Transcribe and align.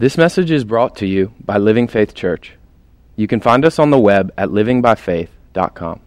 This 0.00 0.16
message 0.16 0.52
is 0.52 0.62
brought 0.62 0.94
to 0.98 1.06
you 1.06 1.32
by 1.44 1.58
Living 1.58 1.88
Faith 1.88 2.14
Church. 2.14 2.52
You 3.16 3.26
can 3.26 3.40
find 3.40 3.64
us 3.64 3.80
on 3.80 3.90
the 3.90 3.98
web 3.98 4.32
at 4.38 4.50
livingbyfaith.com. 4.50 6.00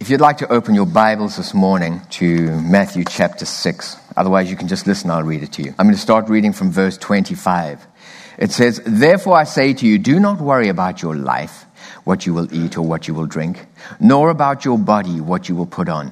If 0.00 0.08
you'd 0.08 0.22
like 0.22 0.38
to 0.38 0.50
open 0.50 0.74
your 0.74 0.86
Bibles 0.86 1.36
this 1.36 1.52
morning 1.52 2.00
to 2.12 2.58
Matthew 2.62 3.04
chapter 3.04 3.44
6, 3.44 3.96
otherwise 4.16 4.50
you 4.50 4.56
can 4.56 4.66
just 4.66 4.86
listen, 4.86 5.10
I'll 5.10 5.24
read 5.24 5.42
it 5.42 5.52
to 5.52 5.62
you. 5.62 5.74
I'm 5.78 5.84
going 5.84 5.94
to 5.94 6.00
start 6.00 6.30
reading 6.30 6.54
from 6.54 6.70
verse 6.70 6.96
25. 6.96 7.86
It 8.38 8.50
says, 8.50 8.80
Therefore 8.86 9.36
I 9.36 9.44
say 9.44 9.74
to 9.74 9.86
you, 9.86 9.98
do 9.98 10.18
not 10.18 10.40
worry 10.40 10.70
about 10.70 11.02
your 11.02 11.14
life, 11.14 11.66
what 12.04 12.24
you 12.24 12.32
will 12.32 12.50
eat 12.50 12.78
or 12.78 12.82
what 12.82 13.08
you 13.08 13.12
will 13.12 13.26
drink, 13.26 13.66
nor 14.00 14.30
about 14.30 14.64
your 14.64 14.78
body, 14.78 15.20
what 15.20 15.50
you 15.50 15.54
will 15.54 15.66
put 15.66 15.90
on. 15.90 16.10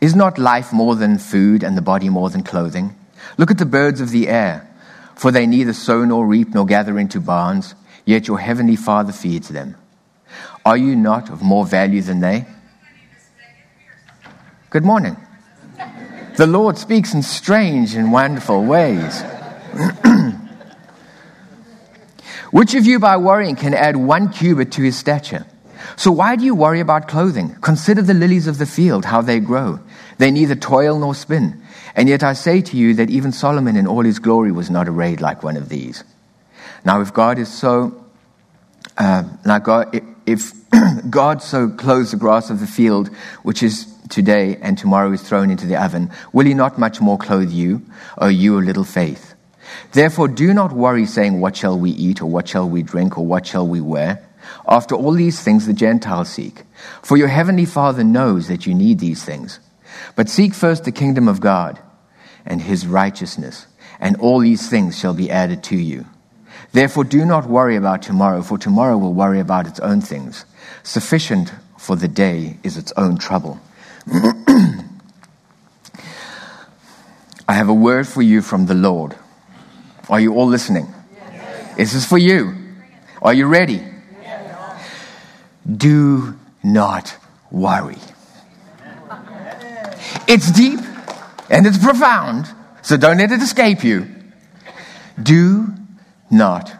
Is 0.00 0.14
not 0.14 0.38
life 0.38 0.72
more 0.72 0.96
than 0.96 1.18
food 1.18 1.64
and 1.64 1.76
the 1.76 1.82
body 1.82 2.08
more 2.08 2.30
than 2.30 2.42
clothing? 2.42 2.96
Look 3.36 3.50
at 3.50 3.58
the 3.58 3.66
birds 3.66 4.00
of 4.00 4.08
the 4.08 4.26
air 4.26 4.71
for 5.14 5.30
they 5.30 5.46
neither 5.46 5.72
sow 5.72 6.04
nor 6.04 6.26
reap 6.26 6.48
nor 6.54 6.66
gather 6.66 6.98
into 6.98 7.20
barns, 7.20 7.74
yet 8.04 8.28
your 8.28 8.38
heavenly 8.38 8.76
Father 8.76 9.12
feeds 9.12 9.48
them. 9.48 9.76
Are 10.64 10.76
you 10.76 10.96
not 10.96 11.30
of 11.30 11.42
more 11.42 11.66
value 11.66 12.02
than 12.02 12.20
they? 12.20 12.46
Good 14.70 14.84
morning. 14.84 15.16
The 16.36 16.46
Lord 16.46 16.78
speaks 16.78 17.12
in 17.12 17.22
strange 17.22 17.94
and 17.94 18.10
wonderful 18.12 18.64
ways. 18.64 19.22
Which 22.50 22.74
of 22.74 22.86
you, 22.86 22.98
by 22.98 23.16
worrying, 23.16 23.56
can 23.56 23.74
add 23.74 23.96
one 23.96 24.30
cubit 24.30 24.72
to 24.72 24.82
his 24.82 24.96
stature? 24.96 25.46
So 25.96 26.10
why 26.12 26.36
do 26.36 26.44
you 26.44 26.54
worry 26.54 26.80
about 26.80 27.08
clothing? 27.08 27.54
Consider 27.60 28.02
the 28.02 28.14
lilies 28.14 28.46
of 28.46 28.58
the 28.58 28.66
field, 28.66 29.04
how 29.04 29.22
they 29.22 29.40
grow. 29.40 29.80
They 30.18 30.30
neither 30.30 30.54
toil 30.54 30.98
nor 30.98 31.14
spin. 31.14 31.61
And 31.94 32.08
yet 32.08 32.22
I 32.22 32.32
say 32.32 32.62
to 32.62 32.76
you 32.76 32.94
that 32.94 33.10
even 33.10 33.32
Solomon 33.32 33.76
in 33.76 33.86
all 33.86 34.02
his 34.02 34.18
glory 34.18 34.52
was 34.52 34.70
not 34.70 34.88
arrayed 34.88 35.20
like 35.20 35.42
one 35.42 35.56
of 35.56 35.68
these. 35.68 36.04
Now, 36.84 37.00
if 37.00 37.12
God 37.12 37.38
is 37.38 37.52
so, 37.52 38.04
uh, 38.98 39.22
God, 39.58 40.00
if 40.26 40.52
God 41.10 41.42
so 41.42 41.68
clothes 41.68 42.10
the 42.10 42.16
grass 42.16 42.50
of 42.50 42.60
the 42.60 42.66
field, 42.66 43.08
which 43.42 43.62
is 43.62 43.92
today 44.08 44.56
and 44.60 44.76
tomorrow 44.76 45.12
is 45.12 45.22
thrown 45.22 45.50
into 45.50 45.66
the 45.66 45.82
oven, 45.82 46.10
will 46.32 46.46
he 46.46 46.54
not 46.54 46.78
much 46.78 47.00
more 47.00 47.18
clothe 47.18 47.50
you, 47.50 47.82
O 48.18 48.28
you 48.28 48.56
of 48.58 48.64
little 48.64 48.84
faith? 48.84 49.34
Therefore, 49.92 50.28
do 50.28 50.52
not 50.52 50.72
worry, 50.72 51.06
saying, 51.06 51.40
What 51.40 51.56
shall 51.56 51.78
we 51.78 51.90
eat, 51.90 52.20
or 52.20 52.26
what 52.26 52.48
shall 52.48 52.68
we 52.68 52.82
drink, 52.82 53.16
or 53.16 53.26
what 53.26 53.46
shall 53.46 53.66
we 53.66 53.80
wear? 53.80 54.26
After 54.66 54.94
all 54.94 55.12
these 55.12 55.40
things 55.40 55.66
the 55.66 55.72
Gentiles 55.72 56.28
seek. 56.28 56.62
For 57.02 57.16
your 57.16 57.28
heavenly 57.28 57.64
Father 57.64 58.04
knows 58.04 58.48
that 58.48 58.66
you 58.66 58.74
need 58.74 58.98
these 58.98 59.24
things. 59.24 59.60
But 60.16 60.28
seek 60.28 60.54
first 60.54 60.84
the 60.84 60.92
kingdom 60.92 61.28
of 61.28 61.40
God 61.40 61.78
and 62.44 62.60
his 62.60 62.86
righteousness, 62.86 63.66
and 64.00 64.16
all 64.16 64.40
these 64.40 64.68
things 64.68 64.98
shall 64.98 65.14
be 65.14 65.30
added 65.30 65.62
to 65.64 65.76
you. 65.76 66.06
Therefore, 66.72 67.04
do 67.04 67.24
not 67.24 67.48
worry 67.48 67.76
about 67.76 68.02
tomorrow, 68.02 68.42
for 68.42 68.58
tomorrow 68.58 68.96
will 68.96 69.14
worry 69.14 69.40
about 69.40 69.66
its 69.66 69.80
own 69.80 70.00
things. 70.00 70.44
Sufficient 70.82 71.52
for 71.76 71.96
the 71.96 72.08
day 72.08 72.58
is 72.62 72.76
its 72.76 72.92
own 72.96 73.18
trouble. 73.18 73.60
I 77.48 77.54
have 77.54 77.68
a 77.68 77.74
word 77.74 78.08
for 78.08 78.22
you 78.22 78.40
from 78.40 78.66
the 78.66 78.74
Lord. 78.74 79.16
Are 80.08 80.20
you 80.20 80.34
all 80.34 80.46
listening? 80.46 80.92
Yes. 81.14 81.76
This 81.76 81.94
is 81.94 82.06
for 82.06 82.18
you. 82.18 82.54
Are 83.20 83.34
you 83.34 83.46
ready? 83.46 83.82
Yes. 84.22 84.90
Do 85.76 86.38
not 86.62 87.16
worry. 87.50 87.98
It's 90.32 90.50
deep 90.50 90.80
and 91.50 91.66
it's 91.66 91.76
profound, 91.76 92.46
so 92.80 92.96
don't 92.96 93.18
let 93.18 93.32
it 93.32 93.42
escape 93.42 93.84
you. 93.84 94.08
Do 95.22 95.74
not 96.30 96.72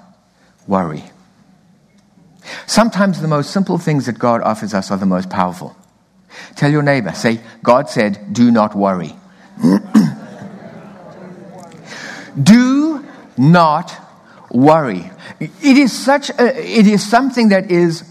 worry. 0.66 1.04
Sometimes 2.64 3.20
the 3.20 3.28
most 3.28 3.50
simple 3.50 3.76
things 3.76 4.06
that 4.06 4.18
God 4.18 4.40
offers 4.40 4.72
us 4.72 4.90
are 4.90 4.96
the 4.96 5.04
most 5.04 5.28
powerful. 5.28 5.76
Tell 6.56 6.70
your 6.72 6.82
neighbor, 6.82 7.12
say, 7.12 7.40
God 7.62 7.90
said, 7.90 8.32
do 8.32 8.50
not 8.50 8.74
worry. 8.74 9.14
do 12.42 13.04
not 13.36 13.94
worry. 14.50 15.10
It 15.40 15.76
is 15.76 15.92
such 15.92 16.30
a, 16.30 16.78
it 16.78 16.86
is 16.86 17.06
something 17.06 17.50
that 17.50 17.70
is 17.70 18.02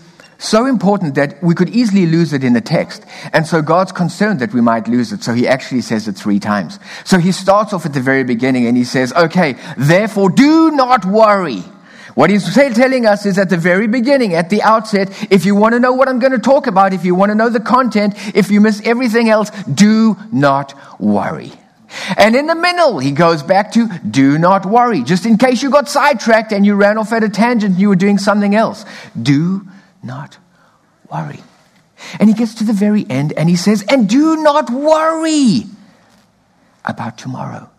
so 0.42 0.66
important 0.66 1.16
that 1.16 1.42
we 1.44 1.54
could 1.54 1.70
easily 1.70 2.06
lose 2.06 2.34
it 2.34 2.44
in 2.44 2.54
the 2.54 2.62
text. 2.62 3.06
And 3.32 3.46
so 3.46 3.62
God's 3.62 3.92
concerned 3.92 4.40
that 4.40 4.54
we 4.54 4.62
might 4.62 4.88
lose 4.88 5.14
it. 5.14 5.24
So 5.24 5.34
he 5.34 5.48
actually 5.48 5.82
says 5.82 6.08
it 6.08 6.14
three 6.14 6.40
times. 6.40 6.80
So 7.06 7.20
he 7.20 7.32
starts 7.32 7.74
off 7.74 7.86
at 7.86 7.94
the 7.94 8.02
very 8.02 8.24
beginning 8.24 8.66
and 8.66 8.76
he 8.76 8.84
says, 8.84 9.14
okay, 9.14 9.56
therefore 9.78 10.32
do 10.32 10.72
not 10.72 11.06
worry. 11.06 11.64
What 12.16 12.30
he's 12.30 12.54
telling 12.54 13.06
us 13.06 13.26
is 13.26 13.38
at 13.38 13.50
the 13.50 13.58
very 13.58 13.88
beginning, 13.88 14.34
at 14.34 14.50
the 14.50 14.62
outset, 14.64 15.10
if 15.32 15.46
you 15.46 15.56
want 15.56 15.74
to 15.74 15.80
know 15.80 15.94
what 15.94 16.10
I'm 16.10 16.20
going 16.20 16.34
to 16.34 16.40
talk 16.40 16.68
about, 16.68 16.94
if 16.94 17.06
you 17.06 17.16
want 17.16 17.30
to 17.30 17.36
know 17.36 17.50
the 17.50 17.62
content, 17.62 18.16
if 18.36 18.52
you 18.52 18.60
miss 18.60 18.82
everything 18.84 19.30
else, 19.30 19.50
do 19.64 20.18
not 20.32 20.74
worry. 21.00 21.54
And 22.18 22.36
in 22.36 22.48
the 22.48 22.56
middle, 22.56 23.00
he 23.00 23.12
goes 23.12 23.44
back 23.44 23.74
to 23.74 23.88
do 24.00 24.38
not 24.38 24.66
worry, 24.66 25.04
just 25.04 25.26
in 25.26 25.38
case 25.38 25.62
you 25.62 25.70
got 25.70 25.88
sidetracked 25.88 26.52
and 26.52 26.66
you 26.66 26.76
ran 26.76 26.98
off 26.98 27.14
at 27.14 27.24
a 27.24 27.30
tangent 27.30 27.74
and 27.74 27.82
you 27.82 27.90
were 27.90 27.96
doing 27.96 28.18
something 28.18 28.56
else. 28.56 28.86
Do 29.22 29.68
not 30.04 30.38
worry. 31.12 31.40
And 32.20 32.30
he 32.30 32.36
gets 32.36 32.56
to 32.56 32.64
the 32.64 32.74
very 32.74 33.06
end 33.10 33.34
and 33.38 33.50
he 33.50 33.56
says, 33.56 33.84
And 33.88 34.10
do 34.10 34.38
not 34.38 34.70
worry 34.70 35.66
about 36.84 37.18
tomorrow. 37.18 37.70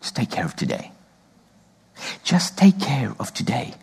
Just 0.00 0.16
take 0.16 0.30
care 0.30 0.44
of 0.44 0.56
today. 0.56 0.92
Just 2.24 2.56
take 2.56 2.80
care 2.80 3.14
of 3.18 3.32
today. 3.32 3.74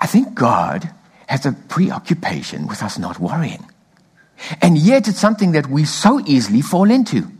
I 0.00 0.06
think 0.06 0.34
God 0.34 0.90
has 1.26 1.46
a 1.46 1.52
preoccupation 1.52 2.66
with 2.66 2.82
us 2.82 2.98
not 2.98 3.18
worrying. 3.18 3.68
And 4.60 4.76
yet 4.76 5.08
it's 5.08 5.18
something 5.18 5.52
that 5.52 5.68
we 5.68 5.84
so 5.84 6.20
easily 6.26 6.60
fall 6.60 6.90
into. 6.90 7.30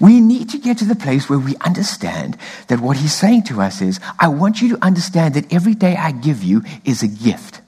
We 0.00 0.20
need 0.20 0.50
to 0.50 0.58
get 0.58 0.78
to 0.78 0.84
the 0.84 0.94
place 0.94 1.28
where 1.28 1.38
we 1.38 1.56
understand 1.56 2.36
that 2.68 2.80
what 2.80 2.96
he's 2.96 3.14
saying 3.14 3.44
to 3.44 3.60
us 3.60 3.80
is, 3.82 4.00
I 4.18 4.28
want 4.28 4.60
you 4.60 4.76
to 4.76 4.84
understand 4.84 5.34
that 5.34 5.52
every 5.52 5.74
day 5.74 5.96
I 5.96 6.12
give 6.12 6.42
you 6.42 6.62
is 6.84 7.02
a 7.02 7.08
gift. 7.08 7.60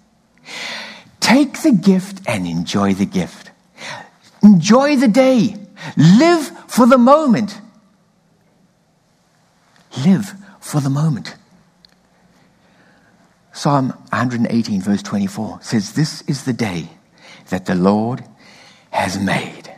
Take 1.21 1.63
the 1.63 1.73
gift 1.73 2.21
and 2.27 2.47
enjoy 2.47 2.95
the 2.95 3.07
gift. 3.07 3.51
Enjoy 4.43 4.97
the 4.97 5.09
day. 5.09 5.57
Live 5.97 6.49
for 6.69 6.87
the 6.87 6.99
moment. 6.99 7.61
Live 10.05 10.35
for 10.61 10.81
the 10.81 10.91
moment. 10.91 11.37
Psalm 13.53 13.91
118, 14.11 14.81
verse 14.81 15.03
24 15.03 15.61
says, 15.63 15.93
This 15.93 16.23
is 16.23 16.45
the 16.45 16.53
day 16.53 16.89
that 17.51 17.67
the 17.67 17.75
Lord 17.75 18.25
has 18.91 19.19
made. 19.19 19.72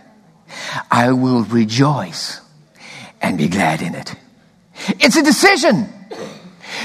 I 0.91 1.13
will 1.13 1.43
rejoice 1.45 2.41
and 3.21 3.39
be 3.39 3.49
glad 3.49 3.83
in 3.83 3.95
it. 3.95 4.15
It's 5.01 5.17
a 5.17 5.23
decision. 5.23 5.89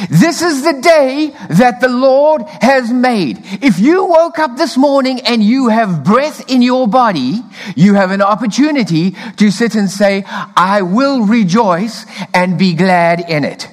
This 0.10 0.42
is 0.42 0.64
the 0.64 0.80
day 0.82 1.34
that 1.50 1.82
the 1.82 1.90
Lord 1.90 2.44
has 2.62 2.92
made. 2.92 3.40
If 3.62 3.80
you 3.80 4.06
woke 4.06 4.40
up 4.40 4.56
this 4.56 4.78
morning 4.78 5.20
and 5.22 5.44
you 5.44 5.68
have 5.68 6.04
breath 6.04 6.50
in 6.50 6.62
your 6.62 6.88
body, 6.88 7.42
you 7.76 7.96
have 7.96 8.12
an 8.12 8.22
opportunity 8.22 9.12
to 9.38 9.52
sit 9.52 9.76
and 9.76 9.90
say, 9.90 10.24
I 10.28 10.84
will 10.84 11.26
rejoice 11.26 12.06
and 12.34 12.58
be 12.58 12.76
glad 12.76 13.30
in 13.30 13.44
it. 13.44 13.68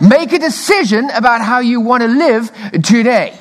Make 0.00 0.32
a 0.32 0.38
decision 0.38 1.10
about 1.10 1.42
how 1.42 1.60
you 1.60 1.80
want 1.80 2.02
to 2.02 2.08
live 2.08 2.50
today. 2.82 3.36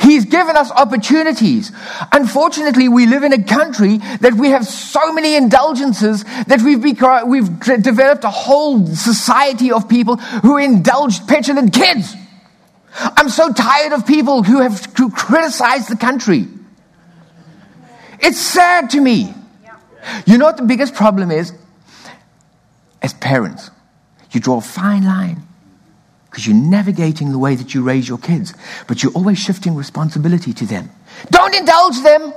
He's 0.00 0.24
given 0.24 0.56
us 0.56 0.70
opportunities. 0.72 1.70
Unfortunately, 2.10 2.88
we 2.88 3.06
live 3.06 3.22
in 3.22 3.32
a 3.32 3.42
country 3.42 3.98
that 4.20 4.34
we 4.34 4.48
have 4.50 4.66
so 4.66 5.12
many 5.12 5.36
indulgences 5.36 6.24
that 6.46 6.60
we've, 6.62 6.82
become, 6.82 7.28
we've 7.28 7.60
developed 7.60 8.24
a 8.24 8.30
whole 8.30 8.84
society 8.86 9.70
of 9.70 9.88
people 9.88 10.16
who 10.16 10.56
indulge 10.56 11.24
petulant 11.26 11.72
kids. 11.72 12.16
I'm 12.92 13.28
so 13.28 13.52
tired 13.52 13.92
of 13.92 14.06
people 14.06 14.42
who 14.42 14.60
have 14.60 14.84
who 14.96 15.10
criticize 15.10 15.86
the 15.86 15.96
country. 15.96 16.48
It's 18.18 18.40
sad 18.40 18.90
to 18.90 19.00
me. 19.00 19.32
You 20.26 20.38
know 20.38 20.46
what 20.46 20.56
the 20.56 20.64
biggest 20.64 20.94
problem 20.94 21.30
is? 21.30 21.52
As 23.00 23.14
parents, 23.14 23.70
you 24.32 24.40
draw 24.40 24.58
a 24.58 24.60
fine 24.60 25.04
line 25.04 25.42
because 26.30 26.46
you're 26.46 26.56
navigating 26.56 27.32
the 27.32 27.38
way 27.38 27.56
that 27.56 27.74
you 27.74 27.82
raise 27.82 28.08
your 28.08 28.18
kids, 28.18 28.54
but 28.86 29.02
you're 29.02 29.12
always 29.12 29.38
shifting 29.38 29.74
responsibility 29.74 30.52
to 30.52 30.64
them. 30.64 30.88
Don't 31.30 31.54
indulge 31.54 32.00
them. 32.02 32.32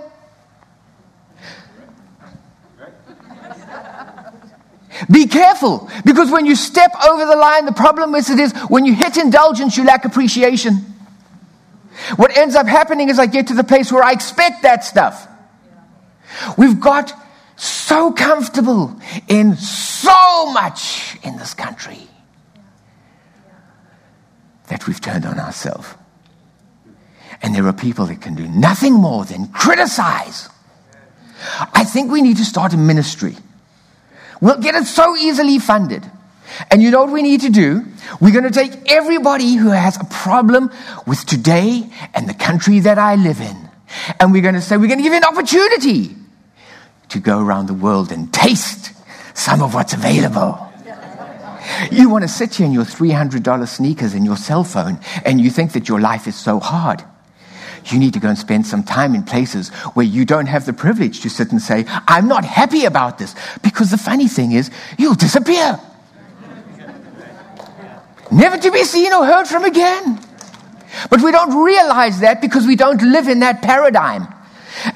Be 5.11 5.27
careful, 5.27 5.89
because 6.05 6.31
when 6.31 6.45
you 6.45 6.55
step 6.55 6.91
over 7.05 7.25
the 7.25 7.35
line, 7.35 7.65
the 7.65 7.71
problem 7.71 8.15
is 8.15 8.29
it 8.29 8.39
is 8.39 8.53
when 8.69 8.85
you 8.85 8.93
hit 8.93 9.17
indulgence, 9.17 9.77
you 9.77 9.83
lack 9.83 10.05
appreciation. 10.05 10.77
What 12.15 12.35
ends 12.35 12.55
up 12.55 12.67
happening 12.67 13.09
is 13.09 13.19
I 13.19 13.25
get 13.25 13.47
to 13.47 13.53
the 13.53 13.63
place 13.63 13.91
where 13.91 14.03
I 14.03 14.11
expect 14.11 14.63
that 14.63 14.83
stuff. 14.83 15.27
We've 16.57 16.79
got 16.79 17.13
so 17.55 18.11
comfortable 18.11 18.99
in 19.27 19.55
so 19.55 20.51
much 20.51 21.17
in 21.23 21.37
this 21.37 21.53
country. 21.53 22.07
That 24.73 24.87
we've 24.87 24.99
turned 24.99 25.23
on 25.23 25.39
ourselves. 25.39 25.87
And 27.43 27.53
there 27.53 27.67
are 27.67 27.73
people 27.73 28.07
that 28.07 28.21
can 28.21 28.33
do 28.33 28.47
nothing 28.47 28.93
more 28.93 29.23
than 29.23 29.49
criticize. 29.49 30.49
I 31.73 31.83
think 31.83 32.11
we 32.11 32.23
need 32.23 32.37
to 32.37 32.45
start 32.45 32.73
a 32.73 32.77
ministry. 32.77 33.35
We'll 34.41 34.59
get 34.59 34.73
it 34.73 34.85
so 34.85 35.15
easily 35.15 35.59
funded. 35.59 36.03
And 36.71 36.81
you 36.81 36.89
know 36.89 37.03
what 37.03 37.13
we 37.13 37.21
need 37.21 37.41
to 37.41 37.51
do? 37.51 37.85
We're 38.19 38.33
going 38.33 38.51
to 38.51 38.59
take 38.63 38.91
everybody 38.91 39.53
who 39.53 39.69
has 39.69 39.95
a 40.01 40.05
problem 40.05 40.71
with 41.05 41.23
today 41.27 41.87
and 42.15 42.27
the 42.27 42.33
country 42.33 42.79
that 42.79 42.97
I 42.97 43.13
live 43.13 43.41
in. 43.41 43.69
And 44.19 44.31
we're 44.31 44.41
going 44.41 44.55
to 44.55 44.61
say, 44.61 44.77
we're 44.77 44.87
going 44.87 44.99
to 44.99 45.03
give 45.03 45.13
you 45.13 45.19
an 45.19 45.23
opportunity 45.23 46.15
to 47.09 47.19
go 47.19 47.39
around 47.39 47.67
the 47.67 47.75
world 47.75 48.11
and 48.11 48.33
taste 48.33 48.91
some 49.35 49.61
of 49.61 49.75
what's 49.75 49.93
available. 49.93 50.72
You 51.91 52.09
want 52.09 52.23
to 52.23 52.27
sit 52.27 52.55
here 52.55 52.65
in 52.65 52.73
your 52.73 52.85
$300 52.85 53.67
sneakers 53.67 54.13
and 54.13 54.25
your 54.25 54.37
cell 54.37 54.63
phone, 54.63 54.99
and 55.25 55.39
you 55.39 55.49
think 55.49 55.73
that 55.73 55.87
your 55.87 55.99
life 55.99 56.27
is 56.27 56.35
so 56.35 56.59
hard. 56.59 57.03
You 57.85 57.99
need 57.99 58.13
to 58.13 58.19
go 58.19 58.29
and 58.29 58.37
spend 58.37 58.65
some 58.65 58.83
time 58.83 59.13
in 59.13 59.23
places 59.23 59.69
where 59.93 60.05
you 60.05 60.25
don't 60.25 60.45
have 60.45 60.65
the 60.65 60.73
privilege 60.73 61.21
to 61.21 61.29
sit 61.29 61.51
and 61.51 61.61
say, 61.61 61.85
I'm 61.87 62.27
not 62.27 62.45
happy 62.45 62.85
about 62.85 63.17
this. 63.17 63.35
Because 63.61 63.91
the 63.91 63.97
funny 63.97 64.27
thing 64.27 64.53
is, 64.53 64.71
you'll 64.97 65.15
disappear. 65.15 65.79
Never 68.31 68.57
to 68.57 68.71
be 68.71 68.83
seen 68.83 69.11
or 69.13 69.25
heard 69.25 69.47
from 69.47 69.65
again. 69.65 70.19
But 71.09 71.21
we 71.21 71.31
don't 71.31 71.63
realize 71.63 72.21
that 72.21 72.41
because 72.41 72.65
we 72.65 72.75
don't 72.75 73.01
live 73.01 73.27
in 73.27 73.39
that 73.39 73.61
paradigm. 73.61 74.27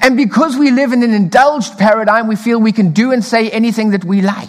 And 0.00 0.16
because 0.16 0.56
we 0.56 0.70
live 0.70 0.92
in 0.92 1.02
an 1.02 1.12
indulged 1.12 1.78
paradigm, 1.78 2.26
we 2.26 2.36
feel 2.36 2.60
we 2.60 2.72
can 2.72 2.92
do 2.92 3.12
and 3.12 3.24
say 3.24 3.50
anything 3.50 3.90
that 3.90 4.04
we 4.04 4.22
like. 4.22 4.48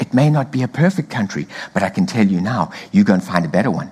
It 0.00 0.14
may 0.14 0.30
not 0.30 0.50
be 0.50 0.62
a 0.62 0.68
perfect 0.68 1.10
country, 1.10 1.46
but 1.74 1.82
I 1.82 1.90
can 1.90 2.06
tell 2.06 2.26
you 2.26 2.40
now, 2.40 2.72
you 2.90 3.04
go 3.04 3.12
and 3.12 3.22
find 3.22 3.44
a 3.44 3.48
better 3.48 3.70
one. 3.70 3.90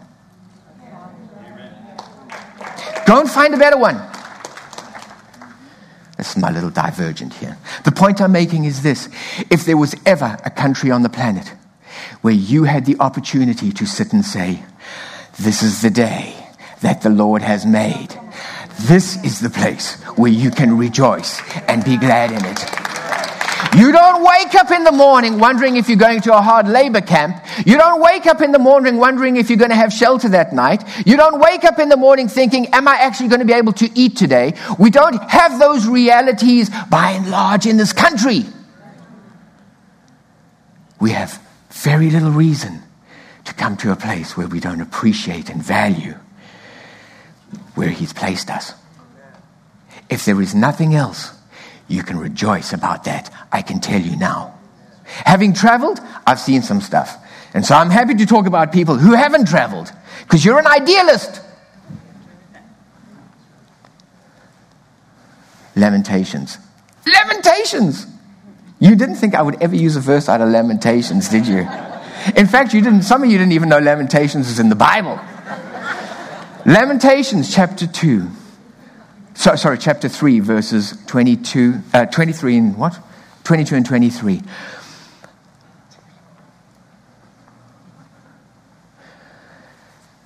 Go 3.06 3.20
and 3.20 3.30
find 3.30 3.54
a 3.54 3.58
better 3.58 3.78
one. 3.78 4.00
This 6.16 6.30
is 6.30 6.36
my 6.36 6.50
little 6.50 6.70
divergent 6.70 7.34
here. 7.34 7.56
The 7.84 7.92
point 7.92 8.20
I'm 8.20 8.32
making 8.32 8.64
is 8.64 8.82
this 8.82 9.08
if 9.50 9.64
there 9.64 9.76
was 9.76 9.94
ever 10.04 10.36
a 10.44 10.50
country 10.50 10.90
on 10.90 11.02
the 11.02 11.08
planet 11.08 11.52
where 12.22 12.34
you 12.34 12.64
had 12.64 12.86
the 12.86 12.96
opportunity 13.00 13.70
to 13.72 13.86
sit 13.86 14.12
and 14.12 14.24
say, 14.24 14.62
This 15.38 15.62
is 15.62 15.82
the 15.82 15.90
day 15.90 16.34
that 16.80 17.02
the 17.02 17.10
Lord 17.10 17.42
has 17.42 17.64
made, 17.66 18.08
this 18.80 19.22
is 19.24 19.40
the 19.40 19.50
place 19.50 20.00
where 20.16 20.30
you 20.30 20.50
can 20.50 20.78
rejoice 20.78 21.40
and 21.68 21.84
be 21.84 21.96
glad 21.96 22.30
in 22.30 22.44
it. 22.44 22.87
You 23.78 23.92
don't 23.92 24.24
wake 24.24 24.56
up 24.56 24.72
in 24.72 24.82
the 24.82 24.90
morning 24.90 25.38
wondering 25.38 25.76
if 25.76 25.88
you're 25.88 25.96
going 25.96 26.20
to 26.22 26.36
a 26.36 26.42
hard 26.42 26.66
labor 26.66 27.00
camp. 27.00 27.40
You 27.64 27.76
don't 27.76 28.02
wake 28.02 28.26
up 28.26 28.40
in 28.40 28.50
the 28.50 28.58
morning 28.58 28.96
wondering 28.96 29.36
if 29.36 29.48
you're 29.48 29.56
going 29.56 29.70
to 29.70 29.76
have 29.76 29.92
shelter 29.92 30.30
that 30.30 30.52
night. 30.52 30.82
You 31.06 31.16
don't 31.16 31.38
wake 31.38 31.62
up 31.62 31.78
in 31.78 31.88
the 31.88 31.96
morning 31.96 32.26
thinking, 32.26 32.66
am 32.74 32.88
I 32.88 32.96
actually 32.96 33.28
going 33.28 33.38
to 33.38 33.46
be 33.46 33.52
able 33.52 33.72
to 33.74 33.88
eat 33.96 34.16
today? 34.16 34.54
We 34.80 34.90
don't 34.90 35.14
have 35.30 35.60
those 35.60 35.86
realities 35.86 36.70
by 36.90 37.12
and 37.12 37.30
large 37.30 37.66
in 37.66 37.76
this 37.76 37.92
country. 37.92 38.46
We 40.98 41.12
have 41.12 41.40
very 41.70 42.10
little 42.10 42.32
reason 42.32 42.82
to 43.44 43.54
come 43.54 43.76
to 43.76 43.92
a 43.92 43.96
place 43.96 44.36
where 44.36 44.48
we 44.48 44.58
don't 44.58 44.80
appreciate 44.80 45.50
and 45.50 45.62
value 45.62 46.16
where 47.76 47.90
He's 47.90 48.12
placed 48.12 48.50
us. 48.50 48.74
If 50.10 50.24
there 50.24 50.42
is 50.42 50.52
nothing 50.52 50.96
else, 50.96 51.37
you 51.88 52.02
can 52.02 52.18
rejoice 52.18 52.72
about 52.72 53.04
that. 53.04 53.32
I 53.50 53.62
can 53.62 53.80
tell 53.80 54.00
you 54.00 54.16
now. 54.16 54.54
Having 55.04 55.54
traveled, 55.54 56.00
I've 56.26 56.38
seen 56.38 56.62
some 56.62 56.80
stuff. 56.80 57.16
And 57.54 57.64
so 57.64 57.74
I'm 57.74 57.90
happy 57.90 58.14
to 58.14 58.26
talk 58.26 58.46
about 58.46 58.72
people 58.72 58.96
who 58.96 59.14
haven't 59.14 59.48
traveled 59.48 59.90
because 60.22 60.44
you're 60.44 60.58
an 60.58 60.66
idealist. 60.66 61.40
Lamentations. 65.74 66.58
Lamentations! 67.06 68.06
You 68.80 68.94
didn't 68.96 69.16
think 69.16 69.34
I 69.34 69.42
would 69.42 69.60
ever 69.62 69.74
use 69.74 69.96
a 69.96 70.00
verse 70.00 70.28
out 70.28 70.40
of 70.40 70.50
Lamentations, 70.50 71.28
did 71.28 71.46
you? 71.46 71.66
In 72.36 72.46
fact, 72.46 72.74
you 72.74 72.82
didn't, 72.82 73.02
some 73.02 73.22
of 73.22 73.30
you 73.30 73.38
didn't 73.38 73.52
even 73.52 73.68
know 73.68 73.78
Lamentations 73.78 74.48
is 74.48 74.58
in 74.58 74.68
the 74.68 74.76
Bible. 74.76 75.18
Lamentations 76.66 77.52
chapter 77.52 77.86
2. 77.86 78.28
So, 79.38 79.54
sorry, 79.54 79.78
chapter 79.78 80.08
3, 80.08 80.40
verses 80.40 80.98
22, 81.06 81.80
uh, 81.94 82.06
23 82.06 82.56
and 82.56 82.76
what? 82.76 82.98
22 83.44 83.76
and 83.76 83.86
23. 83.86 84.42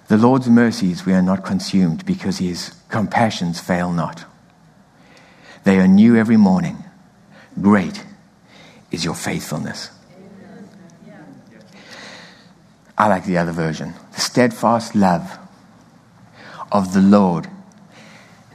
The 0.08 0.16
Lord's 0.16 0.48
mercies 0.48 1.04
we 1.04 1.12
are 1.12 1.20
not 1.20 1.44
consumed 1.44 2.06
because 2.06 2.38
his 2.38 2.74
compassions 2.88 3.60
fail 3.60 3.92
not. 3.92 4.24
They 5.64 5.78
are 5.78 5.86
new 5.86 6.16
every 6.16 6.38
morning. 6.38 6.82
Great 7.60 8.06
is 8.90 9.04
your 9.04 9.14
faithfulness. 9.14 9.90
I 12.96 13.08
like 13.08 13.26
the 13.26 13.36
other 13.36 13.52
version. 13.52 13.92
The 14.14 14.20
steadfast 14.22 14.94
love 14.94 15.38
of 16.72 16.94
the 16.94 17.02
Lord 17.02 17.46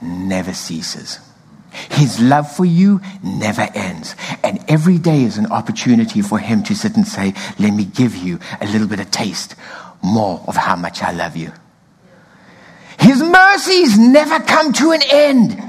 never 0.02 0.54
ceases. 0.54 1.20
His 1.92 2.20
love 2.20 2.52
for 2.52 2.66
you 2.66 3.02
never 3.24 3.68
ends. 3.74 4.16
And 4.44 4.64
every 4.68 4.98
day 4.98 5.24
is 5.24 5.38
an 5.38 5.52
opportunity 5.52 6.22
for 6.22 6.40
Him 6.40 6.64
to 6.64 6.76
sit 6.76 6.96
and 6.96 7.08
say, 7.08 7.34
Let 7.60 7.74
me 7.74 7.86
give 7.86 8.16
you 8.16 8.40
a 8.62 8.66
little 8.66 8.88
bit 8.88 9.00
of 9.00 9.12
taste 9.12 9.56
more 10.02 10.44
of 10.48 10.56
how 10.56 10.76
much 10.76 11.02
I 11.02 11.12
love 11.12 11.36
you. 11.36 11.52
His 13.00 13.22
mercies 13.22 13.98
never 13.98 14.40
come 14.40 14.74
to 14.74 14.92
an 14.92 15.02
end. 15.12 15.64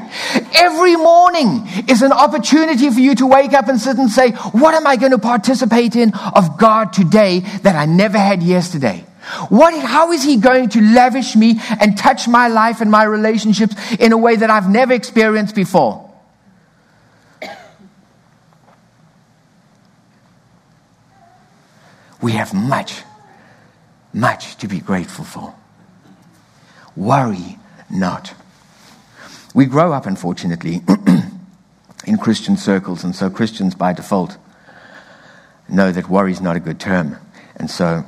Every 0.54 0.96
morning 0.96 1.68
is 1.86 2.00
an 2.00 2.12
opportunity 2.12 2.90
for 2.90 3.00
you 3.00 3.14
to 3.16 3.26
wake 3.26 3.52
up 3.52 3.68
and 3.68 3.78
sit 3.78 3.98
and 3.98 4.10
say, 4.10 4.30
What 4.30 4.74
am 4.74 4.86
I 4.86 4.96
going 4.96 5.12
to 5.12 5.18
participate 5.18 5.94
in 5.94 6.14
of 6.14 6.58
God 6.58 6.92
today 6.92 7.40
that 7.62 7.76
I 7.76 7.84
never 7.84 8.18
had 8.18 8.42
yesterday? 8.42 9.04
What, 9.48 9.78
how 9.82 10.12
is 10.12 10.24
he 10.24 10.36
going 10.36 10.70
to 10.70 10.80
lavish 10.80 11.36
me 11.36 11.60
and 11.80 11.96
touch 11.96 12.28
my 12.28 12.48
life 12.48 12.80
and 12.80 12.90
my 12.90 13.04
relationships 13.04 13.74
in 13.98 14.12
a 14.12 14.16
way 14.16 14.36
that 14.36 14.50
I've 14.50 14.70
never 14.70 14.92
experienced 14.92 15.54
before? 15.54 16.04
We 22.20 22.32
have 22.32 22.52
much, 22.52 23.02
much 24.12 24.56
to 24.56 24.68
be 24.68 24.80
grateful 24.80 25.24
for. 25.24 25.54
Worry 26.96 27.58
not. 27.88 28.34
We 29.54 29.66
grow 29.66 29.92
up, 29.92 30.06
unfortunately, 30.06 30.82
in 32.06 32.18
Christian 32.18 32.56
circles, 32.56 33.04
and 33.04 33.14
so 33.14 33.30
Christians 33.30 33.74
by 33.74 33.92
default 33.92 34.36
know 35.68 35.92
that 35.92 36.08
worry 36.08 36.32
is 36.32 36.40
not 36.40 36.56
a 36.56 36.60
good 36.60 36.80
term. 36.80 37.16
And 37.56 37.70
so 37.70 38.04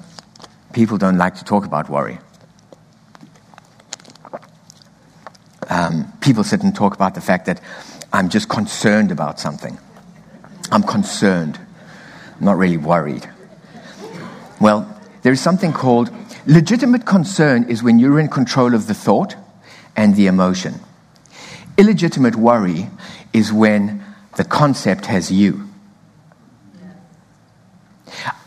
people 0.72 0.98
don't 0.98 1.18
like 1.18 1.34
to 1.36 1.44
talk 1.44 1.64
about 1.64 1.88
worry. 1.88 2.18
Um, 5.68 6.12
people 6.20 6.42
sit 6.42 6.62
and 6.62 6.74
talk 6.74 6.94
about 6.94 7.14
the 7.14 7.20
fact 7.20 7.46
that 7.46 7.60
I'm 8.12 8.28
just 8.28 8.48
concerned 8.48 9.12
about 9.12 9.38
something. 9.38 9.78
I'm 10.72 10.82
concerned, 10.82 11.58
not 12.40 12.56
really 12.56 12.76
worried. 12.76 13.28
Well, 14.60 15.00
there 15.22 15.32
is 15.32 15.40
something 15.40 15.72
called 15.72 16.10
legitimate 16.46 17.06
concern 17.06 17.64
is 17.68 17.82
when 17.82 17.98
you're 17.98 18.18
in 18.18 18.28
control 18.28 18.74
of 18.74 18.86
the 18.86 18.94
thought 18.94 19.36
and 19.96 20.16
the 20.16 20.26
emotion. 20.26 20.80
Illegitimate 21.78 22.36
worry 22.36 22.88
is 23.32 23.52
when 23.52 24.04
the 24.36 24.44
concept 24.44 25.06
has 25.06 25.30
you. 25.30 25.69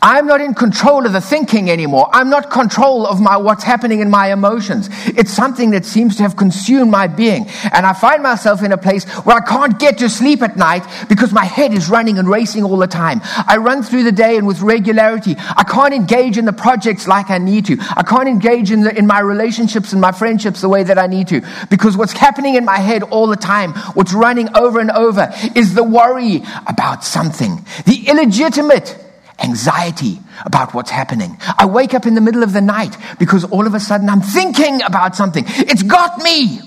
I'm 0.04 0.26
not 0.26 0.42
in 0.42 0.52
control 0.52 1.06
of 1.06 1.14
the 1.14 1.20
thinking 1.22 1.70
anymore. 1.70 2.10
I'm 2.12 2.28
not 2.28 2.50
control 2.50 3.06
of 3.06 3.22
my 3.22 3.38
what's 3.38 3.64
happening 3.64 4.00
in 4.00 4.10
my 4.10 4.34
emotions. 4.34 4.90
It's 5.06 5.32
something 5.32 5.70
that 5.70 5.86
seems 5.86 6.16
to 6.16 6.24
have 6.24 6.36
consumed 6.36 6.90
my 6.90 7.06
being. 7.06 7.46
And 7.72 7.86
I 7.86 7.94
find 7.94 8.22
myself 8.22 8.62
in 8.62 8.70
a 8.70 8.76
place 8.76 9.06
where 9.24 9.34
I 9.34 9.40
can't 9.40 9.78
get 9.78 9.96
to 9.98 10.10
sleep 10.10 10.42
at 10.42 10.58
night 10.58 10.86
because 11.08 11.32
my 11.32 11.46
head 11.46 11.72
is 11.72 11.88
running 11.88 12.18
and 12.18 12.28
racing 12.28 12.64
all 12.64 12.76
the 12.76 12.86
time. 12.86 13.22
I 13.24 13.56
run 13.56 13.82
through 13.82 14.02
the 14.02 14.12
day 14.12 14.36
and 14.36 14.46
with 14.46 14.60
regularity. 14.60 15.36
I 15.38 15.64
can't 15.64 15.94
engage 15.94 16.36
in 16.36 16.44
the 16.44 16.52
projects 16.52 17.08
like 17.08 17.30
I 17.30 17.38
need 17.38 17.64
to. 17.64 17.78
I 17.96 18.02
can't 18.02 18.28
engage 18.28 18.70
in, 18.70 18.82
the, 18.82 18.94
in 18.94 19.06
my 19.06 19.20
relationships 19.20 19.92
and 19.92 20.02
my 20.02 20.12
friendships 20.12 20.60
the 20.60 20.68
way 20.68 20.82
that 20.82 20.98
I 20.98 21.06
need 21.06 21.28
to 21.28 21.40
because 21.70 21.96
what's 21.96 22.12
happening 22.12 22.56
in 22.56 22.66
my 22.66 22.76
head 22.76 23.04
all 23.04 23.26
the 23.26 23.36
time, 23.36 23.72
what's 23.94 24.12
running 24.12 24.54
over 24.54 24.80
and 24.80 24.90
over 24.90 25.32
is 25.56 25.72
the 25.72 25.82
worry 25.82 26.42
about 26.66 27.04
something. 27.04 27.64
The 27.86 28.04
illegitimate 28.06 29.00
anxiety 29.42 30.20
about 30.44 30.74
what's 30.74 30.90
happening. 30.90 31.38
I 31.58 31.66
wake 31.66 31.94
up 31.94 32.06
in 32.06 32.14
the 32.14 32.20
middle 32.20 32.42
of 32.42 32.52
the 32.52 32.60
night 32.60 32.96
because 33.18 33.44
all 33.44 33.66
of 33.66 33.74
a 33.74 33.80
sudden 33.80 34.08
I'm 34.08 34.20
thinking 34.20 34.82
about 34.82 35.16
something. 35.16 35.44
It's 35.46 35.82
got 35.82 36.18
me. 36.18 36.60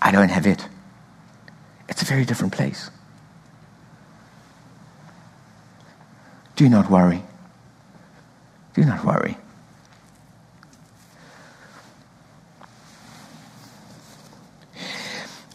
I 0.00 0.10
don't 0.12 0.30
have 0.30 0.46
it. 0.46 0.66
It's 1.88 2.02
a 2.02 2.04
very 2.04 2.24
different 2.24 2.52
place. 2.52 2.90
Do 6.56 6.68
not 6.68 6.90
worry. 6.90 7.22
Do 8.74 8.84
not 8.84 9.04
worry. 9.04 9.36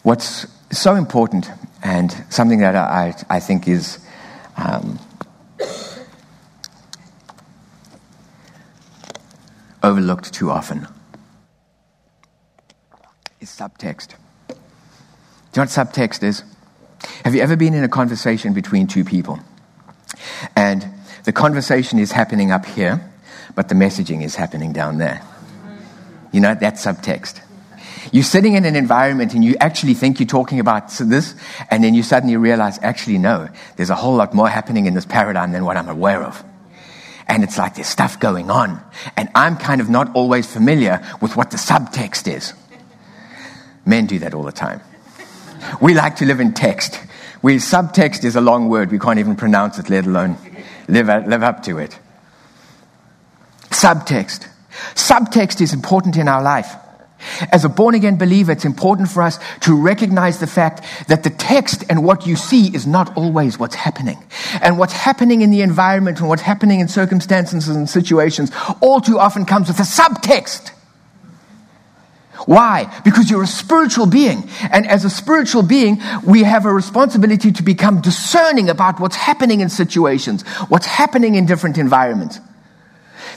What's 0.02 0.46
so 0.70 0.94
important, 0.94 1.50
and 1.82 2.24
something 2.30 2.60
that 2.60 2.76
I, 2.76 3.14
I 3.28 3.40
think 3.40 3.68
is 3.68 3.98
um, 4.56 4.98
overlooked 9.82 10.32
too 10.32 10.50
often 10.50 10.86
is 13.40 13.48
subtext. 13.48 14.14
Do 14.48 14.54
you 14.54 14.56
know 15.56 15.62
what 15.62 15.68
subtext 15.68 16.22
is? 16.22 16.42
Have 17.24 17.34
you 17.34 17.40
ever 17.40 17.56
been 17.56 17.74
in 17.74 17.84
a 17.84 17.88
conversation 17.88 18.52
between 18.52 18.86
two 18.86 19.04
people? 19.04 19.38
And 20.56 20.86
the 21.24 21.32
conversation 21.32 21.98
is 21.98 22.12
happening 22.12 22.50
up 22.50 22.66
here, 22.66 23.00
but 23.54 23.68
the 23.68 23.74
messaging 23.74 24.22
is 24.22 24.34
happening 24.34 24.72
down 24.72 24.98
there. 24.98 25.22
You 26.32 26.40
know, 26.40 26.54
that's 26.54 26.84
subtext. 26.84 27.40
You're 28.12 28.24
sitting 28.24 28.54
in 28.54 28.64
an 28.64 28.76
environment 28.76 29.34
and 29.34 29.44
you 29.44 29.56
actually 29.60 29.94
think 29.94 30.20
you're 30.20 30.26
talking 30.26 30.60
about 30.60 30.90
this, 30.98 31.34
and 31.70 31.82
then 31.82 31.94
you 31.94 32.02
suddenly 32.02 32.36
realize, 32.36 32.78
actually, 32.82 33.18
no, 33.18 33.48
there's 33.76 33.90
a 33.90 33.94
whole 33.94 34.16
lot 34.16 34.34
more 34.34 34.48
happening 34.48 34.86
in 34.86 34.94
this 34.94 35.04
paradigm 35.04 35.52
than 35.52 35.64
what 35.64 35.76
I'm 35.76 35.88
aware 35.88 36.22
of. 36.22 36.42
And 37.26 37.44
it's 37.44 37.58
like 37.58 37.74
there's 37.74 37.88
stuff 37.88 38.18
going 38.18 38.50
on. 38.50 38.80
And 39.16 39.28
I'm 39.34 39.56
kind 39.56 39.80
of 39.80 39.90
not 39.90 40.14
always 40.14 40.50
familiar 40.50 41.06
with 41.20 41.36
what 41.36 41.50
the 41.50 41.58
subtext 41.58 42.32
is. 42.32 42.54
Men 43.84 44.06
do 44.06 44.18
that 44.20 44.32
all 44.32 44.44
the 44.44 44.52
time. 44.52 44.80
We 45.80 45.92
like 45.94 46.16
to 46.16 46.24
live 46.24 46.40
in 46.40 46.54
text. 46.54 47.00
We, 47.42 47.56
subtext 47.56 48.24
is 48.24 48.36
a 48.36 48.40
long 48.40 48.68
word. 48.68 48.90
We 48.90 48.98
can't 48.98 49.18
even 49.18 49.36
pronounce 49.36 49.78
it, 49.78 49.90
let 49.90 50.06
alone 50.06 50.38
live, 50.88 51.06
live 51.06 51.42
up 51.42 51.62
to 51.64 51.78
it. 51.78 51.98
Subtext. 53.70 54.48
Subtext 54.94 55.60
is 55.60 55.74
important 55.74 56.16
in 56.16 56.28
our 56.28 56.42
life. 56.42 56.74
As 57.52 57.64
a 57.64 57.68
born 57.68 57.94
again 57.94 58.16
believer, 58.16 58.52
it's 58.52 58.64
important 58.64 59.08
for 59.08 59.22
us 59.22 59.38
to 59.60 59.74
recognize 59.74 60.38
the 60.38 60.46
fact 60.46 60.84
that 61.08 61.24
the 61.24 61.30
text 61.30 61.84
and 61.88 62.04
what 62.04 62.26
you 62.26 62.36
see 62.36 62.74
is 62.74 62.86
not 62.86 63.16
always 63.16 63.58
what's 63.58 63.74
happening. 63.74 64.18
And 64.60 64.78
what's 64.78 64.92
happening 64.92 65.42
in 65.42 65.50
the 65.50 65.62
environment 65.62 66.20
and 66.20 66.28
what's 66.28 66.42
happening 66.42 66.80
in 66.80 66.88
circumstances 66.88 67.68
and 67.68 67.88
situations 67.90 68.52
all 68.80 69.00
too 69.00 69.18
often 69.18 69.46
comes 69.46 69.68
with 69.68 69.80
a 69.80 69.82
subtext. 69.82 70.70
Why? 72.46 73.00
Because 73.04 73.30
you're 73.30 73.42
a 73.42 73.48
spiritual 73.48 74.06
being. 74.06 74.48
And 74.70 74.86
as 74.86 75.04
a 75.04 75.10
spiritual 75.10 75.62
being, 75.62 76.00
we 76.24 76.44
have 76.44 76.66
a 76.66 76.72
responsibility 76.72 77.50
to 77.52 77.62
become 77.62 78.00
discerning 78.00 78.70
about 78.70 79.00
what's 79.00 79.16
happening 79.16 79.60
in 79.60 79.68
situations, 79.68 80.42
what's 80.68 80.86
happening 80.86 81.34
in 81.34 81.46
different 81.46 81.78
environments. 81.78 82.38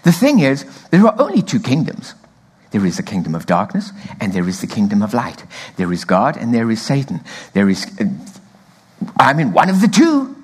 The 0.04 0.12
thing 0.12 0.40
is, 0.40 0.66
there 0.92 1.06
are 1.06 1.16
only 1.20 1.42
two 1.42 1.60
kingdoms. 1.60 2.14
There 2.72 2.86
is 2.86 3.00
a 3.00 3.04
kingdom 3.04 3.36
of 3.36 3.46
darkness 3.46 3.92
and 4.20 4.34
there 4.34 4.48
is 4.48 4.62
the 4.62 4.68
kingdom 4.68 5.02
of 5.02 5.14
light. 5.14 5.44
There 5.76 5.92
is 5.92 6.06
God 6.06 6.38
and 6.38 6.54
there 6.54 6.72
is 6.72 6.82
Satan. 6.82 7.22
There 7.54 7.70
is, 7.70 7.86
uh, 8.00 8.06
I'm 9.18 9.40
in 9.40 9.52
one 9.52 9.70
of 9.70 9.82
the 9.82 9.88
two. 9.88 10.36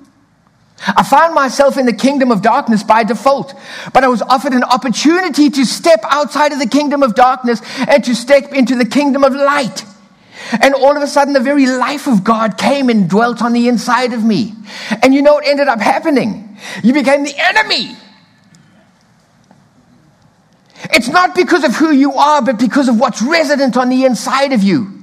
I 0.79 1.03
found 1.03 1.33
myself 1.33 1.77
in 1.77 1.85
the 1.85 1.93
kingdom 1.93 2.31
of 2.31 2.41
darkness 2.41 2.83
by 2.83 3.03
default, 3.03 3.55
but 3.93 4.03
I 4.03 4.09
was 4.09 4.21
offered 4.21 4.53
an 4.53 4.63
opportunity 4.63 5.49
to 5.49 5.65
step 5.65 6.01
outside 6.03 6.51
of 6.51 6.59
the 6.59 6.67
kingdom 6.67 7.01
of 7.01 7.15
darkness 7.15 7.61
and 7.87 8.03
to 8.03 8.13
step 8.13 8.53
into 8.53 8.75
the 8.75 8.85
kingdom 8.85 9.23
of 9.23 9.33
light. 9.33 9.85
And 10.61 10.75
all 10.75 10.95
of 10.95 11.01
a 11.01 11.07
sudden, 11.07 11.33
the 11.33 11.39
very 11.39 11.65
life 11.65 12.07
of 12.07 12.23
God 12.23 12.57
came 12.57 12.89
and 12.89 13.09
dwelt 13.09 13.41
on 13.41 13.53
the 13.53 13.67
inside 13.67 14.13
of 14.13 14.23
me. 14.23 14.53
And 15.01 15.13
you 15.13 15.21
know 15.21 15.33
what 15.33 15.47
ended 15.47 15.67
up 15.67 15.79
happening? 15.79 16.57
You 16.83 16.93
became 16.93 17.23
the 17.23 17.35
enemy. 17.35 17.97
It's 20.91 21.07
not 21.07 21.35
because 21.35 21.63
of 21.63 21.75
who 21.75 21.91
you 21.91 22.13
are, 22.13 22.41
but 22.41 22.59
because 22.59 22.87
of 22.87 22.99
what's 22.99 23.21
resident 23.21 23.77
on 23.77 23.89
the 23.89 24.05
inside 24.05 24.53
of 24.53 24.63
you. 24.63 24.97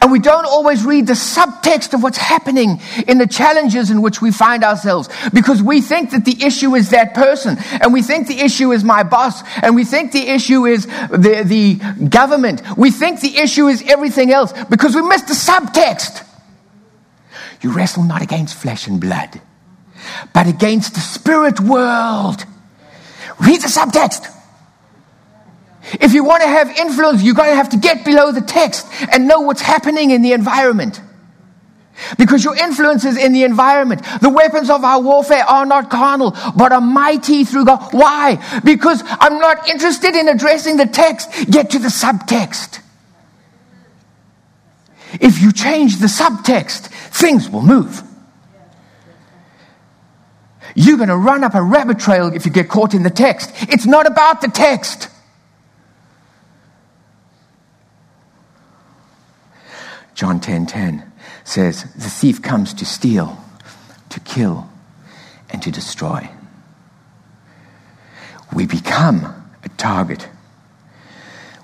And 0.00 0.10
we 0.10 0.18
don't 0.18 0.44
always 0.44 0.84
read 0.84 1.06
the 1.06 1.12
subtext 1.12 1.94
of 1.94 2.02
what's 2.02 2.18
happening 2.18 2.80
in 3.06 3.18
the 3.18 3.26
challenges 3.26 3.90
in 3.90 4.02
which 4.02 4.20
we 4.20 4.30
find 4.30 4.64
ourselves 4.64 5.08
because 5.32 5.62
we 5.62 5.80
think 5.80 6.10
that 6.10 6.24
the 6.24 6.44
issue 6.44 6.74
is 6.74 6.90
that 6.90 7.14
person 7.14 7.56
and 7.80 7.92
we 7.92 8.02
think 8.02 8.26
the 8.26 8.40
issue 8.40 8.72
is 8.72 8.82
my 8.84 9.02
boss 9.02 9.42
and 9.62 9.74
we 9.74 9.84
think 9.84 10.12
the 10.12 10.28
issue 10.28 10.66
is 10.66 10.86
the, 10.86 11.42
the 11.44 12.06
government. 12.08 12.62
We 12.76 12.90
think 12.90 13.20
the 13.20 13.36
issue 13.38 13.68
is 13.68 13.82
everything 13.86 14.32
else 14.32 14.52
because 14.68 14.94
we 14.94 15.02
missed 15.02 15.28
the 15.28 15.34
subtext. 15.34 16.24
You 17.60 17.72
wrestle 17.72 18.04
not 18.04 18.22
against 18.22 18.56
flesh 18.56 18.86
and 18.86 19.00
blood, 19.00 19.40
but 20.32 20.46
against 20.46 20.94
the 20.94 21.00
spirit 21.00 21.60
world. 21.60 22.44
Read 23.40 23.60
the 23.60 23.68
subtext. 23.68 24.34
If 26.00 26.12
you 26.12 26.24
want 26.24 26.42
to 26.42 26.48
have 26.48 26.70
influence, 26.76 27.22
you're 27.22 27.34
going 27.34 27.50
to 27.50 27.56
have 27.56 27.70
to 27.70 27.78
get 27.78 28.04
below 28.04 28.32
the 28.32 28.40
text 28.40 28.86
and 29.10 29.26
know 29.26 29.40
what's 29.40 29.62
happening 29.62 30.10
in 30.10 30.22
the 30.22 30.32
environment. 30.32 31.00
Because 32.16 32.44
your 32.44 32.56
influence 32.56 33.04
is 33.04 33.16
in 33.16 33.32
the 33.32 33.44
environment. 33.44 34.02
The 34.20 34.28
weapons 34.28 34.70
of 34.70 34.84
our 34.84 35.00
warfare 35.00 35.44
are 35.44 35.66
not 35.66 35.90
carnal, 35.90 36.36
but 36.56 36.72
are 36.72 36.80
mighty 36.80 37.44
through 37.44 37.64
God. 37.64 37.92
Why? 37.92 38.36
Because 38.64 39.02
I'm 39.04 39.38
not 39.38 39.68
interested 39.68 40.14
in 40.14 40.28
addressing 40.28 40.76
the 40.76 40.86
text. 40.86 41.30
Get 41.50 41.70
to 41.70 41.78
the 41.78 41.88
subtext. 41.88 42.80
If 45.20 45.40
you 45.40 45.52
change 45.52 45.98
the 45.98 46.06
subtext, 46.06 46.86
things 46.86 47.48
will 47.48 47.62
move. 47.62 48.02
You're 50.74 50.96
going 50.96 51.08
to 51.08 51.16
run 51.16 51.44
up 51.44 51.54
a 51.54 51.62
rabbit 51.62 51.98
trail 51.98 52.32
if 52.34 52.44
you 52.46 52.52
get 52.52 52.68
caught 52.68 52.94
in 52.94 53.02
the 53.02 53.10
text. 53.10 53.50
It's 53.62 53.86
not 53.86 54.06
about 54.06 54.40
the 54.40 54.48
text. 54.48 55.08
John 60.14 60.40
10:10 60.40 60.66
10, 60.66 60.66
10 60.66 61.12
says, 61.44 61.84
"The 61.94 62.10
thief 62.10 62.42
comes 62.42 62.74
to 62.74 62.84
steal, 62.84 63.38
to 64.08 64.20
kill, 64.20 64.68
and 65.50 65.62
to 65.62 65.70
destroy." 65.70 66.28
We 68.52 68.66
become 68.66 69.32
a 69.62 69.68
target 69.68 70.28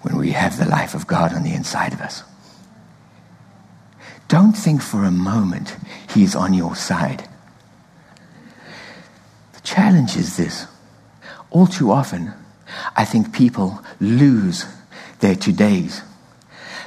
when 0.03 0.17
we 0.19 0.33
have 0.33 0.57
the 0.57 0.67
life 0.67 0.95
of 0.95 1.07
God 1.07 1.35
on 1.35 1.43
the 1.43 1.55
inside 1.55 1.93
of 1.93 2.01
us. 2.01 2.23
Don't 4.29 4.53
think 4.53 4.83
for 4.83 5.05
a 5.05 5.11
moment 5.11 5.77
he 6.09 6.23
is 6.23 6.37
on 6.37 6.55
your 6.55 6.77
side. 6.77 7.29
Challenge 9.75 10.17
is 10.17 10.37
this. 10.37 10.67
All 11.51 11.67
too 11.67 11.91
often, 11.91 12.33
I 12.97 13.05
think 13.05 13.35
people 13.35 13.83
lose 14.01 14.65
their 15.21 15.35
todays 15.35 16.03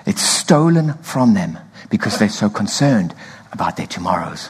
it's 0.07 0.21
stolen 0.21 0.93
from 1.03 1.33
them 1.33 1.59
because 1.89 2.17
they're 2.17 2.29
so 2.29 2.49
concerned 2.49 3.13
about 3.51 3.75
their 3.75 3.87
tomorrows. 3.87 4.49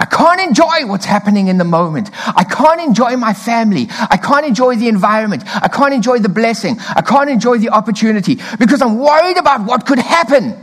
I 0.00 0.06
can't 0.06 0.40
enjoy 0.40 0.86
what's 0.86 1.04
happening 1.04 1.48
in 1.48 1.58
the 1.58 1.64
moment. 1.64 2.08
I 2.12 2.44
can't 2.44 2.80
enjoy 2.80 3.16
my 3.16 3.34
family. 3.34 3.88
I 3.90 4.16
can't 4.16 4.46
enjoy 4.46 4.76
the 4.76 4.88
environment. 4.88 5.44
I 5.46 5.68
can't 5.68 5.92
enjoy 5.92 6.18
the 6.18 6.30
blessing. 6.30 6.78
I 6.80 7.02
can't 7.02 7.28
enjoy 7.28 7.58
the 7.58 7.70
opportunity 7.70 8.38
because 8.58 8.80
I'm 8.80 8.98
worried 8.98 9.36
about 9.36 9.66
what 9.66 9.84
could 9.86 9.98
happen. 9.98 10.56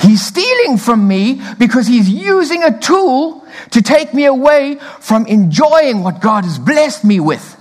He's 0.00 0.24
stealing 0.24 0.78
from 0.78 1.06
me 1.06 1.42
because 1.58 1.86
he's 1.86 2.08
using 2.08 2.62
a 2.62 2.78
tool 2.78 3.46
to 3.72 3.82
take 3.82 4.14
me 4.14 4.24
away 4.24 4.76
from 5.00 5.26
enjoying 5.26 6.02
what 6.02 6.20
God 6.20 6.44
has 6.44 6.58
blessed 6.58 7.04
me 7.04 7.20
with 7.20 7.56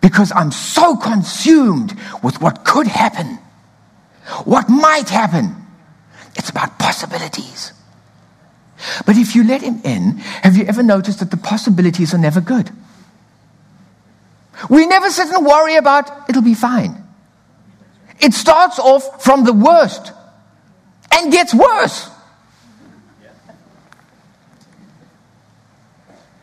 because 0.00 0.32
I'm 0.32 0.52
so 0.52 0.96
consumed 0.96 1.96
with 2.22 2.40
what 2.40 2.64
could 2.64 2.86
happen, 2.86 3.38
what 4.44 4.68
might 4.68 5.08
happen. 5.08 5.56
It's 6.36 6.50
about 6.50 6.78
possibilities. 6.78 7.72
But 9.06 9.16
if 9.16 9.34
you 9.34 9.44
let 9.44 9.62
him 9.62 9.80
in, 9.84 10.18
have 10.42 10.56
you 10.56 10.64
ever 10.64 10.82
noticed 10.82 11.20
that 11.20 11.30
the 11.30 11.36
possibilities 11.36 12.14
are 12.14 12.18
never 12.18 12.40
good? 12.40 12.70
We 14.70 14.86
never 14.86 15.10
sit 15.10 15.28
and 15.28 15.44
worry 15.44 15.76
about 15.76 16.28
it'll 16.28 16.42
be 16.42 16.54
fine. 16.54 17.02
It 18.20 18.34
starts 18.34 18.78
off 18.78 19.22
from 19.22 19.44
the 19.44 19.52
worst 19.52 20.12
and 21.12 21.32
gets 21.32 21.54
worse. 21.54 22.10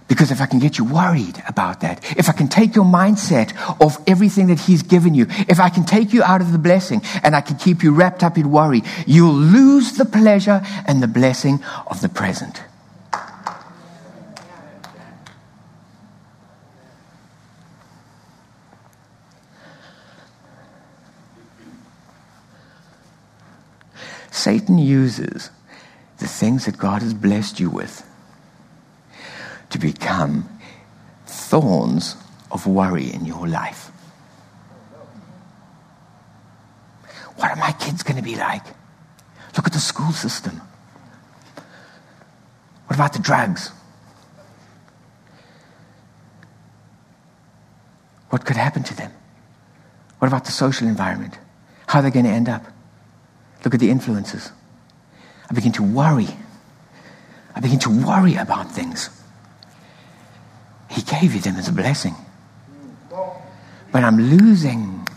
Because 0.09 0.31
if 0.31 0.41
I 0.41 0.47
can 0.47 0.57
get 0.57 0.79
you 0.79 0.85
worried 0.85 1.41
about 1.47 1.81
that, 1.81 2.03
if 2.17 2.29
I 2.29 2.31
can 2.31 2.47
take 2.47 2.75
your 2.75 2.83
mindset 2.83 3.53
of 3.79 3.97
everything 4.07 4.47
that 4.47 4.59
He's 4.59 4.81
given 4.81 5.13
you, 5.13 5.27
if 5.47 5.59
I 5.59 5.69
can 5.69 5.85
take 5.85 6.13
you 6.13 6.23
out 6.23 6.41
of 6.41 6.51
the 6.51 6.57
blessing 6.57 7.03
and 7.21 7.35
I 7.35 7.41
can 7.41 7.57
keep 7.57 7.83
you 7.83 7.91
wrapped 7.91 8.23
up 8.23 8.35
in 8.35 8.49
worry, 8.49 8.81
you'll 9.05 9.31
lose 9.31 9.93
the 9.93 10.05
pleasure 10.05 10.63
and 10.87 11.01
the 11.01 11.07
blessing 11.07 11.63
of 11.85 12.01
the 12.01 12.09
present. 12.09 12.63
Satan 24.49 24.79
uses 24.79 25.51
the 26.17 26.25
things 26.27 26.65
that 26.65 26.75
God 26.75 27.03
has 27.03 27.13
blessed 27.13 27.59
you 27.59 27.69
with 27.69 28.03
to 29.69 29.77
become 29.77 30.49
thorns 31.27 32.15
of 32.49 32.65
worry 32.65 33.13
in 33.13 33.25
your 33.25 33.47
life. 33.47 33.91
What 37.35 37.51
are 37.51 37.57
my 37.57 37.73
kids 37.73 38.01
going 38.01 38.17
to 38.17 38.23
be 38.23 38.35
like? 38.37 38.65
Look 39.55 39.67
at 39.67 39.73
the 39.73 39.79
school 39.79 40.13
system. 40.13 40.59
What 42.87 42.95
about 42.95 43.13
the 43.13 43.19
drugs? 43.19 43.69
What 48.31 48.45
could 48.45 48.57
happen 48.57 48.81
to 48.81 48.95
them? 48.95 49.11
What 50.17 50.27
about 50.27 50.45
the 50.45 50.51
social 50.51 50.87
environment? 50.87 51.37
How 51.85 51.99
are 51.99 52.01
they 52.01 52.09
going 52.09 52.25
to 52.25 52.31
end 52.31 52.49
up? 52.49 52.65
Look 53.63 53.73
at 53.73 53.79
the 53.79 53.89
influences. 53.89 54.51
I 55.49 55.53
begin 55.53 55.71
to 55.73 55.83
worry. 55.83 56.27
I 57.55 57.59
begin 57.59 57.79
to 57.79 58.05
worry 58.05 58.35
about 58.35 58.71
things. 58.71 59.09
He 60.89 61.01
gave 61.01 61.33
you 61.33 61.41
them 61.41 61.55
as 61.55 61.67
a 61.67 61.73
blessing. 61.73 62.15
But 63.91 64.03
I'm 64.03 64.17
losing 64.17 65.07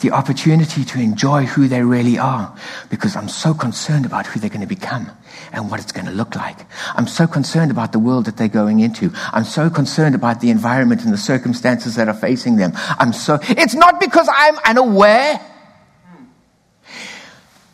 the 0.00 0.10
opportunity 0.10 0.84
to 0.84 1.00
enjoy 1.00 1.46
who 1.46 1.68
they 1.68 1.82
really 1.82 2.18
are 2.18 2.54
because 2.90 3.16
I'm 3.16 3.28
so 3.28 3.54
concerned 3.54 4.04
about 4.04 4.26
who 4.26 4.40
they're 4.40 4.50
going 4.50 4.60
to 4.60 4.66
become 4.66 5.10
and 5.52 5.70
what 5.70 5.80
it's 5.80 5.92
going 5.92 6.06
to 6.06 6.12
look 6.12 6.34
like. 6.34 6.66
I'm 6.94 7.06
so 7.06 7.26
concerned 7.26 7.70
about 7.70 7.92
the 7.92 7.98
world 7.98 8.26
that 8.26 8.36
they're 8.36 8.48
going 8.48 8.80
into. 8.80 9.12
I'm 9.32 9.44
so 9.44 9.70
concerned 9.70 10.14
about 10.14 10.40
the 10.40 10.50
environment 10.50 11.04
and 11.04 11.12
the 11.12 11.18
circumstances 11.18 11.94
that 11.94 12.08
are 12.08 12.14
facing 12.14 12.56
them. 12.56 12.72
I'm 12.74 13.12
so, 13.12 13.38
it's 13.42 13.74
not 13.74 14.00
because 14.00 14.28
I'm 14.30 14.58
unaware. 14.66 15.40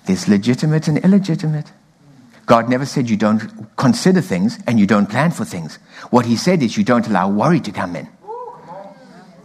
There's 0.08 0.26
legitimate 0.26 0.88
and 0.88 0.96
illegitimate. 1.04 1.70
God 2.46 2.70
never 2.70 2.86
said 2.86 3.10
you 3.10 3.18
don't 3.18 3.42
consider 3.76 4.22
things 4.22 4.58
and 4.66 4.80
you 4.80 4.86
don't 4.86 5.04
plan 5.04 5.32
for 5.32 5.44
things. 5.44 5.78
What 6.08 6.24
He 6.24 6.34
said 6.34 6.62
is 6.62 6.78
you 6.78 6.82
don't 6.82 7.06
allow 7.06 7.28
worry 7.28 7.60
to 7.60 7.70
come 7.70 7.94
in. 7.94 8.08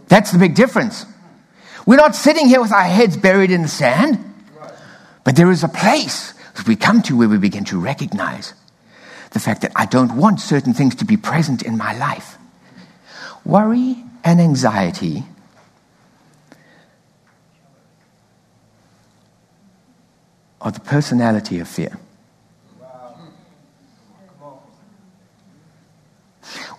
That's 0.08 0.32
the 0.32 0.38
big 0.38 0.54
difference. 0.54 1.04
We're 1.84 1.96
not 1.96 2.14
sitting 2.14 2.48
here 2.48 2.62
with 2.62 2.72
our 2.72 2.84
heads 2.84 3.18
buried 3.18 3.50
in 3.50 3.60
the 3.60 3.68
sand, 3.68 4.18
but 5.22 5.36
there 5.36 5.50
is 5.50 5.64
a 5.64 5.68
place 5.68 6.32
that 6.56 6.66
we 6.66 6.76
come 6.76 7.02
to 7.02 7.16
where 7.18 7.28
we 7.28 7.36
begin 7.36 7.66
to 7.66 7.78
recognize 7.78 8.54
the 9.32 9.40
fact 9.40 9.60
that 9.60 9.72
I 9.76 9.84
don't 9.84 10.16
want 10.16 10.40
certain 10.40 10.72
things 10.72 10.94
to 10.94 11.04
be 11.04 11.18
present 11.18 11.60
in 11.60 11.76
my 11.76 11.92
life. 11.98 12.38
Worry 13.44 14.02
and 14.24 14.40
anxiety 14.40 15.24
are 20.64 20.72
the 20.72 20.80
personality 20.80 21.60
of 21.60 21.68
fear. 21.68 21.96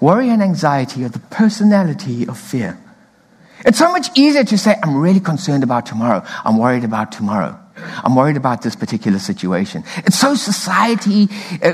Worry 0.02 0.30
and 0.30 0.42
anxiety 0.42 1.06
are 1.06 1.10
the 1.10 1.20
personality 1.20 2.28
of 2.28 2.38
fear. 2.38 2.78
It's 3.66 3.78
so 3.78 3.92
much 3.92 4.10
easier 4.16 4.44
to 4.44 4.58
say, 4.58 4.76
I'm 4.84 4.98
really 4.98 5.20
concerned 5.20 5.64
about 5.64 5.86
tomorrow. 5.86 6.24
I'm 6.44 6.58
worried 6.58 6.84
about 6.84 7.12
tomorrow. 7.12 7.58
I'm 8.04 8.16
worried 8.16 8.38
about 8.38 8.62
this 8.62 8.76
particular 8.76 9.20
situation. 9.20 9.84
It's 9.98 10.18
so 10.18 10.36
society 10.36 11.30
uh, 11.64 11.74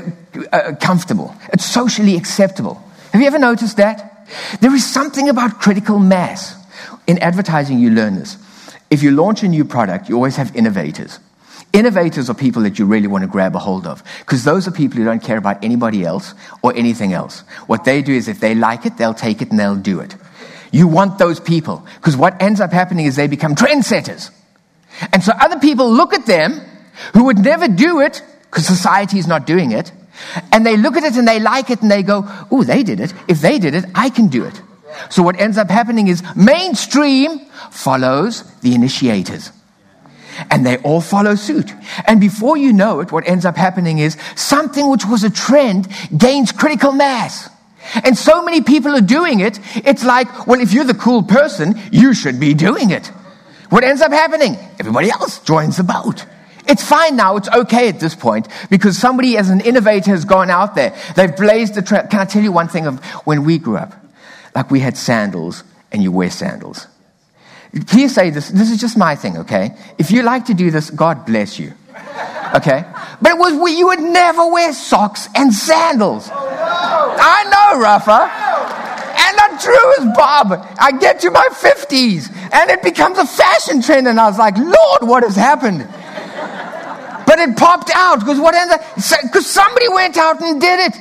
uh, 0.52 0.74
comfortable. 0.80 1.34
It's 1.52 1.64
socially 1.64 2.16
acceptable. 2.16 2.82
Have 3.12 3.20
you 3.20 3.26
ever 3.26 3.38
noticed 3.38 3.76
that? 3.78 4.28
There 4.60 4.74
is 4.74 4.90
something 4.90 5.28
about 5.28 5.60
critical 5.60 5.98
mass. 5.98 6.56
In 7.06 7.18
advertising, 7.18 7.78
you 7.78 7.90
learn 7.90 8.16
this. 8.16 8.36
If 8.90 9.02
you 9.02 9.10
launch 9.10 9.42
a 9.42 9.48
new 9.48 9.64
product, 9.64 10.08
you 10.08 10.16
always 10.16 10.36
have 10.36 10.54
innovators. 10.54 11.18
Innovators 11.72 12.28
are 12.28 12.34
people 12.34 12.62
that 12.62 12.78
you 12.78 12.84
really 12.84 13.06
want 13.06 13.22
to 13.22 13.28
grab 13.28 13.56
a 13.56 13.58
hold 13.58 13.86
of 13.86 14.02
because 14.20 14.44
those 14.44 14.68
are 14.68 14.70
people 14.70 14.98
who 14.98 15.04
don't 15.04 15.22
care 15.22 15.38
about 15.38 15.64
anybody 15.64 16.04
else 16.04 16.34
or 16.60 16.74
anything 16.76 17.14
else. 17.14 17.40
What 17.66 17.84
they 17.84 18.02
do 18.02 18.12
is 18.12 18.28
if 18.28 18.40
they 18.40 18.54
like 18.54 18.84
it, 18.84 18.98
they'll 18.98 19.14
take 19.14 19.40
it 19.40 19.50
and 19.50 19.58
they'll 19.58 19.76
do 19.76 20.00
it. 20.00 20.14
You 20.70 20.86
want 20.86 21.18
those 21.18 21.40
people 21.40 21.86
because 21.96 22.14
what 22.16 22.40
ends 22.42 22.60
up 22.60 22.72
happening 22.72 23.06
is 23.06 23.16
they 23.16 23.26
become 23.26 23.54
trendsetters. 23.54 24.30
And 25.14 25.22
so 25.22 25.32
other 25.40 25.58
people 25.60 25.90
look 25.90 26.12
at 26.12 26.26
them 26.26 26.60
who 27.14 27.24
would 27.24 27.38
never 27.38 27.68
do 27.68 28.00
it 28.00 28.22
because 28.44 28.66
society 28.66 29.18
is 29.18 29.26
not 29.26 29.46
doing 29.46 29.72
it. 29.72 29.92
And 30.52 30.66
they 30.66 30.76
look 30.76 30.96
at 30.96 31.04
it 31.04 31.16
and 31.16 31.26
they 31.26 31.40
like 31.40 31.70
it 31.70 31.80
and 31.80 31.90
they 31.90 32.02
go, 32.02 32.24
oh, 32.50 32.64
they 32.64 32.82
did 32.82 33.00
it. 33.00 33.14
If 33.28 33.40
they 33.40 33.58
did 33.58 33.74
it, 33.74 33.86
I 33.94 34.10
can 34.10 34.28
do 34.28 34.44
it. 34.44 34.60
So 35.08 35.22
what 35.22 35.40
ends 35.40 35.56
up 35.56 35.70
happening 35.70 36.08
is 36.08 36.22
mainstream 36.36 37.38
follows 37.70 38.42
the 38.60 38.74
initiators. 38.74 39.50
And 40.50 40.64
they 40.64 40.78
all 40.78 41.00
follow 41.00 41.34
suit. 41.34 41.72
And 42.06 42.20
before 42.20 42.56
you 42.56 42.72
know 42.72 43.00
it, 43.00 43.12
what 43.12 43.28
ends 43.28 43.44
up 43.44 43.56
happening 43.56 43.98
is 43.98 44.16
something 44.34 44.90
which 44.90 45.04
was 45.06 45.24
a 45.24 45.30
trend 45.30 45.88
gains 46.16 46.52
critical 46.52 46.92
mass. 46.92 47.50
And 48.04 48.16
so 48.16 48.42
many 48.42 48.60
people 48.60 48.94
are 48.94 49.00
doing 49.00 49.40
it, 49.40 49.58
it's 49.84 50.04
like, 50.04 50.46
well, 50.46 50.60
if 50.60 50.72
you're 50.72 50.84
the 50.84 50.94
cool 50.94 51.22
person, 51.22 51.78
you 51.90 52.14
should 52.14 52.38
be 52.38 52.54
doing 52.54 52.90
it. 52.90 53.08
What 53.70 53.84
ends 53.84 54.02
up 54.02 54.12
happening? 54.12 54.56
Everybody 54.78 55.10
else 55.10 55.40
joins 55.40 55.78
the 55.78 55.82
boat. 55.82 56.26
It's 56.68 56.84
fine 56.84 57.16
now, 57.16 57.36
it's 57.36 57.48
okay 57.48 57.88
at 57.88 57.98
this 57.98 58.14
point, 58.14 58.46
because 58.70 58.96
somebody 58.96 59.36
as 59.36 59.50
an 59.50 59.60
innovator 59.60 60.12
has 60.12 60.24
gone 60.24 60.48
out 60.48 60.76
there. 60.76 60.94
They've 61.16 61.34
blazed 61.34 61.74
the 61.74 61.82
trail. 61.82 62.06
Can 62.08 62.20
I 62.20 62.24
tell 62.24 62.42
you 62.42 62.52
one 62.52 62.68
thing 62.68 62.86
of 62.86 63.04
when 63.24 63.44
we 63.44 63.58
grew 63.58 63.76
up? 63.76 63.94
Like 64.54 64.70
we 64.70 64.78
had 64.78 64.96
sandals, 64.96 65.64
and 65.90 66.02
you 66.02 66.12
wear 66.12 66.30
sandals. 66.30 66.86
Please 67.86 68.14
say 68.14 68.30
this, 68.30 68.50
this 68.50 68.70
is 68.70 68.80
just 68.80 68.98
my 68.98 69.14
thing, 69.14 69.38
okay? 69.38 69.74
If 69.96 70.10
you 70.10 70.22
like 70.22 70.44
to 70.46 70.54
do 70.54 70.70
this, 70.70 70.90
God 70.90 71.24
bless 71.24 71.58
you. 71.58 71.72
Okay? 72.54 72.84
But 73.22 73.32
it 73.32 73.38
was 73.38 73.54
we, 73.54 73.78
you 73.78 73.86
would 73.86 74.00
never 74.00 74.46
wear 74.50 74.74
socks 74.74 75.28
and 75.34 75.54
sandals. 75.54 76.28
Oh, 76.30 76.34
no. 76.34 77.16
I 77.18 77.44
know, 77.48 77.80
Rafa. 77.80 78.28
And 79.24 79.36
not 79.36 79.60
true 79.60 79.92
as 80.00 80.16
Bob. 80.16 80.68
I 80.78 80.92
get 80.92 81.20
to 81.20 81.30
my 81.30 81.48
50s 81.52 82.30
and 82.52 82.70
it 82.70 82.82
becomes 82.82 83.16
a 83.16 83.26
fashion 83.26 83.80
trend, 83.80 84.06
and 84.06 84.20
I 84.20 84.28
was 84.28 84.38
like, 84.38 84.56
Lord, 84.58 85.02
what 85.02 85.22
has 85.22 85.36
happened? 85.36 85.88
But 87.26 87.38
it 87.38 87.56
popped 87.56 87.90
out 87.94 88.20
because 88.20 88.38
what 88.38 88.54
because 89.22 89.46
somebody 89.46 89.88
went 89.88 90.18
out 90.18 90.42
and 90.42 90.60
did 90.60 90.80
it. 90.80 90.96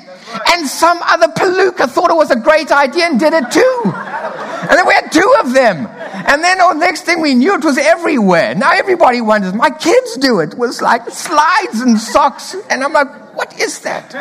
And 0.53 0.65
some 0.65 0.97
other 1.01 1.27
palooka 1.27 1.89
thought 1.89 2.09
it 2.09 2.15
was 2.15 2.31
a 2.31 2.37
great 2.37 2.71
idea 2.71 3.07
and 3.07 3.19
did 3.19 3.33
it 3.33 3.51
too. 3.51 3.81
And 3.83 4.77
then 4.77 4.87
we 4.87 4.93
had 4.93 5.11
two 5.11 5.35
of 5.41 5.53
them. 5.53 5.89
And 6.27 6.43
then 6.43 6.57
the 6.57 6.65
oh, 6.65 6.71
next 6.73 7.01
thing 7.01 7.21
we 7.21 7.33
knew, 7.33 7.55
it 7.55 7.63
was 7.63 7.77
everywhere. 7.77 8.55
Now 8.55 8.71
everybody 8.71 9.21
wonders, 9.21 9.53
my 9.53 9.69
kids 9.69 10.17
do 10.17 10.39
it. 10.39 10.53
It 10.53 10.57
was 10.57 10.81
like 10.81 11.09
slides 11.09 11.81
and 11.81 11.97
socks. 11.97 12.55
And 12.69 12.83
I'm 12.83 12.93
like, 12.93 13.35
what 13.35 13.59
is 13.59 13.79
that? 13.81 14.11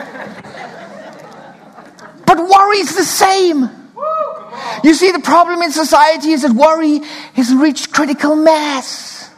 But 2.26 2.38
worry's 2.38 2.96
the 2.96 3.04
same. 3.04 3.68
You 4.84 4.94
see, 4.94 5.12
the 5.12 5.20
problem 5.20 5.62
in 5.62 5.72
society 5.72 6.30
is 6.30 6.42
that 6.42 6.52
worry 6.52 7.00
has 7.34 7.54
reached 7.54 7.92
critical 7.92 8.36
mass. 8.36 9.30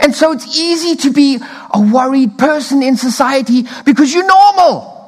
And 0.00 0.14
so 0.14 0.32
it's 0.32 0.58
easy 0.58 0.96
to 0.96 1.12
be 1.12 1.38
a 1.72 1.80
worried 1.80 2.36
person 2.38 2.82
in 2.82 2.96
society 2.96 3.66
because 3.84 4.12
you're 4.12 4.26
normal. 4.26 4.98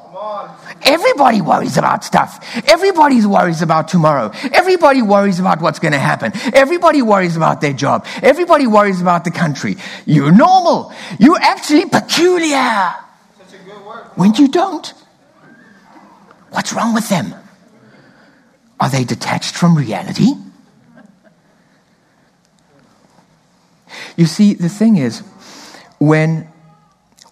Everybody 0.83 1.41
worries 1.41 1.77
about 1.77 2.03
stuff. 2.03 2.43
Everybody 2.67 3.25
worries 3.25 3.61
about 3.61 3.87
tomorrow. 3.87 4.31
Everybody 4.53 5.01
worries 5.01 5.39
about 5.39 5.61
what's 5.61 5.79
going 5.79 5.93
to 5.93 5.99
happen. 5.99 6.31
Everybody 6.53 7.01
worries 7.01 7.37
about 7.37 7.61
their 7.61 7.73
job. 7.73 8.05
Everybody 8.21 8.67
worries 8.67 9.01
about 9.01 9.23
the 9.23 9.31
country. 9.31 9.77
You're 10.05 10.31
normal. 10.31 10.93
You're 11.19 11.39
actually 11.41 11.85
peculiar. 11.85 12.93
When 14.15 14.33
you 14.35 14.47
don't. 14.47 14.93
What's 16.51 16.73
wrong 16.73 16.93
with 16.93 17.07
them? 17.09 17.33
Are 18.79 18.89
they 18.89 19.03
detached 19.03 19.55
from 19.55 19.77
reality? 19.77 20.33
You 24.17 24.25
see, 24.25 24.53
the 24.53 24.69
thing 24.69 24.97
is, 24.97 25.19
when 25.99 26.50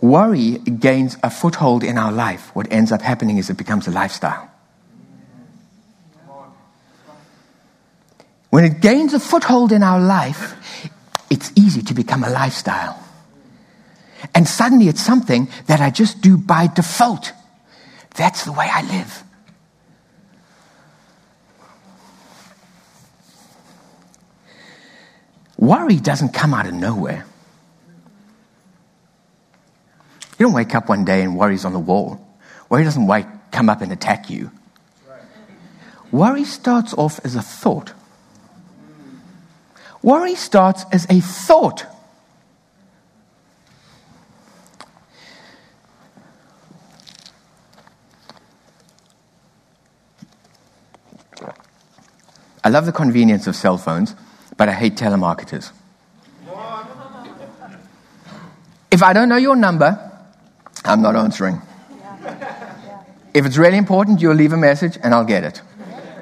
worry 0.02 0.58
gains 0.60 1.18
a 1.24 1.30
foothold 1.30 1.84
in 1.84 1.98
our 1.98 2.12
life, 2.12 2.56
what 2.56 2.72
ends 2.72 2.92
up 2.92 3.02
happening 3.02 3.38
is 3.38 3.50
it 3.50 3.58
becomes 3.58 3.88
a 3.88 3.92
lifestyle. 3.92 4.50
When 8.50 8.66
it 8.66 8.82
gains 8.82 9.14
a 9.14 9.20
foothold 9.20 9.72
in 9.72 9.84
our 9.84 10.00
life, 10.00 10.56
it's 11.30 11.52
easy 11.56 11.82
to 11.84 11.94
become 11.94 12.24
a 12.24 12.30
lifestyle. 12.30 13.04
And 14.34 14.48
suddenly 14.48 14.88
it's 14.88 15.02
something 15.02 15.48
that 15.68 15.82
I 15.82 15.92
just 15.92 16.22
do 16.22 16.38
by 16.38 16.68
default. 16.68 17.32
That's 18.16 18.46
the 18.46 18.52
way 18.52 18.68
I 18.72 18.82
live. 18.82 19.24
Worry 25.58 25.98
doesn't 25.98 26.30
come 26.34 26.54
out 26.54 26.66
of 26.66 26.74
nowhere. 26.74 27.26
You 30.40 30.46
don't 30.46 30.54
wake 30.54 30.74
up 30.74 30.88
one 30.88 31.04
day 31.04 31.22
and 31.22 31.38
worry's 31.38 31.66
on 31.66 31.74
the 31.74 31.80
wall. 31.80 32.26
Worry 32.70 32.86
doesn't 32.86 33.06
wake, 33.06 33.28
come 33.52 33.70
up 33.70 33.82
and 33.82 33.92
attack 33.92 34.30
you. 34.30 34.52
Worry 36.12 36.46
starts 36.46 36.94
off 36.94 37.20
as 37.26 37.36
a 37.36 37.42
thought. 37.42 37.92
Worry 40.02 40.36
starts 40.36 40.86
as 40.94 41.06
a 41.10 41.20
thought. 41.20 41.86
I 52.64 52.70
love 52.70 52.86
the 52.86 52.92
convenience 52.94 53.46
of 53.46 53.58
cell 53.58 53.78
phones, 53.78 54.16
but 54.56 54.70
I 54.70 54.74
hate 54.74 54.96
telemarketers. 54.96 55.72
If 58.90 59.04
I 59.04 59.14
don't 59.14 59.28
know 59.28 59.38
your 59.38 59.56
number, 59.56 60.09
I'm 60.86 61.02
not 61.02 61.16
answering. 61.16 61.62
If 63.34 63.46
it's 63.46 63.58
really 63.58 63.78
important, 63.78 64.22
you'll 64.22 64.36
leave 64.36 64.54
a 64.54 64.58
message 64.58 64.98
and 65.02 65.14
I'll 65.14 65.26
get 65.26 65.44
it. 65.44 65.62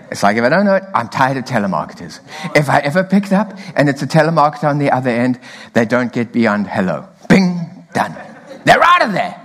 It's 0.09 0.23
like 0.23 0.37
if 0.37 0.43
I 0.43 0.49
don't 0.49 0.65
know 0.65 0.75
it, 0.75 0.83
I'm 0.93 1.09
tired 1.09 1.37
of 1.37 1.45
telemarketers. 1.45 2.19
If 2.55 2.69
I 2.69 2.79
ever 2.79 3.03
picked 3.03 3.33
up 3.33 3.57
and 3.75 3.89
it's 3.89 4.01
a 4.01 4.07
telemarketer 4.07 4.65
on 4.65 4.77
the 4.77 4.91
other 4.91 5.09
end, 5.09 5.39
they 5.73 5.85
don't 5.85 6.11
get 6.11 6.31
beyond 6.31 6.67
hello. 6.67 7.07
Bing, 7.29 7.85
done. 7.93 8.15
They're 8.65 8.83
out 8.83 9.03
of 9.03 9.11
there. 9.13 9.41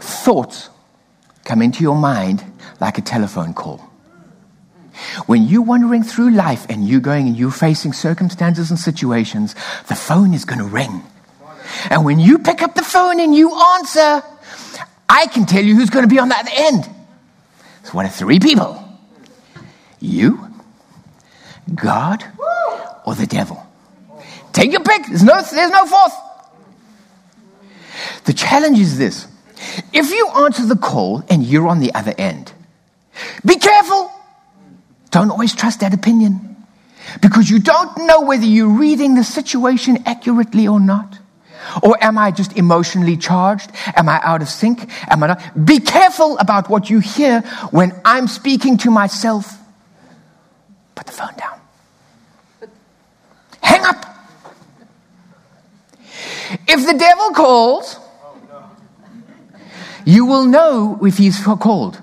Thoughts 0.00 0.70
come 1.44 1.62
into 1.62 1.82
your 1.82 1.96
mind 1.96 2.44
like 2.80 2.98
a 2.98 3.02
telephone 3.02 3.54
call. 3.54 3.78
When 5.26 5.44
you're 5.44 5.62
wandering 5.62 6.02
through 6.02 6.30
life 6.30 6.66
and 6.68 6.88
you're 6.88 7.00
going 7.00 7.28
and 7.28 7.36
you're 7.36 7.50
facing 7.50 7.92
circumstances 7.92 8.70
and 8.70 8.78
situations, 8.78 9.54
the 9.88 9.94
phone 9.94 10.34
is 10.34 10.44
going 10.44 10.58
to 10.58 10.64
ring. 10.64 11.02
And 11.90 12.04
when 12.04 12.18
you 12.18 12.38
pick 12.38 12.62
up 12.62 12.74
the 12.74 12.82
phone 12.82 13.20
and 13.20 13.34
you 13.34 13.54
answer, 13.54 14.22
I 15.08 15.26
can 15.26 15.46
tell 15.46 15.62
you 15.62 15.74
who's 15.74 15.90
going 15.90 16.04
to 16.04 16.12
be 16.12 16.18
on 16.18 16.28
the 16.28 16.36
other 16.36 16.50
end. 16.52 16.88
It's 17.80 17.94
one 17.94 18.06
of 18.06 18.14
three 18.14 18.40
people 18.40 18.82
you, 20.00 20.50
God, 21.74 22.24
or 23.04 23.14
the 23.14 23.26
devil. 23.26 23.64
Take 24.52 24.72
your 24.72 24.82
pick. 24.82 25.06
There's 25.06 25.22
no, 25.22 25.40
there's 25.40 25.70
no 25.70 25.86
fourth. 25.86 26.14
The 28.24 28.32
challenge 28.32 28.78
is 28.78 28.98
this 28.98 29.26
if 29.92 30.10
you 30.10 30.28
answer 30.28 30.66
the 30.66 30.76
call 30.76 31.24
and 31.28 31.44
you're 31.44 31.68
on 31.68 31.80
the 31.80 31.94
other 31.94 32.14
end, 32.18 32.52
be 33.44 33.56
careful. 33.56 34.12
Don't 35.10 35.30
always 35.30 35.54
trust 35.54 35.80
that 35.80 35.94
opinion 35.94 36.56
because 37.22 37.48
you 37.48 37.58
don't 37.58 38.06
know 38.06 38.22
whether 38.22 38.44
you're 38.44 38.68
reading 38.78 39.14
the 39.14 39.24
situation 39.24 39.98
accurately 40.04 40.68
or 40.68 40.80
not. 40.80 41.18
Or 41.82 42.02
am 42.02 42.18
I 42.18 42.30
just 42.30 42.56
emotionally 42.56 43.16
charged? 43.16 43.70
Am 43.94 44.08
I 44.08 44.20
out 44.22 44.42
of 44.42 44.48
sync? 44.48 44.88
Am 45.10 45.22
I 45.22 45.28
not? 45.28 45.66
Be 45.66 45.80
careful 45.80 46.38
about 46.38 46.68
what 46.68 46.90
you 46.90 47.00
hear 47.00 47.40
when 47.70 47.92
I'm 48.04 48.28
speaking 48.28 48.76
to 48.78 48.90
myself. 48.90 49.58
Put 50.94 51.06
the 51.06 51.12
phone 51.12 51.34
down. 51.36 51.60
Hang 53.60 53.84
up. 53.84 54.06
If 56.68 56.86
the 56.86 56.96
devil 56.98 57.30
calls, 57.30 57.98
you 60.04 60.24
will 60.24 60.46
know 60.46 60.98
if 61.02 61.18
he's 61.18 61.42
called. 61.42 62.00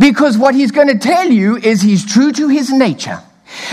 Because 0.00 0.38
what 0.38 0.54
he's 0.54 0.70
going 0.70 0.88
to 0.88 0.98
tell 0.98 1.28
you 1.28 1.56
is 1.56 1.82
he's 1.82 2.04
true 2.04 2.32
to 2.32 2.48
his 2.48 2.72
nature. 2.72 3.20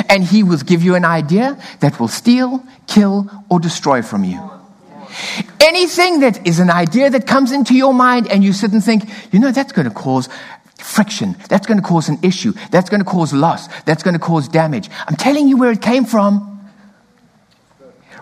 And 0.09 0.23
he 0.23 0.43
will 0.43 0.57
give 0.57 0.83
you 0.83 0.95
an 0.95 1.05
idea 1.05 1.57
that 1.79 1.99
will 1.99 2.07
steal, 2.07 2.63
kill, 2.87 3.29
or 3.49 3.59
destroy 3.59 4.01
from 4.01 4.23
you. 4.23 4.54
Anything 5.59 6.19
that 6.19 6.45
is 6.47 6.59
an 6.59 6.69
idea 6.69 7.09
that 7.09 7.25
comes 7.27 7.51
into 7.51 7.73
your 7.73 7.93
mind 7.93 8.31
and 8.31 8.43
you 8.43 8.53
sit 8.53 8.71
and 8.71 8.83
think, 8.83 9.03
you 9.31 9.39
know, 9.39 9.51
that's 9.51 9.71
going 9.71 9.87
to 9.87 9.93
cause 9.93 10.29
friction. 10.77 11.35
That's 11.49 11.65
going 11.65 11.79
to 11.79 11.83
cause 11.83 12.09
an 12.09 12.19
issue. 12.21 12.53
That's 12.71 12.89
going 12.89 13.03
to 13.03 13.09
cause 13.09 13.33
loss. 13.33 13.67
That's 13.83 14.03
going 14.03 14.13
to 14.13 14.19
cause 14.19 14.47
damage. 14.47 14.89
I'm 15.07 15.15
telling 15.15 15.47
you 15.47 15.57
where 15.57 15.71
it 15.71 15.81
came 15.81 16.05
from. 16.05 16.51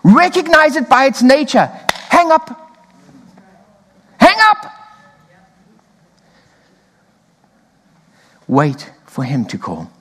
Recognize 0.04 0.76
it 0.76 0.90
by 0.90 1.06
its 1.06 1.22
nature. 1.22 1.66
Hang 2.10 2.32
up. 2.32 2.48
Hang 4.20 4.38
up. 4.52 4.72
Wait 8.48 8.92
for 9.06 9.24
him 9.24 9.46
to 9.46 9.58
call. 9.58 9.92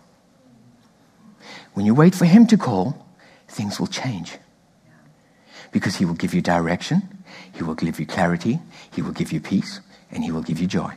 When 1.75 1.87
you 1.87 1.95
wait 1.95 2.15
for 2.15 2.25
him 2.25 2.47
to 2.49 2.57
call, 2.57 3.07
things 3.49 3.79
will 3.81 3.87
change 3.87 4.37
because 5.73 5.97
He 5.97 6.05
will 6.05 6.15
give 6.15 6.35
you 6.35 6.41
direction, 6.41 7.03
He 7.55 7.63
will 7.63 7.75
give 7.75 7.99
you 7.99 8.07
clarity, 8.07 8.61
He 8.93 9.03
will 9.03 9.13
give 9.13 9.33
you 9.33 9.41
peace, 9.41 9.81
and 10.11 10.23
He 10.23 10.31
will 10.31 10.43
give 10.43 10.61
you 10.61 10.67
joy. 10.67 10.95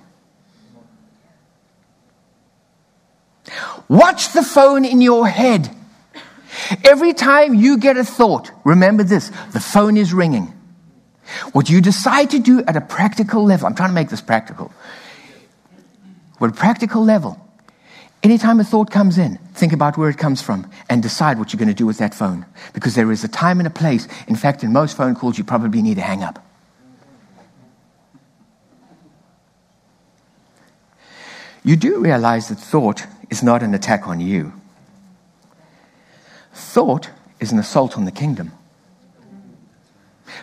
Watch 3.88 4.34
the 4.34 4.44
phone 4.44 4.86
in 4.86 5.02
your 5.02 5.28
head. 5.28 5.70
Every 6.84 7.14
time 7.14 7.54
you 7.54 7.78
get 7.78 7.98
a 7.98 8.04
thought, 8.04 8.52
remember 8.64 9.04
this 9.04 9.32
the 9.52 9.60
phone 9.60 9.98
is 9.98 10.14
ringing. 10.14 10.54
What 11.54 11.70
you 11.70 11.82
decide 11.82 12.32
to 12.32 12.40
do 12.40 12.64
at 12.66 12.76
a 12.76 12.82
practical 12.82 13.44
level, 13.44 13.68
I'm 13.68 13.76
trying 13.76 13.90
to 13.90 13.96
make 13.96 14.10
this 14.10 14.22
practical. 14.22 14.72
What 16.38 16.50
a 16.50 16.54
practical 16.54 17.04
level, 17.04 17.40
Anytime 18.26 18.60
a 18.60 18.64
thought 18.64 18.90
comes 18.90 19.20
in, 19.20 19.38
think 19.54 19.72
about 19.72 20.00
where 20.00 20.10
it 20.10 20.18
comes 20.18 20.42
from 20.42 20.68
and 20.90 21.04
decide 21.04 21.38
what 21.38 21.54
you're 21.54 21.60
going 21.60 21.68
to 21.68 21.76
do 21.76 21.86
with 21.86 22.00
that 22.00 22.16
phone. 22.16 22.44
Because 22.74 22.96
there 22.96 23.12
is 23.12 23.24
a 23.24 23.28
time 23.28 23.60
and 23.60 23.68
a 23.68 23.70
place. 23.70 24.08
In 24.28 24.36
fact, 24.36 24.64
in 24.64 24.74
most 24.74 24.98
phone 24.98 25.14
calls, 25.14 25.38
you 25.38 25.44
probably 25.44 25.84
need 25.84 25.94
to 25.94 26.02
hang 26.02 26.24
up. 26.24 26.44
You 31.64 31.76
do 31.76 32.00
realize 32.00 32.50
that 32.50 32.56
thought 32.56 33.06
is 33.30 33.44
not 33.44 33.62
an 33.62 33.76
attack 33.76 34.08
on 34.08 34.20
you, 34.20 34.54
thought 36.52 37.12
is 37.40 37.52
an 37.52 37.60
assault 37.60 37.96
on 37.96 38.06
the 38.06 38.12
kingdom. 38.12 38.52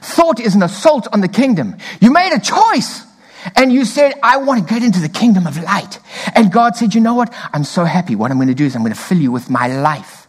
Thought 0.01 0.39
is 0.39 0.55
an 0.55 0.63
assault 0.63 1.09
on 1.13 1.21
the 1.21 1.27
kingdom. 1.27 1.77
You 2.01 2.13
made 2.13 2.33
a 2.33 2.39
choice 2.39 3.05
and 3.57 3.73
you 3.73 3.85
said, 3.85 4.15
I 4.23 4.39
want 4.39 4.67
to 4.67 4.75
get 4.75 4.83
into 4.83 5.01
the 5.01 5.09
kingdom 5.09 5.47
of 5.47 5.63
light. 5.63 5.99
And 6.35 6.53
God 6.53 6.77
said, 6.77 6.95
You 6.95 7.01
know 7.01 7.15
what? 7.15 7.33
I'm 7.53 7.65
so 7.65 7.85
happy. 7.85 8.15
What 8.15 8.31
I'm 8.31 8.39
going 8.39 8.49
to 8.49 8.55
do 8.55 8.65
is 8.65 8.75
I'm 8.75 8.83
going 8.83 8.95
to 8.95 8.99
fill 8.99 9.19
you 9.19 9.33
with 9.33 9.51
my 9.51 9.67
life. 9.67 10.29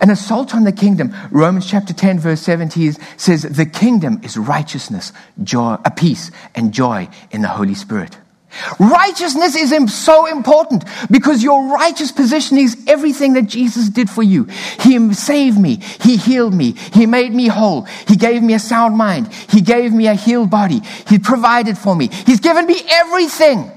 An 0.00 0.10
assault 0.10 0.54
on 0.54 0.64
the 0.64 0.72
kingdom. 0.72 1.14
Romans 1.30 1.68
chapter 1.68 1.92
10, 1.92 2.18
verse 2.18 2.40
17 2.42 2.94
says, 3.16 3.42
The 3.42 3.66
kingdom 3.66 4.20
is 4.22 4.36
righteousness, 4.36 5.12
joy, 5.42 5.76
peace, 5.96 6.30
and 6.54 6.72
joy 6.72 7.08
in 7.30 7.42
the 7.42 7.48
Holy 7.48 7.74
Spirit. 7.74 8.18
Righteousness 8.78 9.56
is 9.56 9.94
so 9.94 10.26
important 10.26 10.84
because 11.10 11.42
your 11.42 11.72
righteous 11.72 12.12
position 12.12 12.58
is 12.58 12.76
everything 12.86 13.34
that 13.34 13.46
Jesus 13.46 13.88
did 13.88 14.08
for 14.08 14.22
you. 14.22 14.44
He 14.80 15.12
saved 15.14 15.58
me. 15.58 15.76
He 16.00 16.16
healed 16.16 16.54
me. 16.54 16.72
He 16.92 17.06
made 17.06 17.32
me 17.32 17.48
whole. 17.48 17.82
He 18.06 18.16
gave 18.16 18.42
me 18.42 18.54
a 18.54 18.58
sound 18.58 18.96
mind. 18.96 19.32
He 19.32 19.60
gave 19.60 19.92
me 19.92 20.06
a 20.06 20.14
healed 20.14 20.50
body. 20.50 20.80
He 21.08 21.18
provided 21.18 21.76
for 21.76 21.94
me. 21.94 22.08
He's 22.08 22.40
given 22.40 22.66
me 22.66 22.80
everything. 22.88 23.70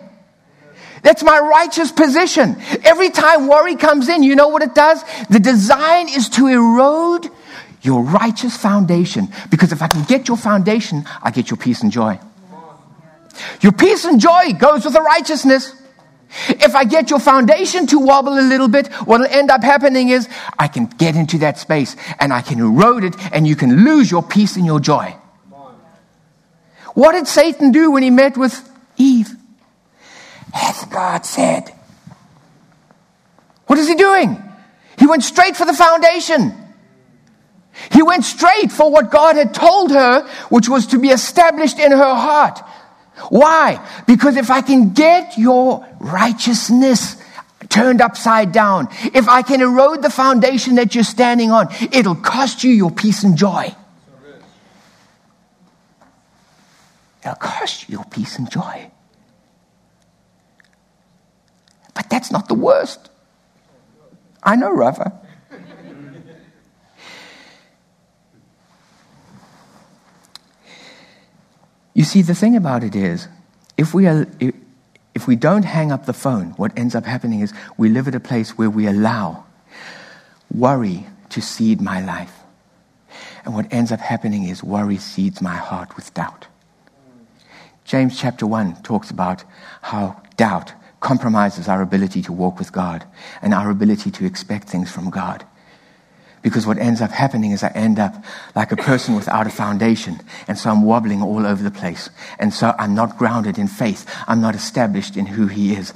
That's 1.04 1.24
my 1.24 1.40
righteous 1.40 1.92
position. 1.92 2.58
Every 2.84 3.10
time 3.10 3.48
worry 3.48 3.76
comes 3.76 4.10
in, 4.10 4.24
you 4.24 4.36
know 4.36 4.50
what 4.50 4.62
it 4.62 4.76
does? 4.76 5.04
The 5.30 5.40
design 5.40 6.10
is 6.10 6.30
to 6.30 6.48
erode 6.48 7.30
your 7.82 8.04
righteous 8.04 8.58
foundation 8.58 9.30
because 9.50 9.72
if 9.72 9.82
I 9.82 9.88
can 9.88 10.04
get 10.04 10.28
your 10.28 10.38
foundation, 10.38 11.06
I 11.22 11.32
get 11.32 11.50
your 11.50 11.58
peace 11.58 11.82
and 11.82 11.92
joy. 11.92 12.20
Your 13.62 13.72
peace 13.72 14.06
and 14.06 14.20
joy 14.20 14.54
goes 14.54 14.86
with 14.86 14.94
the 14.94 15.02
righteousness. 15.02 15.74
If 16.50 16.76
I 16.76 16.84
get 16.84 17.10
your 17.10 17.20
foundation 17.20 17.88
to 17.88 18.00
wobble 18.00 18.38
a 18.38 18.42
little 18.42 18.68
bit, 18.68 18.88
what 19.06 19.22
will 19.22 19.28
end 19.28 19.50
up 19.50 19.64
happening 19.64 20.10
is 20.10 20.28
I 20.60 20.68
can 20.68 20.86
get 20.86 21.16
into 21.16 21.38
that 21.40 21.58
space 21.58 21.96
and 22.20 22.34
I 22.34 22.42
can 22.42 22.60
erode 22.60 23.04
it 23.04 23.16
and 23.32 23.48
you 23.48 23.56
can 23.56 23.86
lose 23.86 24.12
your 24.12 24.24
peace 24.24 24.58
and 24.58 24.66
your 24.66 24.80
joy. 24.80 25.16
What 26.94 27.14
did 27.14 27.28
Satan 27.28 27.72
do 27.72 27.92
when 27.92 28.04
he 28.04 28.10
met 28.10 28.38
with 28.38 28.68
Eve? 28.98 29.30
As 30.54 30.84
God 30.86 31.26
said. 31.26 31.72
What 33.68 33.78
is 33.78 33.88
he 33.88 33.96
doing? 33.96 34.42
He 34.98 35.06
went 35.06 35.24
straight 35.24 35.56
for 35.56 35.66
the 35.66 35.74
foundation. 35.74 36.54
He 37.92 38.02
went 38.02 38.26
straight 38.26 38.72
for 38.72 38.92
what 38.92 39.12
God 39.12 39.36
had 39.36 39.54
told 39.54 39.92
her, 39.92 40.28
which 40.50 40.68
was 40.68 40.88
to 40.88 41.00
be 41.00 41.10
established 41.10 41.80
in 41.80 41.92
her 41.92 42.16
heart. 42.16 42.60
Why? 43.30 43.86
Because 44.06 44.38
if 44.38 44.50
I 44.50 44.62
can 44.62 44.94
get 44.94 45.38
your 45.38 45.88
righteousness 46.00 47.18
turned 47.70 48.02
upside 48.02 48.52
down, 48.52 48.88
if 49.14 49.28
I 49.28 49.42
can 49.42 49.62
erode 49.62 50.02
the 50.02 50.10
foundation 50.10 50.76
that 50.76 50.96
you're 50.96 51.04
standing 51.04 51.52
on, 51.52 51.68
it'll 51.92 52.16
cost 52.16 52.64
you 52.64 52.72
your 52.72 52.92
peace 52.92 53.24
and 53.24 53.38
joy. 53.38 53.76
It'll 57.22 57.36
cost 57.36 57.90
you 57.90 57.98
your 57.98 58.06
peace 58.06 58.38
and 58.38 58.50
joy. 58.50 58.92
But 61.94 62.10
that's 62.10 62.32
not 62.32 62.48
the 62.48 62.54
worst. 62.54 63.10
I 64.44 64.56
know, 64.56 64.72
Rafa. 64.72 65.27
You 71.98 72.04
see, 72.04 72.22
the 72.22 72.36
thing 72.36 72.56
about 72.56 72.84
it 72.84 72.96
is, 72.96 73.28
if 73.76 73.96
we, 73.96 74.06
are, 74.06 74.28
if 75.16 75.28
we 75.28 75.36
don't 75.36 75.66
hang 75.66 75.92
up 75.92 76.06
the 76.06 76.14
phone, 76.14 76.52
what 76.52 76.78
ends 76.78 76.94
up 76.94 77.06
happening 77.06 77.40
is 77.40 77.52
we 77.76 77.90
live 77.90 78.08
at 78.08 78.14
a 78.14 78.20
place 78.20 78.56
where 78.56 78.70
we 78.70 78.86
allow 78.86 79.46
worry 80.54 81.08
to 81.30 81.42
seed 81.42 81.82
my 81.82 82.00
life. 82.00 82.34
And 83.44 83.56
what 83.56 83.66
ends 83.74 83.92
up 83.92 84.00
happening 84.00 84.44
is 84.44 84.64
worry 84.64 84.98
seeds 84.98 85.42
my 85.42 85.56
heart 85.56 85.96
with 85.96 86.14
doubt. 86.14 86.46
James 87.84 88.16
chapter 88.16 88.46
1 88.46 88.84
talks 88.84 89.10
about 89.10 89.44
how 89.82 90.22
doubt 90.36 90.74
compromises 91.00 91.68
our 91.68 91.82
ability 91.82 92.22
to 92.22 92.32
walk 92.32 92.60
with 92.60 92.72
God 92.72 93.06
and 93.42 93.56
our 93.56 93.72
ability 93.72 94.12
to 94.12 94.26
expect 94.26 94.70
things 94.70 94.92
from 94.92 95.10
God. 95.10 95.48
Because 96.48 96.66
what 96.66 96.78
ends 96.78 97.02
up 97.02 97.12
happening 97.12 97.52
is 97.52 97.62
I 97.62 97.68
end 97.76 98.00
up 98.00 98.24
like 98.56 98.72
a 98.72 98.78
person 98.78 99.16
without 99.16 99.48
a 99.48 99.50
foundation. 99.50 100.22
And 100.48 100.58
so 100.58 100.70
I'm 100.70 100.84
wobbling 100.84 101.22
all 101.22 101.46
over 101.46 101.62
the 101.62 101.72
place. 101.72 102.10
And 102.40 102.54
so 102.54 102.74
I'm 102.80 102.96
not 102.96 103.18
grounded 103.18 103.58
in 103.58 103.68
faith. 103.68 104.10
I'm 104.30 104.40
not 104.40 104.56
established 104.56 105.18
in 105.18 105.26
who 105.26 105.48
He 105.48 105.76
is. 105.76 105.94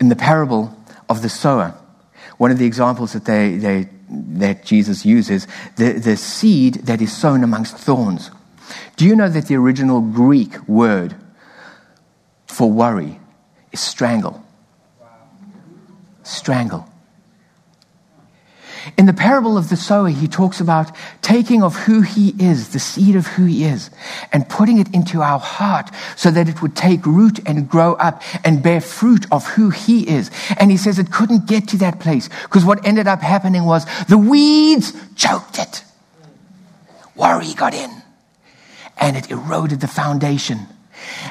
In 0.00 0.10
the 0.10 0.16
parable 0.16 0.76
of 1.08 1.22
the 1.22 1.30
sower, 1.30 1.74
one 2.36 2.50
of 2.50 2.58
the 2.58 2.66
examples 2.66 3.14
that, 3.14 3.24
they, 3.24 3.56
they, 3.56 3.88
that 4.10 4.66
Jesus 4.66 5.06
uses, 5.06 5.46
the, 5.76 5.94
the 5.94 6.18
seed 6.18 6.74
that 6.84 7.00
is 7.00 7.16
sown 7.16 7.42
amongst 7.42 7.78
thorns. 7.78 8.30
Do 8.96 9.06
you 9.06 9.16
know 9.16 9.30
that 9.30 9.46
the 9.46 9.56
original 9.56 10.02
Greek 10.02 10.68
word 10.68 11.16
for 12.46 12.70
worry 12.70 13.18
is 13.72 13.80
strangle? 13.80 14.44
Strangle. 16.22 16.91
In 18.96 19.06
the 19.06 19.12
parable 19.12 19.56
of 19.56 19.68
the 19.68 19.76
sower, 19.76 20.08
he 20.08 20.26
talks 20.26 20.60
about 20.60 20.94
taking 21.22 21.62
of 21.62 21.76
who 21.76 22.00
he 22.00 22.34
is, 22.38 22.70
the 22.70 22.78
seed 22.78 23.16
of 23.16 23.26
who 23.26 23.44
he 23.44 23.64
is, 23.64 23.90
and 24.32 24.48
putting 24.48 24.78
it 24.78 24.92
into 24.94 25.22
our 25.22 25.38
heart 25.38 25.90
so 26.16 26.30
that 26.30 26.48
it 26.48 26.62
would 26.62 26.74
take 26.74 27.06
root 27.06 27.38
and 27.46 27.68
grow 27.68 27.94
up 27.94 28.22
and 28.44 28.62
bear 28.62 28.80
fruit 28.80 29.26
of 29.30 29.46
who 29.46 29.70
he 29.70 30.08
is. 30.08 30.30
And 30.58 30.70
he 30.70 30.76
says 30.76 30.98
it 30.98 31.12
couldn't 31.12 31.46
get 31.46 31.68
to 31.68 31.76
that 31.78 32.00
place 32.00 32.28
because 32.42 32.64
what 32.64 32.84
ended 32.86 33.06
up 33.06 33.20
happening 33.20 33.64
was 33.64 33.86
the 34.06 34.18
weeds 34.18 34.92
choked 35.14 35.58
it. 35.58 35.84
Worry 37.14 37.54
got 37.54 37.74
in 37.74 37.90
and 38.98 39.16
it 39.16 39.30
eroded 39.30 39.80
the 39.80 39.88
foundation. 39.88 40.66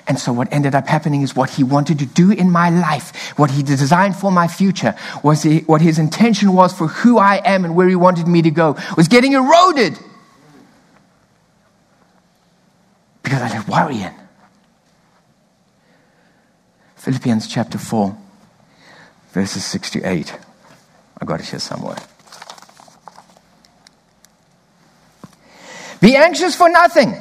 And 0.07 0.19
so 0.19 0.34
what 0.34 0.51
ended 0.51 0.75
up 0.75 0.88
happening 0.88 1.21
is 1.21 1.36
what 1.36 1.49
he 1.49 1.63
wanted 1.63 1.99
to 1.99 2.05
do 2.05 2.31
in 2.31 2.51
my 2.51 2.69
life, 2.69 3.38
what 3.38 3.51
he 3.51 3.63
designed 3.63 4.15
for 4.15 4.31
my 4.31 4.47
future, 4.47 4.95
was 5.23 5.43
he, 5.43 5.60
what 5.60 5.81
his 5.81 5.99
intention 5.99 6.53
was 6.53 6.73
for 6.73 6.88
who 6.88 7.17
I 7.17 7.41
am 7.45 7.65
and 7.65 7.75
where 7.75 7.88
he 7.88 7.95
wanted 7.95 8.27
me 8.27 8.41
to 8.41 8.51
go, 8.51 8.77
was 8.97 9.07
getting 9.07 9.34
eroded. 9.34 9.97
Because 13.23 13.41
I 13.41 13.49
let 13.49 13.67
worry 13.67 14.01
in. 14.01 14.13
Philippians 16.95 17.47
chapter 17.47 17.77
4, 17.77 18.15
verses 19.31 19.65
6 19.65 19.91
to 19.91 20.03
8. 20.03 20.38
I 21.19 21.25
got 21.25 21.39
it 21.39 21.47
here 21.47 21.60
somewhere. 21.60 21.97
Be 25.99 26.15
anxious 26.15 26.55
for 26.55 26.67
nothing 26.67 27.15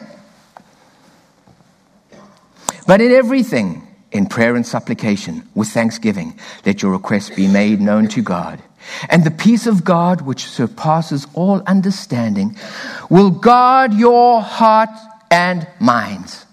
but 2.90 3.00
in 3.00 3.12
everything, 3.12 3.86
in 4.10 4.26
prayer 4.26 4.56
and 4.56 4.66
supplication, 4.66 5.48
with 5.54 5.68
thanksgiving, 5.68 6.36
let 6.66 6.82
your 6.82 6.90
requests 6.90 7.30
be 7.30 7.46
made 7.46 7.80
known 7.80 8.08
to 8.08 8.20
God. 8.20 8.60
And 9.08 9.22
the 9.22 9.30
peace 9.30 9.68
of 9.68 9.84
God, 9.84 10.22
which 10.22 10.46
surpasses 10.46 11.24
all 11.32 11.62
understanding, 11.68 12.56
will 13.08 13.30
guard 13.30 13.94
your 13.94 14.42
heart 14.42 14.90
and 15.30 15.68
minds 15.78 16.44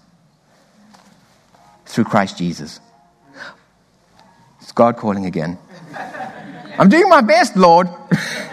through 1.86 2.04
Christ 2.04 2.38
Jesus. 2.38 2.78
It's 4.62 4.70
God 4.70 4.96
calling 4.96 5.26
again. 5.26 5.58
I'm 6.78 6.88
doing 6.88 7.08
my 7.08 7.20
best, 7.20 7.56
Lord. 7.56 7.88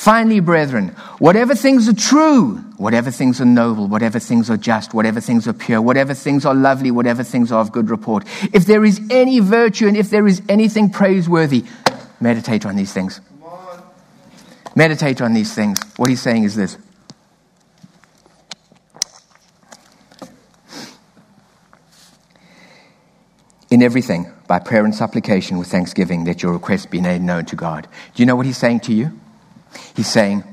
Finally, 0.00 0.40
brethren, 0.40 0.88
whatever 1.18 1.54
things 1.54 1.86
are 1.86 1.92
true, 1.92 2.56
whatever 2.78 3.10
things 3.10 3.38
are 3.38 3.44
noble, 3.44 3.86
whatever 3.86 4.18
things 4.18 4.48
are 4.48 4.56
just, 4.56 4.94
whatever 4.94 5.20
things 5.20 5.46
are 5.46 5.52
pure, 5.52 5.78
whatever 5.82 6.14
things 6.14 6.46
are 6.46 6.54
lovely, 6.54 6.90
whatever 6.90 7.22
things 7.22 7.52
are 7.52 7.60
of 7.60 7.70
good 7.70 7.90
report, 7.90 8.24
if 8.54 8.64
there 8.64 8.82
is 8.82 8.98
any 9.10 9.40
virtue 9.40 9.86
and 9.86 9.98
if 9.98 10.08
there 10.08 10.26
is 10.26 10.40
anything 10.48 10.88
praiseworthy, 10.88 11.66
meditate 12.18 12.64
on 12.64 12.76
these 12.76 12.94
things. 12.94 13.20
Meditate 14.74 15.20
on 15.20 15.34
these 15.34 15.54
things. 15.54 15.78
What 15.98 16.08
he's 16.08 16.22
saying 16.22 16.44
is 16.44 16.56
this. 16.56 16.78
In 23.70 23.82
everything, 23.82 24.32
by 24.48 24.60
prayer 24.60 24.86
and 24.86 24.94
supplication 24.94 25.58
with 25.58 25.68
thanksgiving, 25.68 26.24
let 26.24 26.42
your 26.42 26.54
requests 26.54 26.86
be 26.86 27.02
made 27.02 27.20
known 27.20 27.44
to 27.44 27.54
God. 27.54 27.86
Do 28.14 28.22
you 28.22 28.24
know 28.24 28.34
what 28.34 28.46
he's 28.46 28.56
saying 28.56 28.80
to 28.80 28.94
you? 28.94 29.20
He's 29.94 30.08
saying, 30.08 30.44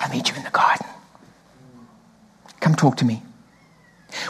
I'll 0.00 0.10
meet 0.10 0.30
you 0.30 0.36
in 0.36 0.44
the 0.44 0.50
garden. 0.50 0.86
Come 2.60 2.74
talk 2.74 2.96
to 2.98 3.04
me. 3.04 3.22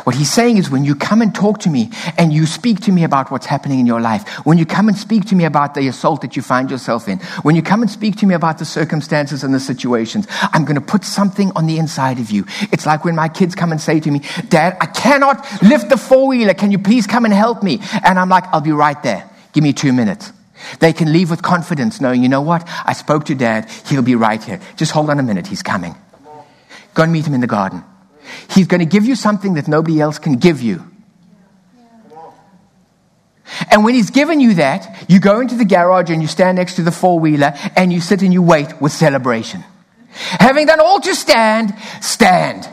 What 0.04 0.16
he's 0.16 0.32
saying 0.32 0.56
is 0.56 0.70
when 0.70 0.84
you 0.84 0.94
come 0.94 1.22
and 1.22 1.34
talk 1.34 1.60
to 1.60 1.70
me 1.70 1.90
and 2.18 2.32
you 2.32 2.46
speak 2.46 2.80
to 2.80 2.92
me 2.92 3.04
about 3.04 3.30
what's 3.30 3.46
happening 3.46 3.78
in 3.78 3.86
your 3.86 4.00
life, 4.00 4.28
when 4.44 4.58
you 4.58 4.66
come 4.66 4.88
and 4.88 4.96
speak 4.96 5.26
to 5.26 5.34
me 5.34 5.44
about 5.44 5.74
the 5.74 5.86
assault 5.86 6.22
that 6.22 6.36
you 6.36 6.42
find 6.42 6.70
yourself 6.70 7.08
in, 7.08 7.18
when 7.42 7.54
you 7.54 7.62
come 7.62 7.82
and 7.82 7.90
speak 7.90 8.16
to 8.16 8.26
me 8.26 8.34
about 8.34 8.58
the 8.58 8.64
circumstances 8.64 9.44
and 9.44 9.54
the 9.54 9.60
situations, 9.60 10.26
I'm 10.52 10.64
going 10.64 10.74
to 10.76 10.80
put 10.80 11.04
something 11.04 11.52
on 11.54 11.66
the 11.66 11.78
inside 11.78 12.18
of 12.18 12.30
you. 12.30 12.46
It's 12.72 12.86
like 12.86 13.04
when 13.04 13.14
my 13.14 13.28
kids 13.28 13.54
come 13.54 13.70
and 13.70 13.80
say 13.80 14.00
to 14.00 14.10
me, 14.10 14.22
Dad, 14.48 14.76
I 14.80 14.86
cannot 14.86 15.46
lift 15.62 15.88
the 15.88 15.96
four 15.96 16.28
wheeler. 16.28 16.54
Can 16.54 16.70
you 16.70 16.78
please 16.78 17.06
come 17.06 17.24
and 17.24 17.32
help 17.34 17.62
me? 17.62 17.80
And 18.04 18.18
I'm 18.18 18.28
like, 18.28 18.44
I'll 18.52 18.60
be 18.60 18.72
right 18.72 19.00
there. 19.02 19.28
Give 19.52 19.62
me 19.62 19.72
two 19.72 19.92
minutes. 19.92 20.32
They 20.80 20.92
can 20.92 21.12
leave 21.12 21.30
with 21.30 21.42
confidence 21.42 22.00
knowing, 22.00 22.22
you 22.22 22.28
know 22.28 22.40
what? 22.40 22.68
I 22.84 22.92
spoke 22.92 23.24
to 23.26 23.34
dad. 23.34 23.70
He'll 23.86 24.02
be 24.02 24.14
right 24.14 24.42
here. 24.42 24.60
Just 24.76 24.92
hold 24.92 25.10
on 25.10 25.18
a 25.18 25.22
minute. 25.22 25.46
He's 25.46 25.62
coming. 25.62 25.94
Go 26.94 27.02
and 27.02 27.12
meet 27.12 27.26
him 27.26 27.34
in 27.34 27.40
the 27.40 27.46
garden. 27.46 27.84
He's 28.50 28.66
going 28.66 28.80
to 28.80 28.86
give 28.86 29.04
you 29.04 29.14
something 29.14 29.54
that 29.54 29.68
nobody 29.68 30.00
else 30.00 30.18
can 30.18 30.36
give 30.36 30.62
you. 30.62 30.82
And 33.70 33.84
when 33.84 33.94
he's 33.94 34.10
given 34.10 34.40
you 34.40 34.54
that, 34.54 35.04
you 35.08 35.20
go 35.20 35.40
into 35.40 35.54
the 35.54 35.64
garage 35.64 36.10
and 36.10 36.20
you 36.20 36.28
stand 36.28 36.56
next 36.56 36.76
to 36.76 36.82
the 36.82 36.90
four 36.90 37.18
wheeler 37.20 37.52
and 37.76 37.92
you 37.92 38.00
sit 38.00 38.22
and 38.22 38.32
you 38.32 38.42
wait 38.42 38.80
with 38.80 38.92
celebration. 38.92 39.62
Having 40.16 40.66
done 40.66 40.80
all 40.80 41.00
to 41.00 41.14
stand, 41.14 41.74
stand. 42.00 42.68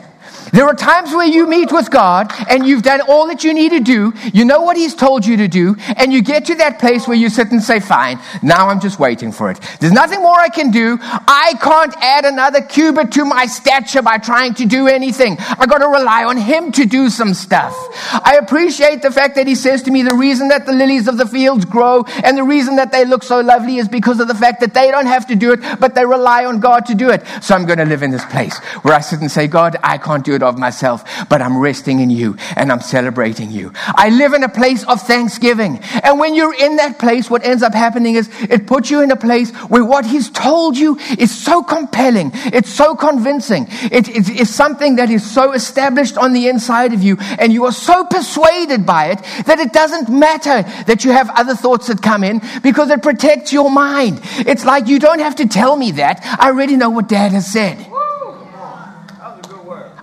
There 0.54 0.66
are 0.66 0.74
times 0.74 1.10
where 1.10 1.26
you 1.26 1.48
meet 1.48 1.72
with 1.72 1.90
God 1.90 2.30
and 2.48 2.64
you've 2.64 2.84
done 2.84 3.00
all 3.08 3.26
that 3.26 3.42
you 3.42 3.52
need 3.52 3.70
to 3.70 3.80
do. 3.80 4.12
You 4.32 4.44
know 4.44 4.60
what 4.60 4.76
He's 4.76 4.94
told 4.94 5.26
you 5.26 5.36
to 5.38 5.48
do. 5.48 5.74
And 5.96 6.12
you 6.12 6.22
get 6.22 6.44
to 6.44 6.54
that 6.54 6.78
place 6.78 7.08
where 7.08 7.16
you 7.16 7.28
sit 7.28 7.50
and 7.50 7.60
say, 7.60 7.80
fine, 7.80 8.20
now 8.40 8.68
I'm 8.68 8.78
just 8.78 9.00
waiting 9.00 9.32
for 9.32 9.50
it. 9.50 9.58
There's 9.80 9.92
nothing 9.92 10.22
more 10.22 10.38
I 10.38 10.48
can 10.48 10.70
do. 10.70 10.96
I 11.02 11.54
can't 11.60 11.92
add 11.96 12.24
another 12.24 12.60
cubit 12.62 13.10
to 13.14 13.24
my 13.24 13.46
stature 13.46 14.00
by 14.00 14.18
trying 14.18 14.54
to 14.54 14.64
do 14.64 14.86
anything. 14.86 15.38
I've 15.40 15.68
got 15.68 15.78
to 15.78 15.88
rely 15.88 16.22
on 16.22 16.36
Him 16.36 16.70
to 16.70 16.86
do 16.86 17.10
some 17.10 17.34
stuff. 17.34 17.74
I 18.12 18.38
appreciate 18.40 19.02
the 19.02 19.10
fact 19.10 19.34
that 19.34 19.48
He 19.48 19.56
says 19.56 19.82
to 19.82 19.90
me, 19.90 20.02
the 20.04 20.14
reason 20.14 20.46
that 20.48 20.66
the 20.66 20.72
lilies 20.72 21.08
of 21.08 21.18
the 21.18 21.26
fields 21.26 21.64
grow 21.64 22.04
and 22.22 22.38
the 22.38 22.44
reason 22.44 22.76
that 22.76 22.92
they 22.92 23.04
look 23.04 23.24
so 23.24 23.40
lovely 23.40 23.78
is 23.78 23.88
because 23.88 24.20
of 24.20 24.28
the 24.28 24.36
fact 24.36 24.60
that 24.60 24.72
they 24.72 24.92
don't 24.92 25.06
have 25.06 25.26
to 25.26 25.34
do 25.34 25.50
it, 25.50 25.58
but 25.80 25.96
they 25.96 26.06
rely 26.06 26.44
on 26.44 26.60
God 26.60 26.86
to 26.86 26.94
do 26.94 27.10
it. 27.10 27.26
So 27.42 27.56
I'm 27.56 27.66
going 27.66 27.80
to 27.80 27.84
live 27.84 28.04
in 28.04 28.12
this 28.12 28.24
place 28.26 28.56
where 28.82 28.94
I 28.94 29.00
sit 29.00 29.18
and 29.18 29.28
say, 29.28 29.48
God, 29.48 29.76
I 29.82 29.98
can't 29.98 30.24
do 30.24 30.36
it 30.36 30.43
of 30.44 30.58
myself, 30.58 31.04
but 31.28 31.42
I'm 31.42 31.58
resting 31.58 32.00
in 32.00 32.10
you 32.10 32.36
and 32.56 32.70
I'm 32.70 32.80
celebrating 32.80 33.50
you. 33.50 33.72
I 33.74 34.08
live 34.10 34.32
in 34.34 34.42
a 34.42 34.48
place 34.48 34.84
of 34.84 35.00
thanksgiving. 35.02 35.80
And 36.02 36.18
when 36.18 36.34
you're 36.34 36.54
in 36.54 36.76
that 36.76 36.98
place, 36.98 37.30
what 37.30 37.44
ends 37.44 37.62
up 37.62 37.74
happening 37.74 38.14
is 38.14 38.28
it 38.42 38.66
puts 38.66 38.90
you 38.90 39.02
in 39.02 39.10
a 39.10 39.16
place 39.16 39.50
where 39.68 39.84
what 39.84 40.04
he's 40.04 40.30
told 40.30 40.76
you 40.76 40.98
is 41.18 41.34
so 41.34 41.62
compelling. 41.62 42.30
It's 42.34 42.70
so 42.70 42.94
convincing. 42.94 43.66
It 43.70 44.08
is 44.08 44.54
something 44.54 44.96
that 44.96 45.10
is 45.10 45.28
so 45.28 45.52
established 45.52 46.16
on 46.16 46.32
the 46.32 46.48
inside 46.48 46.92
of 46.92 47.02
you 47.02 47.16
and 47.38 47.52
you 47.52 47.64
are 47.64 47.72
so 47.72 48.04
persuaded 48.04 48.86
by 48.86 49.12
it 49.12 49.18
that 49.46 49.58
it 49.58 49.72
doesn't 49.72 50.08
matter 50.08 50.62
that 50.84 51.04
you 51.04 51.10
have 51.12 51.30
other 51.30 51.54
thoughts 51.54 51.88
that 51.88 52.02
come 52.02 52.24
in 52.24 52.40
because 52.62 52.90
it 52.90 53.02
protects 53.02 53.52
your 53.52 53.70
mind. 53.70 54.20
It's 54.46 54.64
like 54.64 54.88
you 54.88 54.98
don't 54.98 55.20
have 55.20 55.36
to 55.36 55.46
tell 55.46 55.76
me 55.76 55.92
that. 55.92 56.20
I 56.38 56.48
already 56.48 56.76
know 56.76 56.90
what 56.90 57.08
dad 57.08 57.32
has 57.32 57.50
said. 57.50 57.93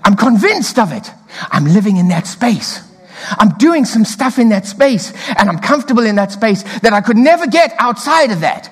I'm 0.04 0.16
convinced 0.16 0.80
of 0.80 0.92
it. 0.92 1.12
I'm 1.52 1.66
living 1.66 1.98
in 1.98 2.10
that 2.10 2.28
space. 2.28 2.82
I'm 3.38 3.50
doing 3.58 3.86
some 3.86 4.04
stuff 4.04 4.40
in 4.40 4.50
that 4.50 4.66
space, 4.66 5.14
and 5.38 5.50
I'm 5.50 5.60
comfortable 5.60 6.06
in 6.06 6.16
that 6.16 6.32
space 6.32 6.64
that 6.80 6.92
I 6.94 7.02
could 7.02 7.18
never 7.18 7.48
get 7.48 7.74
outside 7.78 8.32
of 8.32 8.42
that. 8.42 8.70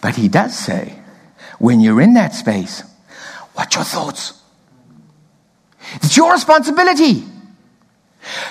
But 0.00 0.14
he 0.14 0.28
does 0.28 0.56
say, 0.56 0.98
when 1.58 1.80
you're 1.80 2.00
in 2.00 2.14
that 2.14 2.34
space, 2.34 2.84
watch 3.56 3.74
your 3.74 3.84
thoughts? 3.84 4.40
It's 5.94 6.16
your 6.16 6.32
responsibility. 6.32 7.24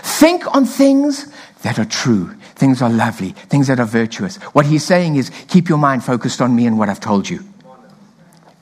Think 0.02 0.54
on 0.54 0.66
things 0.66 1.32
that 1.62 1.80
are 1.80 1.86
true, 1.86 2.36
things 2.56 2.82
are 2.82 2.90
lovely, 2.90 3.32
things 3.32 3.68
that 3.68 3.80
are 3.80 3.86
virtuous. 3.86 4.38
What 4.54 4.66
he's 4.66 4.84
saying 4.84 5.16
is 5.16 5.32
keep 5.48 5.70
your 5.70 5.78
mind 5.78 6.04
focused 6.04 6.42
on 6.42 6.56
me 6.56 6.66
and 6.66 6.78
what 6.78 6.90
I've 6.90 7.00
told 7.00 7.30
you. 7.30 7.44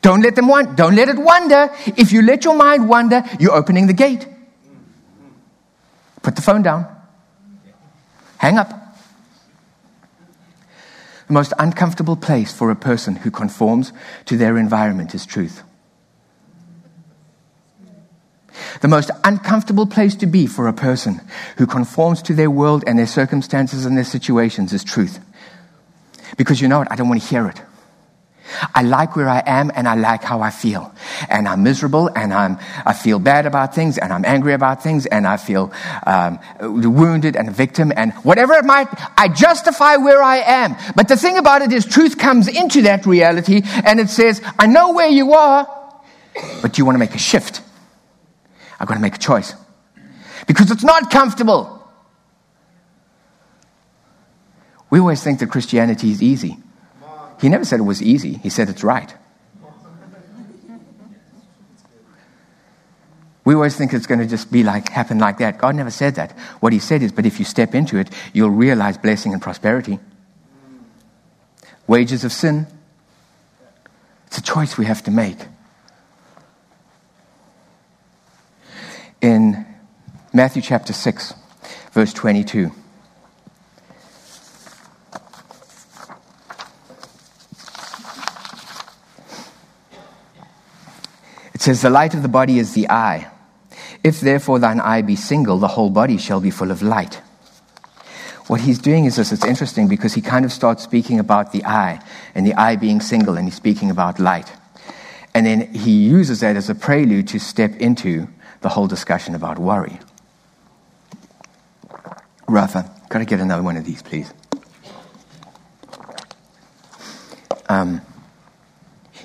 Don't 0.06 0.22
let 0.22 0.36
them 0.36 0.48
want, 0.48 0.76
don't 0.76 0.94
let 0.94 1.10
it 1.10 1.18
wander. 1.18 1.72
If 1.98 2.12
you 2.12 2.22
let 2.22 2.46
your 2.46 2.54
mind 2.54 2.88
wander, 2.88 3.24
you're 3.40 3.56
opening 3.56 3.88
the 3.88 3.94
gate. 3.94 4.28
Put 6.22 6.36
the 6.36 6.44
phone 6.44 6.62
down. 6.62 6.86
Hang 8.38 8.60
up. 8.60 8.70
The 11.26 11.34
most 11.34 11.54
uncomfortable 11.58 12.16
place 12.16 12.54
for 12.54 12.70
a 12.70 12.76
person 12.76 13.16
who 13.16 13.32
conforms 13.32 13.94
to 14.26 14.38
their 14.38 14.60
environment 14.60 15.16
is 15.16 15.26
truth. 15.26 15.64
The 18.82 18.88
most 18.88 19.10
uncomfortable 19.24 19.88
place 19.88 20.14
to 20.18 20.28
be 20.28 20.46
for 20.46 20.68
a 20.68 20.74
person 20.74 21.20
who 21.58 21.66
conforms 21.66 22.22
to 22.22 22.36
their 22.36 22.52
world 22.52 22.84
and 22.86 23.00
their 23.00 23.08
circumstances 23.08 23.88
and 23.88 23.98
their 23.98 24.04
situations 24.04 24.72
is 24.72 24.84
truth. 24.84 25.18
Because 26.38 26.62
you 26.62 26.68
know 26.68 26.78
what? 26.78 26.92
I 26.92 26.96
don't 26.96 27.10
want 27.10 27.24
to 27.24 27.28
hear 27.28 27.48
it. 27.48 27.60
I 28.74 28.84
like 28.84 29.16
where 29.16 29.28
I 29.28 29.42
am 29.46 29.72
and 29.76 29.88
I 29.88 29.96
like 29.96 30.24
how 30.24 30.42
I 30.42 30.52
feel. 30.52 30.94
And 31.30 31.48
I'm 31.48 31.64
miserable 31.64 32.10
and 32.16 32.34
I'm, 32.34 32.58
I 32.86 32.94
feel 32.94 33.20
bad 33.20 33.46
about 33.46 33.74
things 33.74 33.98
and 33.98 34.14
I'm 34.14 34.26
angry 34.26 34.54
about 34.54 34.84
things 34.84 35.06
and 35.06 35.26
I 35.28 35.38
feel 35.38 35.72
um, 36.06 36.40
wounded 36.60 37.36
and 37.36 37.48
a 37.48 37.52
victim 37.52 37.92
and 37.96 38.14
whatever 38.24 38.54
it 38.54 38.66
might, 38.66 38.88
I 39.18 39.28
justify 39.28 39.98
where 39.98 40.22
I 40.22 40.38
am. 40.38 40.76
But 40.96 41.08
the 41.08 41.18
thing 41.18 41.38
about 41.38 41.62
it 41.62 41.72
is 41.72 41.86
truth 41.86 42.18
comes 42.18 42.48
into 42.48 42.84
that 42.84 43.06
reality 43.06 43.62
and 43.86 44.00
it 44.00 44.10
says, 44.10 44.42
I 44.60 44.68
know 44.68 44.94
where 44.94 45.10
you 45.10 45.34
are, 45.34 45.68
but 46.62 46.78
you 46.78 46.86
want 46.86 46.96
to 46.96 47.00
make 47.00 47.16
a 47.16 47.20
shift. 47.20 47.62
I've 48.80 48.88
got 48.88 48.96
to 48.96 49.02
make 49.02 49.16
a 49.16 49.20
choice. 49.20 49.54
Because 50.48 50.70
it's 50.70 50.84
not 50.84 51.10
comfortable. 51.10 51.72
We 54.90 55.00
always 55.00 55.24
think 55.24 55.40
that 55.40 55.48
Christianity 55.50 56.12
is 56.12 56.22
easy. 56.22 56.58
He 57.40 57.50
never 57.50 57.66
said 57.66 57.80
it 57.80 57.84
was 57.84 58.02
easy, 58.02 58.36
he 58.36 58.50
said 58.50 58.70
it's 58.70 58.84
right. 58.84 59.14
We 63.46 63.54
always 63.54 63.76
think 63.76 63.94
it's 63.94 64.08
going 64.08 64.20
to 64.20 64.26
just 64.26 64.52
be 64.52 64.64
like, 64.64 64.90
happen 64.90 65.20
like 65.20 65.38
that. 65.38 65.60
God 65.60 65.76
never 65.76 65.92
said 65.92 66.16
that. 66.16 66.32
What 66.62 66.74
he 66.74 66.80
said 66.80 67.04
is, 67.04 67.12
but 67.12 67.28
if 67.28 67.38
you 67.38 67.46
step 67.46 67.76
into 67.76 67.98
it, 67.98 68.10
you'll 68.34 68.50
realize 68.50 68.98
blessing 68.98 69.34
and 69.34 69.42
prosperity. 69.42 70.00
Wages 71.86 72.24
of 72.24 72.32
sin. 72.32 72.66
It's 74.26 74.40
a 74.40 74.42
choice 74.42 74.80
we 74.80 74.86
have 74.86 75.04
to 75.04 75.12
make. 75.12 75.38
In 79.22 79.66
Matthew 80.34 80.64
chapter 80.64 80.92
6, 80.92 81.36
verse 81.92 82.14
22. 82.14 82.72
Says, 91.66 91.82
The 91.82 91.90
light 91.90 92.14
of 92.14 92.22
the 92.22 92.30
body 92.30 92.60
is 92.60 92.74
the 92.74 92.90
eye. 92.90 93.30
If 94.04 94.22
therefore 94.22 94.60
thine 94.60 94.80
eye 94.80 95.02
be 95.02 95.16
single, 95.16 95.58
the 95.58 95.68
whole 95.68 95.90
body 95.90 96.18
shall 96.18 96.40
be 96.40 96.52
full 96.52 96.72
of 96.72 96.82
light. 96.82 97.16
What 98.48 98.62
he's 98.62 98.78
doing 98.78 99.06
is 99.06 99.16
this, 99.16 99.32
it's 99.32 99.44
interesting 99.44 99.88
because 99.88 100.14
he 100.14 100.22
kind 100.22 100.46
of 100.46 100.52
starts 100.52 100.84
speaking 100.84 101.20
about 101.20 101.52
the 101.52 101.66
eye 101.66 102.00
and 102.36 102.46
the 102.46 102.54
eye 102.54 102.76
being 102.76 103.02
single, 103.02 103.36
and 103.36 103.48
he's 103.48 103.56
speaking 103.56 103.90
about 103.90 104.20
light. 104.20 104.54
And 105.34 105.46
then 105.46 105.74
he 105.74 105.92
uses 105.92 106.42
that 106.42 106.56
as 106.56 106.70
a 106.70 106.76
prelude 106.76 107.28
to 107.30 107.40
step 107.40 107.76
into 107.78 108.28
the 108.62 108.70
whole 108.70 108.88
discussion 108.88 109.34
about 109.34 109.58
worry. 109.58 110.00
Rafa, 112.48 112.92
got 113.10 113.20
to 113.20 113.26
get 113.26 113.40
another 113.40 113.64
one 113.64 113.76
of 113.76 113.86
these, 113.86 114.04
please. 114.04 114.32
Um, 117.68 118.02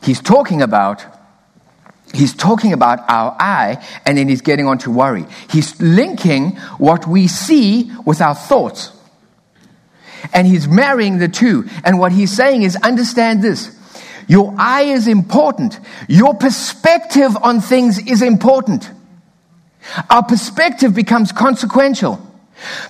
he's 0.02 0.22
talking 0.22 0.62
about 0.62 1.04
He's 2.12 2.34
talking 2.34 2.72
about 2.72 3.08
our 3.08 3.36
eye 3.38 3.86
and 4.04 4.18
then 4.18 4.28
he's 4.28 4.40
getting 4.40 4.66
on 4.66 4.78
to 4.78 4.90
worry. 4.90 5.26
He's 5.48 5.80
linking 5.80 6.56
what 6.78 7.06
we 7.06 7.28
see 7.28 7.90
with 8.04 8.20
our 8.20 8.34
thoughts. 8.34 8.92
And 10.32 10.46
he's 10.46 10.68
marrying 10.68 11.18
the 11.18 11.28
two. 11.28 11.68
And 11.84 11.98
what 11.98 12.12
he's 12.12 12.34
saying 12.34 12.62
is 12.62 12.76
understand 12.76 13.42
this. 13.42 13.76
Your 14.28 14.54
eye 14.58 14.82
is 14.82 15.08
important. 15.08 15.78
Your 16.08 16.34
perspective 16.34 17.36
on 17.42 17.60
things 17.60 17.98
is 17.98 18.22
important. 18.22 18.90
Our 20.08 20.22
perspective 20.22 20.94
becomes 20.94 21.32
consequential. 21.32 22.26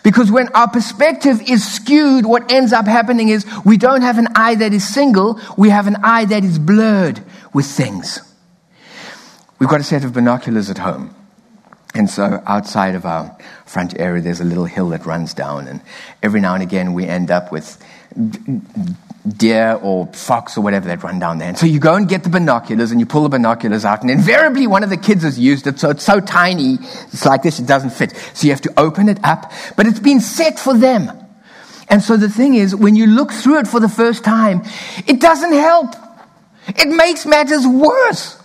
Because 0.02 0.30
when 0.30 0.48
our 0.48 0.68
perspective 0.68 1.40
is 1.48 1.66
skewed, 1.66 2.26
what 2.26 2.50
ends 2.50 2.72
up 2.72 2.86
happening 2.86 3.28
is 3.28 3.46
we 3.64 3.76
don't 3.76 4.02
have 4.02 4.18
an 4.18 4.28
eye 4.34 4.56
that 4.56 4.72
is 4.72 4.86
single, 4.86 5.40
we 5.56 5.70
have 5.70 5.86
an 5.86 5.96
eye 6.02 6.24
that 6.24 6.42
is 6.42 6.58
blurred 6.58 7.22
with 7.52 7.66
things. 7.66 8.20
We've 9.60 9.68
got 9.68 9.80
a 9.80 9.84
set 9.84 10.04
of 10.04 10.14
binoculars 10.14 10.70
at 10.70 10.78
home. 10.78 11.14
And 11.94 12.08
so 12.08 12.42
outside 12.46 12.94
of 12.94 13.04
our 13.04 13.36
front 13.66 13.98
area, 13.98 14.22
there's 14.22 14.40
a 14.40 14.44
little 14.44 14.64
hill 14.64 14.88
that 14.90 15.04
runs 15.04 15.34
down. 15.34 15.68
And 15.68 15.82
every 16.22 16.40
now 16.40 16.54
and 16.54 16.62
again, 16.62 16.94
we 16.94 17.04
end 17.06 17.30
up 17.30 17.52
with 17.52 17.76
deer 19.36 19.78
or 19.82 20.06
fox 20.06 20.56
or 20.56 20.62
whatever 20.62 20.88
that 20.88 21.02
run 21.02 21.18
down 21.18 21.38
there. 21.38 21.48
And 21.48 21.58
so 21.58 21.66
you 21.66 21.78
go 21.78 21.94
and 21.94 22.08
get 22.08 22.22
the 22.22 22.30
binoculars 22.30 22.90
and 22.90 23.00
you 23.00 23.06
pull 23.06 23.24
the 23.24 23.28
binoculars 23.28 23.84
out. 23.84 24.00
And 24.00 24.10
invariably, 24.10 24.66
one 24.66 24.82
of 24.82 24.88
the 24.88 24.96
kids 24.96 25.24
has 25.24 25.38
used 25.38 25.66
it. 25.66 25.78
So 25.78 25.90
it's 25.90 26.04
so 26.04 26.20
tiny, 26.20 26.78
it's 27.12 27.26
like 27.26 27.42
this, 27.42 27.60
it 27.60 27.66
doesn't 27.66 27.90
fit. 27.90 28.16
So 28.32 28.46
you 28.46 28.52
have 28.52 28.62
to 28.62 28.72
open 28.78 29.10
it 29.10 29.18
up. 29.22 29.52
But 29.76 29.86
it's 29.86 30.00
been 30.00 30.20
set 30.20 30.58
for 30.58 30.72
them. 30.72 31.10
And 31.88 32.02
so 32.02 32.16
the 32.16 32.30
thing 32.30 32.54
is, 32.54 32.74
when 32.74 32.96
you 32.96 33.08
look 33.08 33.30
through 33.30 33.58
it 33.58 33.68
for 33.68 33.80
the 33.80 33.88
first 33.90 34.24
time, 34.24 34.62
it 35.06 35.20
doesn't 35.20 35.52
help. 35.52 35.94
It 36.68 36.88
makes 36.88 37.26
matters 37.26 37.66
worse. 37.66 38.39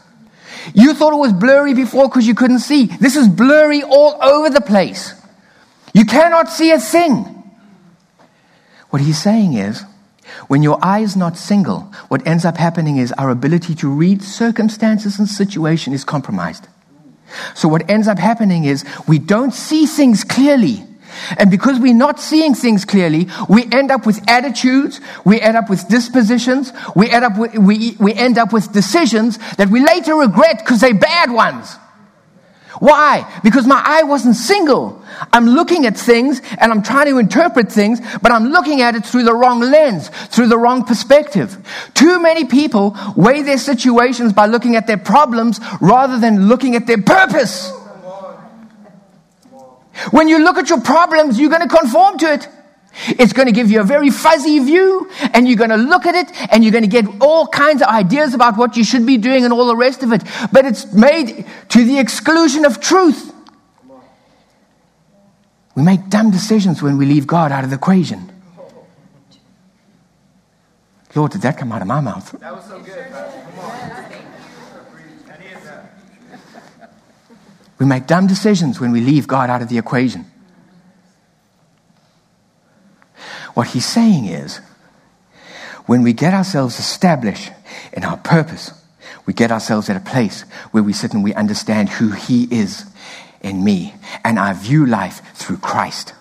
You 0.73 0.93
thought 0.93 1.13
it 1.13 1.17
was 1.17 1.33
blurry 1.33 1.73
before 1.73 2.07
because 2.07 2.27
you 2.27 2.35
couldn't 2.35 2.59
see. 2.59 2.87
This 2.87 3.15
is 3.15 3.27
blurry 3.27 3.83
all 3.83 4.17
over 4.21 4.49
the 4.49 4.61
place. 4.61 5.13
You 5.93 6.05
cannot 6.05 6.49
see 6.49 6.71
a 6.71 6.79
thing. 6.79 7.31
What 8.89 9.01
he's 9.01 9.21
saying 9.21 9.53
is, 9.53 9.83
when 10.47 10.63
your 10.63 10.79
eye 10.81 10.99
is 10.99 11.15
not 11.15 11.37
single, 11.37 11.81
what 12.07 12.25
ends 12.27 12.45
up 12.45 12.57
happening 12.57 12.97
is 12.97 13.11
our 13.13 13.29
ability 13.29 13.75
to 13.75 13.89
read 13.89 14.21
circumstances 14.21 15.19
and 15.19 15.27
situation 15.27 15.93
is 15.93 16.03
compromised. 16.03 16.67
So 17.53 17.67
what 17.67 17.89
ends 17.89 18.07
up 18.07 18.19
happening 18.19 18.65
is 18.65 18.85
we 19.07 19.19
don't 19.19 19.53
see 19.53 19.85
things 19.85 20.23
clearly. 20.23 20.83
And 21.37 21.51
because 21.51 21.79
we're 21.79 21.93
not 21.93 22.19
seeing 22.19 22.53
things 22.53 22.85
clearly, 22.85 23.27
we 23.49 23.65
end 23.71 23.91
up 23.91 24.05
with 24.05 24.21
attitudes, 24.29 25.01
we 25.23 25.39
end 25.41 25.57
up 25.57 25.69
with 25.69 25.87
dispositions, 25.87 26.71
we 26.95 27.09
end 27.09 27.25
up 27.25 27.37
with, 27.37 27.57
we, 27.57 27.95
we 27.99 28.13
end 28.13 28.37
up 28.37 28.53
with 28.53 28.71
decisions 28.71 29.37
that 29.55 29.69
we 29.69 29.83
later 29.85 30.15
regret 30.15 30.59
because 30.59 30.81
they're 30.81 30.93
bad 30.93 31.31
ones. 31.31 31.77
Why? 32.79 33.39
Because 33.43 33.65
my 33.65 33.81
eye 33.83 34.03
wasn't 34.03 34.35
single. 34.35 35.01
I'm 35.31 35.45
looking 35.45 35.85
at 35.85 35.97
things 35.97 36.41
and 36.59 36.71
I'm 36.71 36.83
trying 36.83 37.07
to 37.07 37.17
interpret 37.19 37.71
things, 37.71 38.01
but 38.21 38.31
I'm 38.31 38.47
looking 38.49 38.81
at 38.81 38.95
it 38.95 39.05
through 39.05 39.23
the 39.23 39.33
wrong 39.33 39.61
lens, 39.61 40.09
through 40.09 40.47
the 40.47 40.57
wrong 40.57 40.83
perspective. 40.83 41.57
Too 41.93 42.21
many 42.21 42.45
people 42.45 42.97
weigh 43.15 43.43
their 43.43 43.57
situations 43.57 44.33
by 44.33 44.47
looking 44.47 44.75
at 44.75 44.87
their 44.87 44.97
problems 44.97 45.59
rather 45.79 46.19
than 46.19 46.47
looking 46.47 46.75
at 46.75 46.85
their 46.85 47.01
purpose. 47.01 47.71
When 50.11 50.27
you 50.27 50.43
look 50.43 50.57
at 50.57 50.69
your 50.69 50.81
problems, 50.81 51.39
you're 51.39 51.49
going 51.49 51.67
to 51.67 51.73
conform 51.73 52.17
to 52.19 52.33
it. 52.33 52.47
It's 53.07 53.33
going 53.33 53.47
to 53.47 53.51
give 53.51 53.69
you 53.69 53.81
a 53.81 53.83
very 53.83 54.09
fuzzy 54.09 54.59
view, 54.59 55.09
and 55.33 55.47
you're 55.47 55.57
going 55.57 55.69
to 55.69 55.75
look 55.75 56.05
at 56.05 56.15
it, 56.15 56.31
and 56.51 56.63
you're 56.63 56.71
going 56.71 56.83
to 56.83 56.89
get 56.89 57.05
all 57.21 57.47
kinds 57.47 57.81
of 57.81 57.89
ideas 57.89 58.33
about 58.33 58.57
what 58.57 58.77
you 58.77 58.83
should 58.83 59.05
be 59.05 59.17
doing 59.17 59.43
and 59.43 59.51
all 59.51 59.67
the 59.67 59.75
rest 59.75 60.01
of 60.01 60.13
it. 60.13 60.23
But 60.51 60.65
it's 60.65 60.93
made 60.93 61.45
to 61.69 61.83
the 61.83 61.99
exclusion 61.99 62.63
of 62.63 62.79
truth. 62.79 63.33
We 65.75 65.83
make 65.83 66.07
dumb 66.07 66.31
decisions 66.31 66.81
when 66.81 66.97
we 66.97 67.05
leave 67.05 67.27
God 67.27 67.51
out 67.51 67.65
of 67.65 67.69
the 67.69 67.75
equation. 67.75 68.31
Lord, 71.13 71.31
did 71.31 71.41
that 71.41 71.57
come 71.57 71.71
out 71.71 71.81
of 71.81 71.87
my 71.87 72.01
mouth? 72.01 72.31
That 72.39 72.55
was 72.55 72.65
so 72.65 72.79
good. 72.81 73.05
We 77.77 77.85
make 77.85 78.07
dumb 78.07 78.27
decisions 78.27 78.79
when 78.79 78.91
we 78.91 79.01
leave 79.01 79.27
God 79.27 79.49
out 79.49 79.61
of 79.61 79.69
the 79.69 79.77
equation. 79.77 80.25
What 83.53 83.67
he's 83.67 83.85
saying 83.85 84.25
is, 84.25 84.57
when 85.85 86.01
we 86.01 86.13
get 86.13 86.33
ourselves 86.33 86.79
established 86.79 87.51
in 87.93 88.03
our 88.03 88.17
purpose, 88.17 88.71
we 89.25 89.33
get 89.33 89.51
ourselves 89.51 89.89
at 89.89 89.97
a 89.97 90.01
place 90.01 90.41
where 90.71 90.83
we 90.83 90.93
sit 90.93 91.13
and 91.13 91.23
we 91.23 91.33
understand 91.33 91.89
who 91.89 92.11
he 92.11 92.43
is 92.45 92.85
in 93.41 93.63
me, 93.63 93.93
and 94.23 94.39
I 94.39 94.53
view 94.53 94.85
life 94.85 95.21
through 95.35 95.57
Christ. 95.57 96.13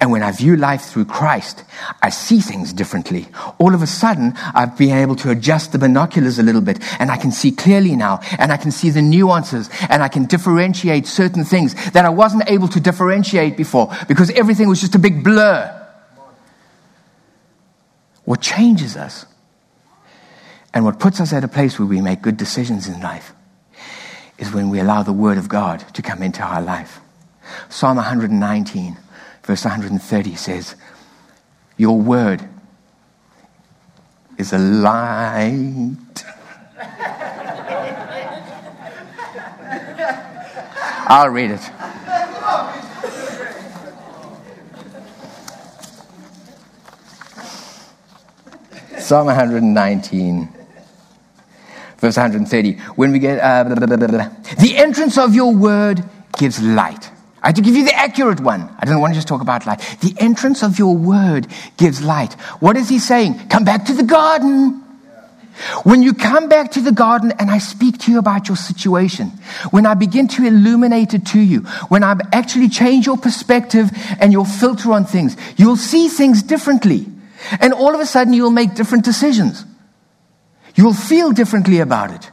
And 0.00 0.10
when 0.10 0.22
I 0.22 0.32
view 0.32 0.56
life 0.56 0.82
through 0.82 1.06
Christ, 1.06 1.64
I 2.02 2.10
see 2.10 2.40
things 2.40 2.72
differently. 2.72 3.28
All 3.58 3.74
of 3.74 3.82
a 3.82 3.86
sudden, 3.86 4.34
I've 4.54 4.76
been 4.76 4.96
able 4.96 5.16
to 5.16 5.30
adjust 5.30 5.72
the 5.72 5.78
binoculars 5.78 6.38
a 6.38 6.42
little 6.42 6.60
bit 6.60 6.78
and 7.00 7.10
I 7.10 7.16
can 7.16 7.32
see 7.32 7.50
clearly 7.50 7.96
now 7.96 8.20
and 8.38 8.52
I 8.52 8.56
can 8.56 8.70
see 8.70 8.90
the 8.90 9.02
nuances 9.02 9.70
and 9.88 10.02
I 10.02 10.08
can 10.08 10.24
differentiate 10.24 11.06
certain 11.06 11.44
things 11.44 11.74
that 11.92 12.04
I 12.04 12.08
wasn't 12.08 12.48
able 12.48 12.68
to 12.68 12.80
differentiate 12.80 13.56
before 13.56 13.94
because 14.08 14.30
everything 14.30 14.68
was 14.68 14.80
just 14.80 14.94
a 14.94 14.98
big 14.98 15.22
blur. 15.22 15.72
What 18.24 18.40
changes 18.40 18.96
us 18.96 19.24
and 20.74 20.84
what 20.84 20.98
puts 20.98 21.20
us 21.20 21.32
at 21.32 21.44
a 21.44 21.48
place 21.48 21.78
where 21.78 21.86
we 21.86 22.00
make 22.00 22.22
good 22.22 22.36
decisions 22.36 22.88
in 22.88 23.00
life 23.00 23.32
is 24.38 24.52
when 24.52 24.68
we 24.68 24.80
allow 24.80 25.02
the 25.02 25.12
Word 25.12 25.38
of 25.38 25.48
God 25.48 25.80
to 25.94 26.02
come 26.02 26.22
into 26.22 26.42
our 26.42 26.60
life. 26.60 27.00
Psalm 27.68 27.96
119 27.96 28.96
verse 29.46 29.64
130 29.64 30.34
says, 30.34 30.74
Your 31.76 31.98
word 31.98 32.42
is 34.36 34.52
a 34.52 34.58
light. 34.58 35.96
I'll 41.08 41.30
read 41.30 41.52
it. 41.52 41.60
Psalm 49.00 49.26
119, 49.26 50.48
verse 51.98 52.16
130. 52.16 52.72
When 52.96 53.12
we 53.12 53.20
get, 53.20 53.38
uh, 53.38 53.62
blah, 53.62 53.86
blah, 53.86 53.96
blah, 53.96 54.30
the 54.58 54.76
entrance 54.76 55.16
of 55.16 55.36
your 55.36 55.54
word 55.54 56.02
gives 56.36 56.60
light. 56.60 57.12
I 57.46 57.50
had 57.50 57.56
to 57.56 57.62
give 57.62 57.76
you 57.76 57.84
the 57.84 57.94
accurate 57.94 58.40
one. 58.40 58.68
I 58.76 58.86
don't 58.86 59.00
want 59.00 59.14
to 59.14 59.18
just 59.18 59.28
talk 59.28 59.40
about 59.40 59.66
light. 59.66 59.78
The 60.00 60.12
entrance 60.18 60.64
of 60.64 60.80
your 60.80 60.96
word 60.96 61.46
gives 61.76 62.02
light. 62.02 62.32
What 62.58 62.76
is 62.76 62.88
he 62.88 62.98
saying? 62.98 63.38
Come 63.50 63.62
back 63.62 63.84
to 63.84 63.92
the 63.92 64.02
garden. 64.02 64.82
When 65.84 66.02
you 66.02 66.12
come 66.12 66.48
back 66.48 66.72
to 66.72 66.80
the 66.80 66.90
garden 66.90 67.32
and 67.38 67.48
I 67.48 67.58
speak 67.58 67.98
to 67.98 68.10
you 68.10 68.18
about 68.18 68.48
your 68.48 68.56
situation, 68.56 69.28
when 69.70 69.86
I 69.86 69.94
begin 69.94 70.26
to 70.26 70.44
illuminate 70.44 71.14
it 71.14 71.24
to 71.26 71.38
you, 71.38 71.60
when 71.86 72.02
I 72.02 72.16
actually 72.32 72.68
change 72.68 73.06
your 73.06 73.16
perspective 73.16 73.92
and 74.18 74.32
your 74.32 74.44
filter 74.44 74.90
on 74.90 75.04
things, 75.04 75.36
you'll 75.56 75.76
see 75.76 76.08
things 76.08 76.42
differently. 76.42 77.06
And 77.60 77.72
all 77.72 77.94
of 77.94 78.00
a 78.00 78.06
sudden, 78.06 78.32
you'll 78.32 78.50
make 78.50 78.74
different 78.74 79.04
decisions. 79.04 79.64
You'll 80.74 80.94
feel 80.94 81.30
differently 81.30 81.78
about 81.78 82.10
it. 82.10 82.28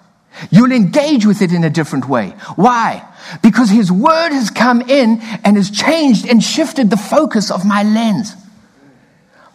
You'll 0.50 0.72
engage 0.72 1.26
with 1.26 1.42
it 1.42 1.52
in 1.52 1.64
a 1.64 1.70
different 1.70 2.08
way. 2.08 2.30
Why? 2.56 3.08
Because 3.42 3.70
His 3.70 3.92
Word 3.92 4.32
has 4.32 4.50
come 4.50 4.82
in 4.82 5.22
and 5.44 5.58
has 5.58 5.70
changed 5.70 6.28
and 6.28 6.44
shifted 6.44 6.90
the 6.90 6.98
focus 6.98 7.52
of 7.52 7.66
my 7.66 7.84
lens. 7.84 8.36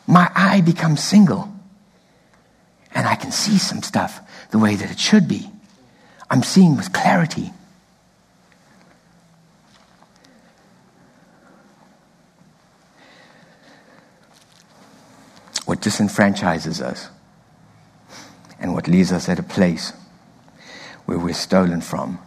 My 0.07 0.31
eye 0.35 0.61
becomes 0.61 1.03
single. 1.03 1.53
And 2.95 3.07
I 3.07 3.15
can 3.15 3.31
see 3.31 3.59
some 3.59 3.83
stuff 3.83 4.21
the 4.51 4.59
way 4.59 4.75
that 4.75 4.91
it 4.91 4.99
should 4.99 5.29
be. 5.29 5.51
I'm 6.31 6.43
seeing 6.43 6.77
with 6.77 6.93
clarity. 6.93 7.53
What 15.65 15.81
disenfranchises 15.81 16.81
us 16.81 17.09
and 18.59 18.73
what 18.73 18.89
leaves 18.89 19.13
us 19.13 19.29
at 19.29 19.39
a 19.39 19.43
place 19.43 19.93
we're 21.29 21.35
stolen 21.35 21.83
from 21.83 22.19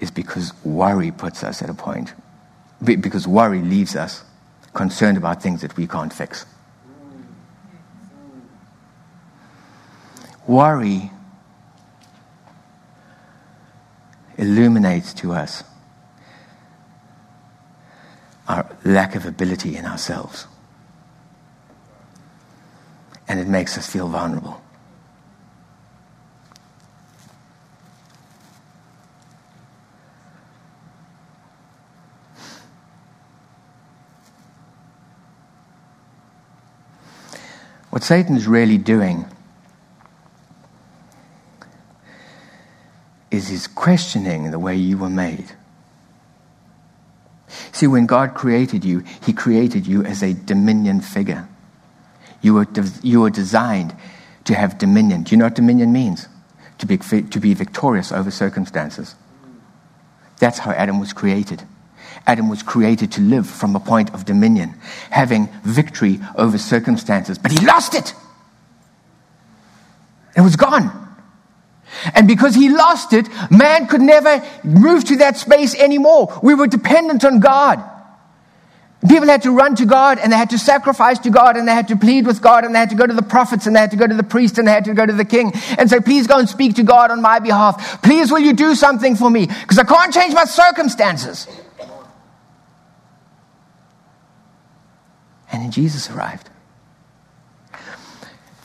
is 0.00 0.10
because 0.10 0.52
worry 0.64 1.12
puts 1.12 1.44
us 1.44 1.62
at 1.62 1.70
a 1.70 1.74
point, 1.74 2.12
because 2.82 3.28
worry 3.28 3.60
leaves 3.60 3.94
us 3.94 4.24
concerned 4.72 5.16
about 5.16 5.40
things 5.40 5.60
that 5.60 5.76
we 5.76 5.86
can't 5.86 6.12
fix. 6.12 6.44
Worry 10.48 11.12
illuminates 14.36 15.14
to 15.14 15.32
us 15.32 15.62
our 18.48 18.68
lack 18.84 19.14
of 19.14 19.26
ability 19.26 19.76
in 19.76 19.86
ourselves. 19.86 20.48
And 23.28 23.38
it 23.38 23.46
makes 23.46 23.78
us 23.78 23.86
feel 23.88 24.08
vulnerable. 24.08 24.63
What 37.94 38.02
Satan 38.02 38.36
is 38.36 38.48
really 38.48 38.76
doing 38.76 39.24
is 43.30 43.46
he's 43.46 43.68
questioning 43.68 44.50
the 44.50 44.58
way 44.58 44.74
you 44.74 44.98
were 44.98 45.08
made. 45.08 45.52
See, 47.70 47.86
when 47.86 48.06
God 48.06 48.34
created 48.34 48.84
you, 48.84 49.04
he 49.24 49.32
created 49.32 49.86
you 49.86 50.02
as 50.02 50.24
a 50.24 50.34
dominion 50.34 51.02
figure. 51.02 51.48
You 52.42 52.54
were, 52.54 52.64
de- 52.64 52.90
you 53.04 53.20
were 53.20 53.30
designed 53.30 53.94
to 54.46 54.56
have 54.56 54.76
dominion. 54.76 55.22
Do 55.22 55.30
you 55.30 55.36
know 55.36 55.44
what 55.44 55.54
dominion 55.54 55.92
means? 55.92 56.26
To 56.78 56.86
be, 56.86 56.98
to 56.98 57.38
be 57.38 57.54
victorious 57.54 58.10
over 58.10 58.32
circumstances. 58.32 59.14
That's 60.40 60.58
how 60.58 60.72
Adam 60.72 60.98
was 60.98 61.12
created. 61.12 61.62
Adam 62.26 62.48
was 62.48 62.62
created 62.62 63.12
to 63.12 63.20
live 63.20 63.48
from 63.48 63.76
a 63.76 63.80
point 63.80 64.12
of 64.14 64.24
dominion, 64.24 64.74
having 65.10 65.48
victory 65.62 66.20
over 66.36 66.58
circumstances. 66.58 67.38
But 67.38 67.52
he 67.52 67.64
lost 67.64 67.94
it. 67.94 68.14
It 70.36 70.40
was 70.40 70.56
gone. 70.56 71.00
And 72.14 72.26
because 72.26 72.54
he 72.54 72.68
lost 72.68 73.12
it, 73.12 73.28
man 73.50 73.86
could 73.86 74.00
never 74.00 74.44
move 74.64 75.04
to 75.04 75.16
that 75.16 75.36
space 75.36 75.74
anymore. 75.74 76.38
We 76.42 76.54
were 76.54 76.66
dependent 76.66 77.24
on 77.24 77.40
God. 77.40 77.82
People 79.08 79.28
had 79.28 79.42
to 79.42 79.50
run 79.50 79.76
to 79.76 79.84
God 79.84 80.18
and 80.18 80.32
they 80.32 80.36
had 80.36 80.50
to 80.50 80.58
sacrifice 80.58 81.18
to 81.20 81.30
God 81.30 81.58
and 81.58 81.68
they 81.68 81.72
had 81.72 81.88
to 81.88 81.96
plead 81.96 82.26
with 82.26 82.40
God 82.40 82.64
and 82.64 82.74
they 82.74 82.78
had 82.78 82.88
to 82.88 82.96
go 82.96 83.06
to 83.06 83.12
the 83.12 83.22
prophets 83.22 83.66
and 83.66 83.76
they 83.76 83.80
had 83.80 83.90
to 83.90 83.98
go 83.98 84.06
to 84.06 84.14
the 84.14 84.22
priest 84.22 84.56
and 84.56 84.66
they 84.66 84.72
had 84.72 84.86
to 84.86 84.94
go 84.94 85.04
to 85.04 85.12
the 85.12 85.26
king 85.26 85.52
and 85.76 85.90
say, 85.90 86.00
please 86.00 86.26
go 86.26 86.38
and 86.38 86.48
speak 86.48 86.76
to 86.76 86.82
God 86.82 87.10
on 87.10 87.20
my 87.20 87.38
behalf. 87.38 88.02
Please 88.02 88.32
will 88.32 88.38
you 88.38 88.54
do 88.54 88.74
something 88.74 89.14
for 89.14 89.28
me? 89.28 89.46
Because 89.46 89.78
I 89.78 89.84
can't 89.84 90.12
change 90.12 90.32
my 90.32 90.46
circumstances. 90.46 91.46
And 95.54 95.62
then 95.62 95.70
Jesus 95.70 96.10
arrived. 96.10 96.50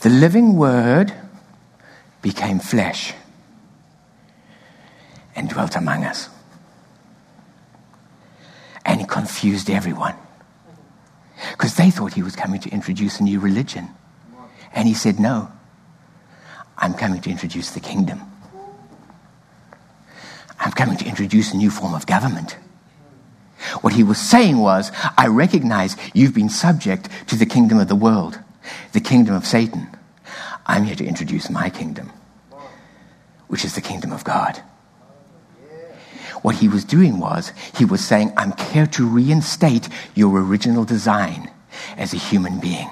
The 0.02 0.10
living 0.10 0.58
word 0.58 1.14
became 2.24 2.58
flesh 2.58 3.14
and 5.36 5.48
dwelt 5.48 5.76
among 5.76 6.04
us. 6.04 6.30
And 8.84 9.00
he 9.00 9.06
confused 9.06 9.70
everyone 9.70 10.16
because 11.52 11.76
they 11.76 11.92
thought 11.92 12.14
he 12.14 12.24
was 12.24 12.36
coming 12.36 12.60
to 12.62 12.70
introduce 12.72 13.20
a 13.20 13.24
new 13.24 13.40
religion. 13.40 13.90
And 14.74 14.88
he 14.88 14.96
said, 14.96 15.20
No, 15.20 15.52
I'm 16.76 16.96
coming 16.96 17.22
to 17.22 17.30
introduce 17.30 17.70
the 17.70 17.80
kingdom. 17.80 18.20
I'm 20.60 20.72
coming 20.72 20.98
to 20.98 21.06
introduce 21.06 21.54
a 21.54 21.58
new 21.58 21.70
form 21.70 21.94
of 21.94 22.08
government. 22.08 22.58
What 23.82 23.94
he 23.94 24.04
was 24.04 24.18
saying 24.18 24.58
was, 24.58 24.92
I 25.18 25.28
recognize 25.28 25.96
you've 26.14 26.34
been 26.34 26.50
subject 26.50 27.10
to 27.28 27.36
the 27.36 27.46
kingdom 27.46 27.80
of 27.80 27.88
the 27.88 27.96
world, 27.96 28.40
the 28.94 29.02
kingdom 29.02 29.36
of 29.36 29.46
Satan. 29.46 29.90
I'm 30.66 30.86
here 30.86 30.96
to 30.96 31.06
introduce 31.06 31.50
my 31.50 31.70
kingdom, 31.70 32.12
which 33.48 33.66
is 33.66 33.76
the 33.76 33.82
kingdom 33.82 34.12
of 34.12 34.24
God. 34.24 34.62
What 36.42 36.56
he 36.56 36.68
was 36.70 36.86
doing 36.86 37.20
was, 37.20 37.52
he 37.76 37.86
was 37.86 38.06
saying, 38.06 38.34
I'm 38.38 38.56
here 38.72 38.88
to 38.88 39.08
reinstate 39.08 39.90
your 40.16 40.40
original 40.40 40.86
design 40.86 41.52
as 41.98 42.14
a 42.14 42.18
human 42.18 42.60
being. 42.60 42.90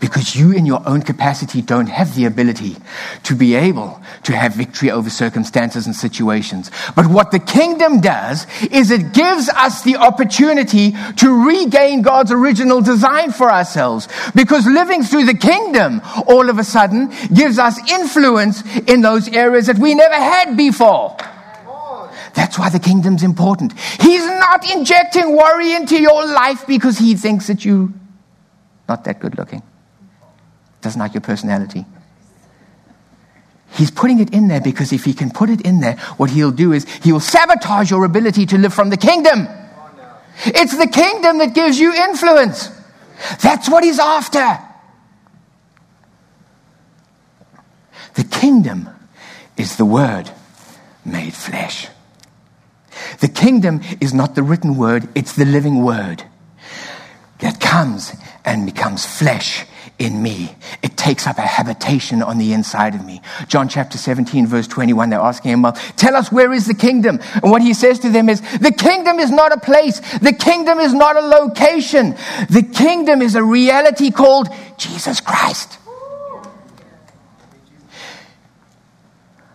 Because 0.00 0.36
you, 0.36 0.52
in 0.52 0.66
your 0.66 0.82
own 0.86 1.02
capacity, 1.02 1.62
don't 1.62 1.88
have 1.88 2.14
the 2.14 2.24
ability 2.24 2.76
to 3.24 3.34
be 3.34 3.54
able 3.54 4.00
to 4.24 4.36
have 4.36 4.54
victory 4.54 4.90
over 4.90 5.10
circumstances 5.10 5.86
and 5.86 5.94
situations. 5.94 6.70
But 6.94 7.06
what 7.06 7.30
the 7.30 7.38
kingdom 7.38 8.00
does 8.00 8.46
is 8.70 8.90
it 8.90 9.12
gives 9.12 9.48
us 9.48 9.82
the 9.82 9.96
opportunity 9.96 10.94
to 11.16 11.46
regain 11.46 12.02
God's 12.02 12.32
original 12.32 12.80
design 12.80 13.32
for 13.32 13.50
ourselves. 13.50 14.08
Because 14.34 14.66
living 14.66 15.02
through 15.02 15.26
the 15.26 15.34
kingdom 15.34 16.00
all 16.26 16.48
of 16.48 16.58
a 16.58 16.64
sudden 16.64 17.12
gives 17.32 17.58
us 17.58 17.78
influence 17.90 18.62
in 18.86 19.00
those 19.00 19.28
areas 19.28 19.66
that 19.66 19.78
we 19.78 19.94
never 19.94 20.14
had 20.14 20.56
before. 20.56 21.16
That's 22.34 22.58
why 22.58 22.68
the 22.68 22.80
kingdom's 22.80 23.22
important. 23.22 23.78
He's 23.78 24.26
not 24.26 24.68
injecting 24.70 25.36
worry 25.36 25.72
into 25.72 26.00
your 26.00 26.26
life 26.26 26.66
because 26.66 26.98
he 26.98 27.14
thinks 27.14 27.46
that 27.46 27.64
you 27.64 27.94
not 28.88 29.04
that 29.04 29.20
good 29.20 29.36
looking. 29.38 29.62
Doesn't 30.80 30.98
like 30.98 31.14
your 31.14 31.20
personality. 31.20 31.86
He's 33.72 33.90
putting 33.90 34.20
it 34.20 34.32
in 34.32 34.48
there 34.48 34.60
because 34.60 34.92
if 34.92 35.04
he 35.04 35.14
can 35.14 35.30
put 35.30 35.50
it 35.50 35.60
in 35.62 35.80
there, 35.80 35.96
what 36.16 36.30
he'll 36.30 36.52
do 36.52 36.72
is 36.72 36.84
he'll 37.02 37.20
sabotage 37.20 37.90
your 37.90 38.04
ability 38.04 38.46
to 38.46 38.58
live 38.58 38.72
from 38.72 38.90
the 38.90 38.96
kingdom. 38.96 39.48
It's 40.46 40.76
the 40.76 40.86
kingdom 40.86 41.38
that 41.38 41.54
gives 41.54 41.78
you 41.78 41.92
influence. 41.92 42.68
That's 43.42 43.68
what 43.68 43.82
he's 43.82 43.98
after. 43.98 44.58
The 48.14 48.24
kingdom 48.24 48.88
is 49.56 49.76
the 49.76 49.84
word 49.84 50.30
made 51.04 51.34
flesh. 51.34 51.88
The 53.20 53.28
kingdom 53.28 53.80
is 54.00 54.14
not 54.14 54.34
the 54.34 54.42
written 54.42 54.76
word, 54.76 55.08
it's 55.14 55.34
the 55.34 55.44
living 55.44 55.82
word 55.82 56.22
that 57.40 57.60
comes 57.60 58.12
and 58.44 58.66
becomes 58.66 59.06
flesh 59.06 59.64
in 59.98 60.22
me. 60.22 60.54
It 60.82 60.96
takes 60.96 61.26
up 61.26 61.38
a 61.38 61.42
habitation 61.42 62.22
on 62.22 62.38
the 62.38 62.52
inside 62.52 62.94
of 62.94 63.04
me. 63.04 63.22
John 63.46 63.68
chapter 63.68 63.96
17, 63.96 64.46
verse 64.46 64.66
21, 64.66 65.10
they're 65.10 65.20
asking 65.20 65.52
him, 65.52 65.62
well, 65.62 65.72
tell 65.96 66.16
us 66.16 66.32
where 66.32 66.52
is 66.52 66.66
the 66.66 66.74
kingdom? 66.74 67.20
And 67.34 67.50
what 67.50 67.62
he 67.62 67.74
says 67.74 68.00
to 68.00 68.10
them 68.10 68.28
is, 68.28 68.40
the 68.58 68.72
kingdom 68.72 69.18
is 69.18 69.30
not 69.30 69.52
a 69.52 69.60
place. 69.60 70.00
The 70.18 70.32
kingdom 70.32 70.80
is 70.80 70.92
not 70.92 71.16
a 71.16 71.20
location. 71.20 72.16
The 72.50 72.62
kingdom 72.62 73.22
is 73.22 73.34
a 73.34 73.42
reality 73.42 74.10
called 74.10 74.48
Jesus 74.78 75.20
Christ. 75.20 75.78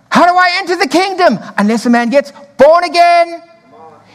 How 0.10 0.26
do 0.26 0.36
I 0.36 0.56
enter 0.58 0.76
the 0.76 0.88
kingdom? 0.88 1.38
Unless 1.58 1.86
a 1.86 1.90
man 1.90 2.10
gets 2.10 2.32
born 2.58 2.84
again, 2.84 3.44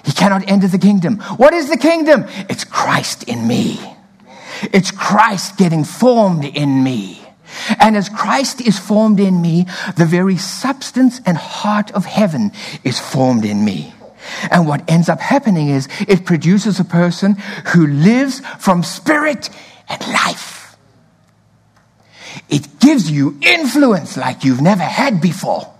he 0.04 0.12
cannot 0.12 0.48
enter 0.48 0.68
the 0.68 0.78
kingdom. 0.78 1.18
What 1.36 1.54
is 1.54 1.68
the 1.68 1.78
kingdom? 1.78 2.24
It's 2.48 2.64
Christ 2.64 3.24
in 3.24 3.46
me. 3.46 3.93
It's 4.62 4.90
Christ 4.90 5.56
getting 5.56 5.84
formed 5.84 6.44
in 6.44 6.82
me. 6.82 7.20
And 7.78 7.96
as 7.96 8.08
Christ 8.08 8.60
is 8.60 8.78
formed 8.78 9.20
in 9.20 9.40
me, 9.40 9.66
the 9.96 10.06
very 10.06 10.36
substance 10.36 11.20
and 11.26 11.36
heart 11.36 11.90
of 11.92 12.04
heaven 12.04 12.52
is 12.82 12.98
formed 12.98 13.44
in 13.44 13.64
me. 13.64 13.94
And 14.50 14.66
what 14.66 14.88
ends 14.90 15.08
up 15.08 15.20
happening 15.20 15.68
is 15.68 15.88
it 16.08 16.24
produces 16.24 16.80
a 16.80 16.84
person 16.84 17.36
who 17.72 17.86
lives 17.86 18.40
from 18.58 18.82
spirit 18.82 19.50
and 19.88 20.00
life. 20.08 20.76
It 22.48 22.80
gives 22.80 23.10
you 23.10 23.38
influence 23.42 24.16
like 24.16 24.44
you've 24.44 24.62
never 24.62 24.82
had 24.82 25.20
before. 25.20 25.72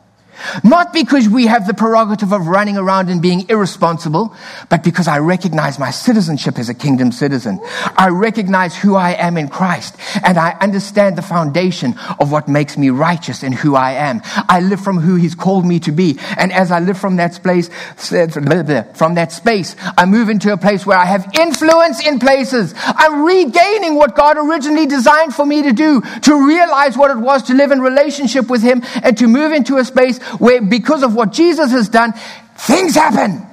Not 0.63 0.93
because 0.93 1.29
we 1.29 1.47
have 1.47 1.67
the 1.67 1.75
prerogative 1.75 2.33
of 2.33 2.47
running 2.47 2.77
around 2.77 3.09
and 3.09 3.21
being 3.21 3.49
irresponsible, 3.49 4.35
but 4.69 4.83
because 4.83 5.09
I 5.09 5.19
recognize 5.19 5.79
my 5.79 5.91
citizenship 5.91 6.59
as 6.59 6.69
a 6.69 6.75
kingdom 6.75 7.13
citizen. 7.13 7.61
I 7.97 8.09
recognize 8.11 8.77
who 8.77 8.95
I 8.95 9.13
am 9.13 9.37
in 9.37 9.49
Christ, 9.49 9.97
and 10.25 10.39
I 10.39 10.53
understand 10.61 11.17
the 11.17 11.23
foundation 11.23 11.95
of 12.19 12.31
what 12.31 12.49
makes 12.49 12.77
me 12.77 12.91
righteous 12.91 13.43
and 13.43 13.55
who 13.55 13.75
I 13.75 13.93
am. 13.93 14.23
I 14.49 14.61
live 14.61 14.81
from 14.81 14.99
who 14.99 15.17
He's 15.17 15.35
called 15.35 15.65
me 15.65 15.81
to 15.81 15.93
be, 15.93 16.19
and 16.37 16.53
as 16.53 16.71
I 16.71 16.81
live 16.81 16.99
from 16.99 17.17
that 17.17 17.35
space, 17.35 17.69
from 17.99 19.15
that 19.15 19.33
space, 19.33 19.77
I 19.97 20.07
move 20.07 20.29
into 20.29 20.53
a 20.53 20.57
place 20.57 20.87
where 20.87 20.99
I 20.99 21.05
have 21.05 21.31
influence 21.39 22.07
in 22.07 22.19
places. 22.19 22.75
I'm 22.77 23.25
regaining 23.25 23.95
what 23.95 24.15
God 24.15 24.37
originally 24.39 24.87
designed 24.87 25.35
for 25.35 25.47
me 25.47 25.63
to 25.63 25.73
do, 25.73 26.01
to 26.23 26.47
realize 26.47 26.97
what 26.97 27.11
it 27.11 27.19
was 27.19 27.45
to 27.45 27.55
live 27.55 27.71
in 27.71 27.81
relationship 27.81 28.49
with 28.49 28.63
Him, 28.63 28.83
and 29.03 29.17
to 29.19 29.27
move 29.27 29.53
into 29.53 29.77
a 29.79 29.85
space 29.85 30.19
where 30.39 30.63
because 30.63 31.03
of 31.03 31.15
what 31.15 31.33
Jesus 31.33 31.71
has 31.73 31.89
done, 31.89 32.13
things 32.57 32.95
happen. 32.95 33.47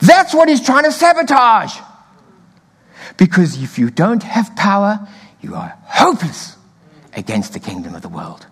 That's 0.00 0.34
what 0.34 0.48
he's 0.48 0.64
trying 0.64 0.84
to 0.84 0.92
sabotage. 0.92 1.76
Because 3.16 3.62
if 3.62 3.78
you 3.78 3.90
don't 3.90 4.22
have 4.22 4.54
power, 4.56 5.06
you 5.40 5.54
are 5.54 5.76
hopeless 5.84 6.56
against 7.14 7.52
the 7.52 7.60
kingdom 7.60 7.94
of 7.94 8.02
the 8.02 8.08
world. 8.08 8.46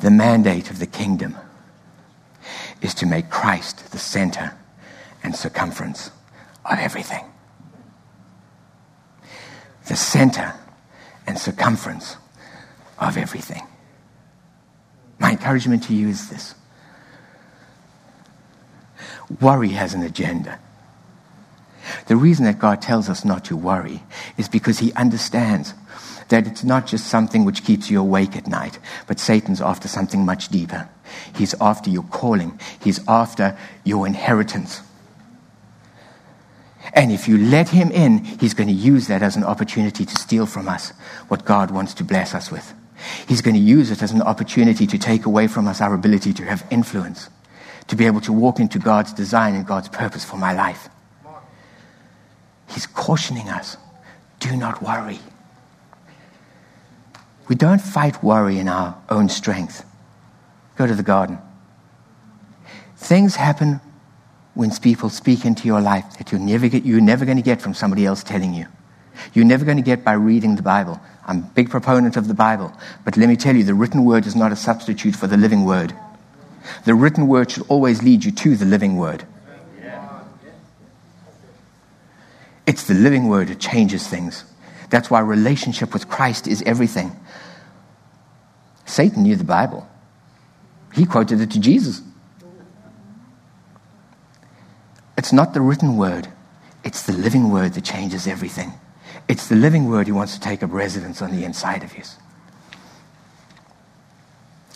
The 0.00 0.10
mandate 0.10 0.70
of 0.70 0.78
the 0.78 0.86
kingdom 0.86 1.36
is 2.80 2.92
to 2.94 3.06
make 3.06 3.30
Christ 3.30 3.92
the 3.92 3.98
center 3.98 4.52
and 5.22 5.34
circumference 5.34 6.10
of 6.64 6.78
everything. 6.78 7.24
The 9.86 9.96
center 9.96 10.54
and 11.26 11.38
circumference 11.38 12.16
of 12.98 13.16
everything. 13.16 13.62
My 15.18 15.30
encouragement 15.30 15.84
to 15.84 15.94
you 15.94 16.08
is 16.08 16.28
this 16.28 16.54
worry 19.40 19.70
has 19.70 19.94
an 19.94 20.02
agenda. 20.02 20.58
The 22.06 22.16
reason 22.16 22.44
that 22.44 22.58
God 22.58 22.80
tells 22.80 23.08
us 23.08 23.24
not 23.24 23.44
to 23.46 23.56
worry 23.56 24.02
is 24.36 24.48
because 24.48 24.78
He 24.78 24.92
understands 24.94 25.74
that 26.28 26.46
it's 26.46 26.64
not 26.64 26.86
just 26.86 27.06
something 27.06 27.44
which 27.44 27.64
keeps 27.64 27.90
you 27.90 28.00
awake 28.00 28.36
at 28.36 28.46
night, 28.46 28.78
but 29.06 29.20
Satan's 29.20 29.60
after 29.60 29.88
something 29.88 30.24
much 30.24 30.48
deeper. 30.48 30.88
He's 31.34 31.54
after 31.60 31.90
your 31.90 32.04
calling, 32.04 32.58
He's 32.80 33.00
after 33.08 33.56
your 33.84 34.06
inheritance. 34.06 34.80
And 36.94 37.12
if 37.12 37.28
you 37.28 37.38
let 37.38 37.68
him 37.68 37.90
in, 37.90 38.24
he's 38.24 38.54
going 38.54 38.68
to 38.68 38.74
use 38.74 39.06
that 39.06 39.22
as 39.22 39.36
an 39.36 39.44
opportunity 39.44 40.04
to 40.04 40.16
steal 40.16 40.46
from 40.46 40.68
us 40.68 40.90
what 41.28 41.44
God 41.44 41.70
wants 41.70 41.94
to 41.94 42.04
bless 42.04 42.34
us 42.34 42.50
with. 42.50 42.74
He's 43.28 43.40
going 43.40 43.54
to 43.54 43.60
use 43.60 43.90
it 43.90 44.02
as 44.02 44.12
an 44.12 44.22
opportunity 44.22 44.86
to 44.86 44.98
take 44.98 45.24
away 45.24 45.46
from 45.46 45.66
us 45.66 45.80
our 45.80 45.94
ability 45.94 46.32
to 46.34 46.44
have 46.44 46.66
influence, 46.70 47.30
to 47.88 47.96
be 47.96 48.06
able 48.06 48.20
to 48.22 48.32
walk 48.32 48.60
into 48.60 48.78
God's 48.78 49.12
design 49.12 49.54
and 49.54 49.66
God's 49.66 49.88
purpose 49.88 50.24
for 50.24 50.36
my 50.36 50.52
life. 50.52 50.88
He's 52.68 52.86
cautioning 52.86 53.48
us 53.48 53.76
do 54.38 54.56
not 54.56 54.82
worry. 54.82 55.20
We 57.48 57.54
don't 57.54 57.80
fight 57.80 58.22
worry 58.24 58.58
in 58.58 58.66
our 58.66 58.96
own 59.08 59.28
strength. 59.28 59.84
Go 60.76 60.86
to 60.86 60.94
the 60.94 61.02
garden. 61.02 61.38
Things 62.96 63.36
happen 63.36 63.80
when 64.54 64.70
people 64.76 65.08
speak 65.08 65.44
into 65.44 65.66
your 65.66 65.80
life 65.80 66.18
that 66.18 66.30
you're 66.30 66.40
never, 66.40 66.66
you're 66.66 67.00
never 67.00 67.24
going 67.24 67.38
to 67.38 67.42
get 67.42 67.62
from 67.62 67.74
somebody 67.74 68.04
else 68.04 68.22
telling 68.22 68.52
you. 68.52 68.66
You're 69.34 69.44
never 69.44 69.64
going 69.64 69.76
to 69.76 69.82
get 69.82 70.04
by 70.04 70.12
reading 70.12 70.56
the 70.56 70.62
Bible. 70.62 71.00
I'm 71.26 71.38
a 71.38 71.50
big 71.54 71.70
proponent 71.70 72.16
of 72.16 72.28
the 72.28 72.34
Bible. 72.34 72.72
But 73.04 73.16
let 73.16 73.28
me 73.28 73.36
tell 73.36 73.56
you, 73.56 73.64
the 73.64 73.74
written 73.74 74.04
word 74.04 74.26
is 74.26 74.36
not 74.36 74.52
a 74.52 74.56
substitute 74.56 75.14
for 75.14 75.26
the 75.26 75.36
living 75.36 75.64
word. 75.64 75.94
The 76.84 76.94
written 76.94 77.28
word 77.28 77.50
should 77.50 77.64
always 77.68 78.02
lead 78.02 78.24
you 78.24 78.30
to 78.32 78.56
the 78.56 78.64
living 78.64 78.96
word. 78.96 79.24
It's 82.66 82.86
the 82.86 82.94
living 82.94 83.28
word 83.28 83.48
that 83.48 83.58
changes 83.58 84.06
things. 84.06 84.44
That's 84.90 85.10
why 85.10 85.20
relationship 85.20 85.92
with 85.92 86.08
Christ 86.08 86.46
is 86.46 86.62
everything. 86.62 87.16
Satan 88.84 89.22
knew 89.24 89.36
the 89.36 89.44
Bible. 89.44 89.88
He 90.94 91.06
quoted 91.06 91.40
it 91.40 91.50
to 91.52 91.60
Jesus. 91.60 92.02
It's 95.16 95.32
not 95.32 95.54
the 95.54 95.60
written 95.60 95.96
word, 95.96 96.28
it's 96.84 97.02
the 97.04 97.12
living 97.12 97.50
word 97.50 97.74
that 97.74 97.84
changes 97.84 98.26
everything. 98.26 98.72
It's 99.28 99.48
the 99.48 99.54
living 99.54 99.88
word 99.88 100.08
who 100.08 100.14
wants 100.14 100.34
to 100.34 100.40
take 100.40 100.62
up 100.62 100.72
residence 100.72 101.22
on 101.22 101.30
the 101.30 101.44
inside 101.44 101.84
of 101.84 101.96
you. 101.96 102.02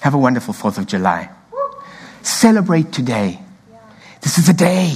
Have 0.01 0.15
a 0.15 0.19
wonderful 0.19 0.55
4th 0.55 0.79
of 0.79 0.87
July. 0.87 1.31
Celebrate 2.23 2.93
today. 2.93 3.41
This 4.21 4.39
is 4.39 4.49
a 4.49 4.55
day 4.55 4.95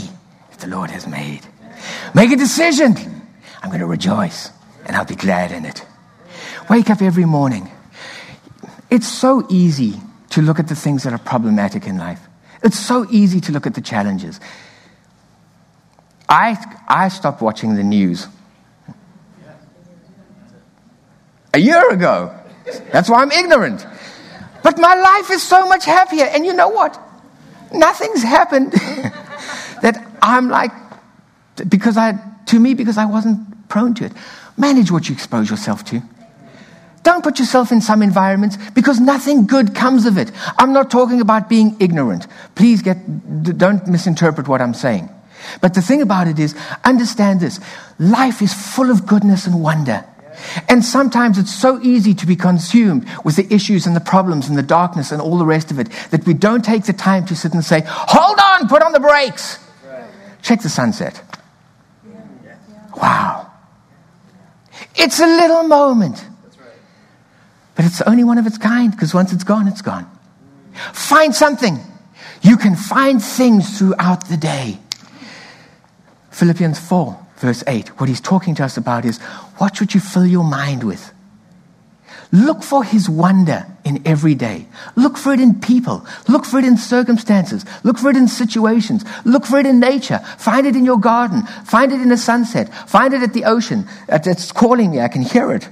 that 0.51 0.61
the 0.61 0.69
Lord 0.69 0.91
has 0.91 1.07
made. 1.07 1.41
Make 2.15 2.31
a 2.31 2.37
decision. 2.37 2.97
I'm 3.63 3.71
going 3.71 3.81
to 3.81 3.87
rejoice 3.87 4.51
and 4.87 4.97
I'll 4.97 5.05
be 5.05 5.17
glad 5.17 5.53
in 5.53 5.65
it. 5.65 5.85
Wake 6.69 6.91
up 6.91 7.03
every 7.03 7.25
morning. 7.25 7.71
It's 8.91 9.09
so 9.09 9.47
easy 9.49 9.95
to 10.31 10.43
look 10.43 10.59
at 10.59 10.69
the 10.69 10.75
things 10.75 11.03
that 11.03 11.13
are 11.13 11.19
problematic 11.19 11.87
in 11.87 11.99
life. 11.99 12.21
It's 12.63 12.79
so 12.79 13.07
easy 13.11 13.41
to 13.43 13.53
look 13.53 13.67
at 13.67 13.75
the 13.75 13.81
challenges. 13.81 14.41
I, 16.31 16.57
I 16.87 17.09
stopped 17.09 17.43
watching 17.43 17.75
the 17.75 17.83
news 17.83 18.29
a 21.53 21.59
year 21.59 21.91
ago. 21.91 22.33
That's 22.93 23.11
why 23.11 23.23
I'm 23.23 23.33
ignorant. 23.33 23.85
But 24.63 24.79
my 24.79 24.95
life 24.95 25.31
is 25.33 25.43
so 25.43 25.67
much 25.69 25.85
happier. 25.85 26.25
And 26.27 26.47
you 26.47 26.53
know 26.53 26.69
what? 26.69 26.99
Nothing's 27.73 28.23
happened 28.23 28.73
that 29.83 30.07
I'm 30.23 30.49
like, 30.49 30.71
because 31.69 31.97
I, 31.97 32.13
to 32.47 32.61
me, 32.61 32.75
because 32.75 32.97
I 32.97 33.07
wasn't 33.07 33.69
prone 33.69 33.95
to 33.95 34.05
it. 34.05 34.13
Manage 34.57 34.93
what 34.93 35.09
you 35.09 35.15
expose 35.15 35.51
yourself 35.51 35.85
to. 35.87 36.01
Don't 37.03 37.25
put 37.25 37.39
yourself 37.39 37.73
in 37.73 37.81
some 37.81 38.03
environments 38.03 38.57
because 38.71 39.01
nothing 39.01 39.47
good 39.47 39.75
comes 39.75 40.07
of 40.07 40.17
it. 40.19 40.31
I'm 40.59 40.73
not 40.73 40.91
talking 40.91 41.21
about 41.21 41.49
being 41.49 41.77
ignorant. 41.81 42.27
Please 42.55 42.83
get, 42.83 42.99
don't 43.59 43.85
misinterpret 43.89 44.47
what 44.47 44.61
I'm 44.61 44.75
saying. 44.75 45.09
But 45.61 45.75
the 45.75 45.83
thing 45.83 46.03
about 46.03 46.29
it 46.29 46.39
is, 46.39 46.55
understand 46.85 47.41
this 47.41 47.61
life 47.99 48.43
is 48.43 48.53
full 48.53 48.91
of 48.91 49.07
goodness 49.07 49.47
and 49.47 49.63
wonder. 49.63 50.05
And 50.69 50.85
sometimes 50.85 51.39
it's 51.39 51.55
so 51.55 51.81
easy 51.83 52.15
to 52.15 52.27
be 52.27 52.37
consumed 52.37 53.07
with 53.25 53.37
the 53.37 53.53
issues 53.53 53.87
and 53.87 53.95
the 53.95 54.01
problems 54.01 54.49
and 54.49 54.57
the 54.57 54.63
darkness 54.63 55.13
and 55.13 55.21
all 55.21 55.39
the 55.39 55.45
rest 55.45 55.71
of 55.71 55.79
it 55.79 55.91
that 56.11 56.27
we 56.27 56.35
don't 56.35 56.65
take 56.65 56.85
the 56.85 56.93
time 56.93 57.27
to 57.27 57.37
sit 57.37 57.53
and 57.53 57.65
say, 57.65 57.83
Hold 57.87 58.39
on, 58.39 58.69
put 58.69 58.83
on 58.83 58.93
the 58.93 59.01
brakes. 59.01 59.59
Check 60.43 60.63
the 60.63 60.69
sunset. 60.69 61.23
Wow. 62.97 63.51
It's 64.97 65.21
a 65.21 65.27
little 65.27 65.65
moment. 65.65 66.25
But 67.75 67.85
it's 67.85 68.01
only 68.03 68.25
one 68.25 68.39
of 68.39 68.47
its 68.47 68.59
kind 68.59 68.91
because 68.91 69.15
once 69.15 69.33
it's 69.33 69.45
gone, 69.45 69.69
it's 69.69 69.83
gone. 69.83 70.11
Find 70.93 71.35
something. 71.35 71.79
You 72.43 72.57
can 72.57 72.77
find 72.77 73.23
things 73.23 73.79
throughout 73.79 74.29
the 74.29 74.37
day 74.37 74.79
Philippians 76.41 76.79
4, 76.79 77.27
verse 77.37 77.63
8, 77.67 78.01
what 78.01 78.09
he's 78.09 78.19
talking 78.23 78.55
to 78.55 78.65
us 78.65 78.79
about 78.79 79.05
is 79.05 79.19
what 79.59 79.77
should 79.77 79.93
you 79.93 80.01
fill 80.01 80.25
your 80.25 80.43
mind 80.43 80.83
with? 80.83 81.13
Look 82.33 82.63
for 82.63 82.83
his 82.83 83.11
wonder 83.11 83.67
in 83.85 84.01
every 84.07 84.35
day. 84.35 84.67
Look 84.97 85.19
for 85.19 85.35
it 85.35 85.41
in 85.41 85.61
people. 85.61 86.07
Look 86.29 86.47
for 86.47 86.59
it 86.59 86.65
in 86.65 86.79
circumstances. 86.79 87.67
Look 87.85 87.99
for 87.99 88.09
it 88.09 88.17
in 88.17 88.27
situations. 88.27 89.05
Look 89.27 89.45
for 89.45 89.59
it 89.59 89.67
in 89.67 89.81
nature. 89.81 90.21
Find 90.39 90.67
it 90.67 90.77
in 90.77 90.87
your 90.87 90.99
garden. 90.99 91.43
Find 91.67 91.93
it 91.93 92.01
in 92.01 92.09
the 92.09 92.17
sunset. 92.17 92.73
Find 92.89 93.13
it 93.13 93.23
at 93.23 93.35
the 93.35 93.45
ocean. 93.45 93.87
It's 94.09 94.51
calling 94.51 94.93
me. 94.93 95.01
I 95.01 95.09
can 95.09 95.21
hear 95.21 95.53
it. 95.53 95.65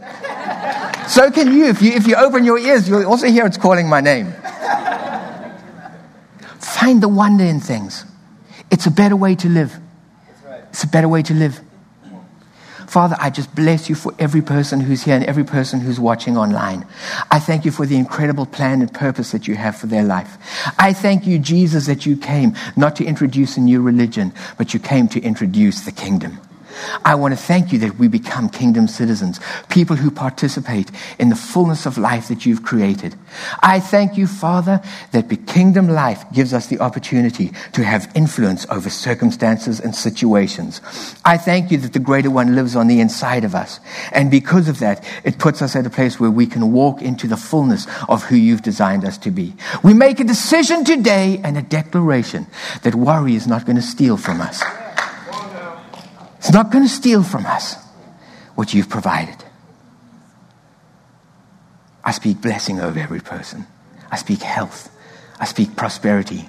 so 1.09 1.31
can 1.31 1.51
you. 1.51 1.64
If, 1.69 1.81
you. 1.81 1.93
if 1.93 2.07
you 2.07 2.16
open 2.16 2.45
your 2.45 2.59
ears, 2.59 2.87
you'll 2.87 3.07
also 3.07 3.27
hear 3.29 3.47
it's 3.47 3.57
calling 3.57 3.89
my 3.89 4.03
name. 4.03 4.35
Find 6.61 7.03
the 7.03 7.09
wonder 7.09 7.45
in 7.45 7.59
things. 7.59 8.05
It's 8.71 8.85
a 8.85 8.91
better 8.91 9.16
way 9.16 9.35
to 9.37 9.49
live. 9.49 9.81
It's 10.71 10.85
a 10.85 10.89
better 10.89 11.09
way 11.09 11.23
to 11.23 11.35
live. 11.35 11.61
Father, 12.89 13.16
I 13.21 13.29
just 13.29 13.55
bless 13.55 13.91
you 13.91 13.95
for 13.95 14.14
every 14.19 14.41
person 14.41 14.81
who's 14.81 15.03
here 15.03 15.14
and 15.14 15.25
every 15.25 15.45
person 15.45 15.79
who's 15.79 16.01
watching 16.01 16.39
online. 16.39 16.87
I 17.31 17.39
thank 17.39 17.66
you 17.66 17.71
for 17.71 17.85
the 17.85 17.97
incredible 17.97 18.47
plan 18.47 18.81
and 18.81 18.93
purpose 18.93 19.33
that 19.33 19.47
you 19.47 19.57
have 19.57 19.77
for 19.77 19.87
their 19.87 20.05
life. 20.05 20.39
I 20.79 20.95
thank 20.95 21.27
you, 21.27 21.39
Jesus, 21.39 21.87
that 21.87 22.07
you 22.07 22.16
came 22.16 22.55
not 22.77 22.97
to 22.97 23.05
introduce 23.05 23.59
a 23.59 23.61
new 23.61 23.83
religion, 23.83 24.33
but 24.57 24.73
you 24.73 24.81
came 24.81 25.07
to 25.09 25.21
introduce 25.21 25.85
the 25.85 25.93
kingdom. 25.93 26.41
I 27.05 27.14
want 27.14 27.33
to 27.33 27.41
thank 27.41 27.72
you 27.72 27.79
that 27.81 27.99
we 27.99 28.09
become 28.09 28.49
kingdom 28.49 28.89
citizens, 28.89 29.41
people 29.68 29.97
who 29.97 30.11
participate 30.11 30.91
in 31.18 31.29
the 31.29 31.37
fullness 31.37 31.87
of 31.87 31.99
life 31.99 32.29
that 32.29 32.47
you've 32.47 32.62
created. 32.62 33.14
I 33.61 33.81
thank 33.81 34.16
you, 34.16 34.26
Father, 34.26 34.83
that 35.12 35.29
the 35.29 35.37
kingdom 35.37 35.89
life 35.89 36.24
gives 36.33 36.53
us 36.53 36.66
the 36.66 36.81
opportunity 36.81 37.53
to 37.72 37.85
have 37.85 38.11
influence 38.14 38.66
over 38.70 38.91
circumstances 38.91 39.81
and 39.81 39.95
situations. 39.95 40.81
I 41.24 41.37
thank 41.37 41.70
you 41.70 41.79
that 41.79 41.93
the 41.93 41.99
greater 41.99 42.31
one 42.31 42.55
lives 42.55 42.76
on 42.76 42.87
the 42.87 43.01
inside 43.01 43.45
of 43.45 43.55
us. 43.55 43.81
And 44.12 44.31
because 44.31 44.68
of 44.68 44.79
that, 44.81 45.05
it 45.24 45.39
puts 45.39 45.62
us 45.62 45.76
at 45.76 45.87
a 45.87 45.91
place 45.91 46.18
where 46.20 46.31
we 46.31 46.47
can 46.47 46.72
walk 46.72 47.03
into 47.03 47.26
the 47.26 47.37
fullness 47.37 47.87
of 48.09 48.24
who 48.24 48.37
you've 48.37 48.62
designed 48.62 49.05
us 49.05 49.18
to 49.18 49.31
be. 49.31 49.55
We 49.83 49.95
make 49.95 50.20
a 50.20 50.24
decision 50.24 50.85
today 50.85 51.41
and 51.43 51.57
a 51.57 51.62
declaration 51.62 52.47
that 52.83 52.95
worry 52.95 53.35
is 53.35 53.47
not 53.47 53.66
going 53.66 53.76
to 53.76 53.83
steal 53.83 54.16
from 54.16 54.41
us. 54.41 54.62
It's 56.39 56.53
not 56.53 56.70
going 56.70 56.84
to 56.84 56.91
steal 56.91 57.22
from 57.22 57.47
us 57.47 57.74
what 58.55 58.72
you've 58.74 58.89
provided. 58.89 59.45
I 62.05 62.12
speak 62.12 62.41
blessing 62.41 62.80
over 62.80 62.99
every 62.99 63.20
person. 63.20 63.66
I 64.11 64.16
speak 64.16 64.43
health. 64.43 64.91
I 65.41 65.45
speak 65.45 65.76
prosperity, 65.76 66.49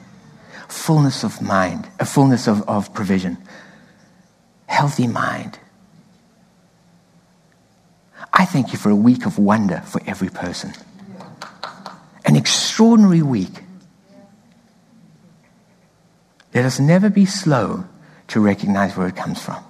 fullness 0.68 1.24
of 1.24 1.42
mind, 1.42 1.88
a 2.00 2.06
fullness 2.06 2.48
of, 2.48 2.68
of 2.68 2.94
provision, 2.94 3.38
healthy 4.66 5.06
mind. 5.06 5.60
I 8.34 8.46
thank 8.46 8.72
you 8.72 8.80
for 8.80 8.90
a 8.90 8.96
week 8.96 9.26
of 9.26 9.38
wonder 9.38 9.82
for 9.82 10.02
every 10.08 10.30
person. 10.30 10.74
An 12.26 12.36
extraordinary 12.36 13.22
week. 13.22 13.64
Let 16.54 16.66
us 16.66 16.80
never 16.80 17.10
be 17.10 17.26
slow 17.26 17.86
to 18.30 18.40
recognize 18.40 18.98
where 18.98 19.08
it 19.08 19.16
comes 19.16 19.42
from. 19.42 19.64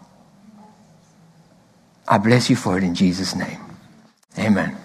I 2.09 2.17
bless 2.17 2.49
you 2.49 2.55
for 2.55 2.77
it 2.77 2.83
in 2.83 2.95
Jesus' 2.95 3.35
name. 3.35 3.59
Amen. 4.37 4.75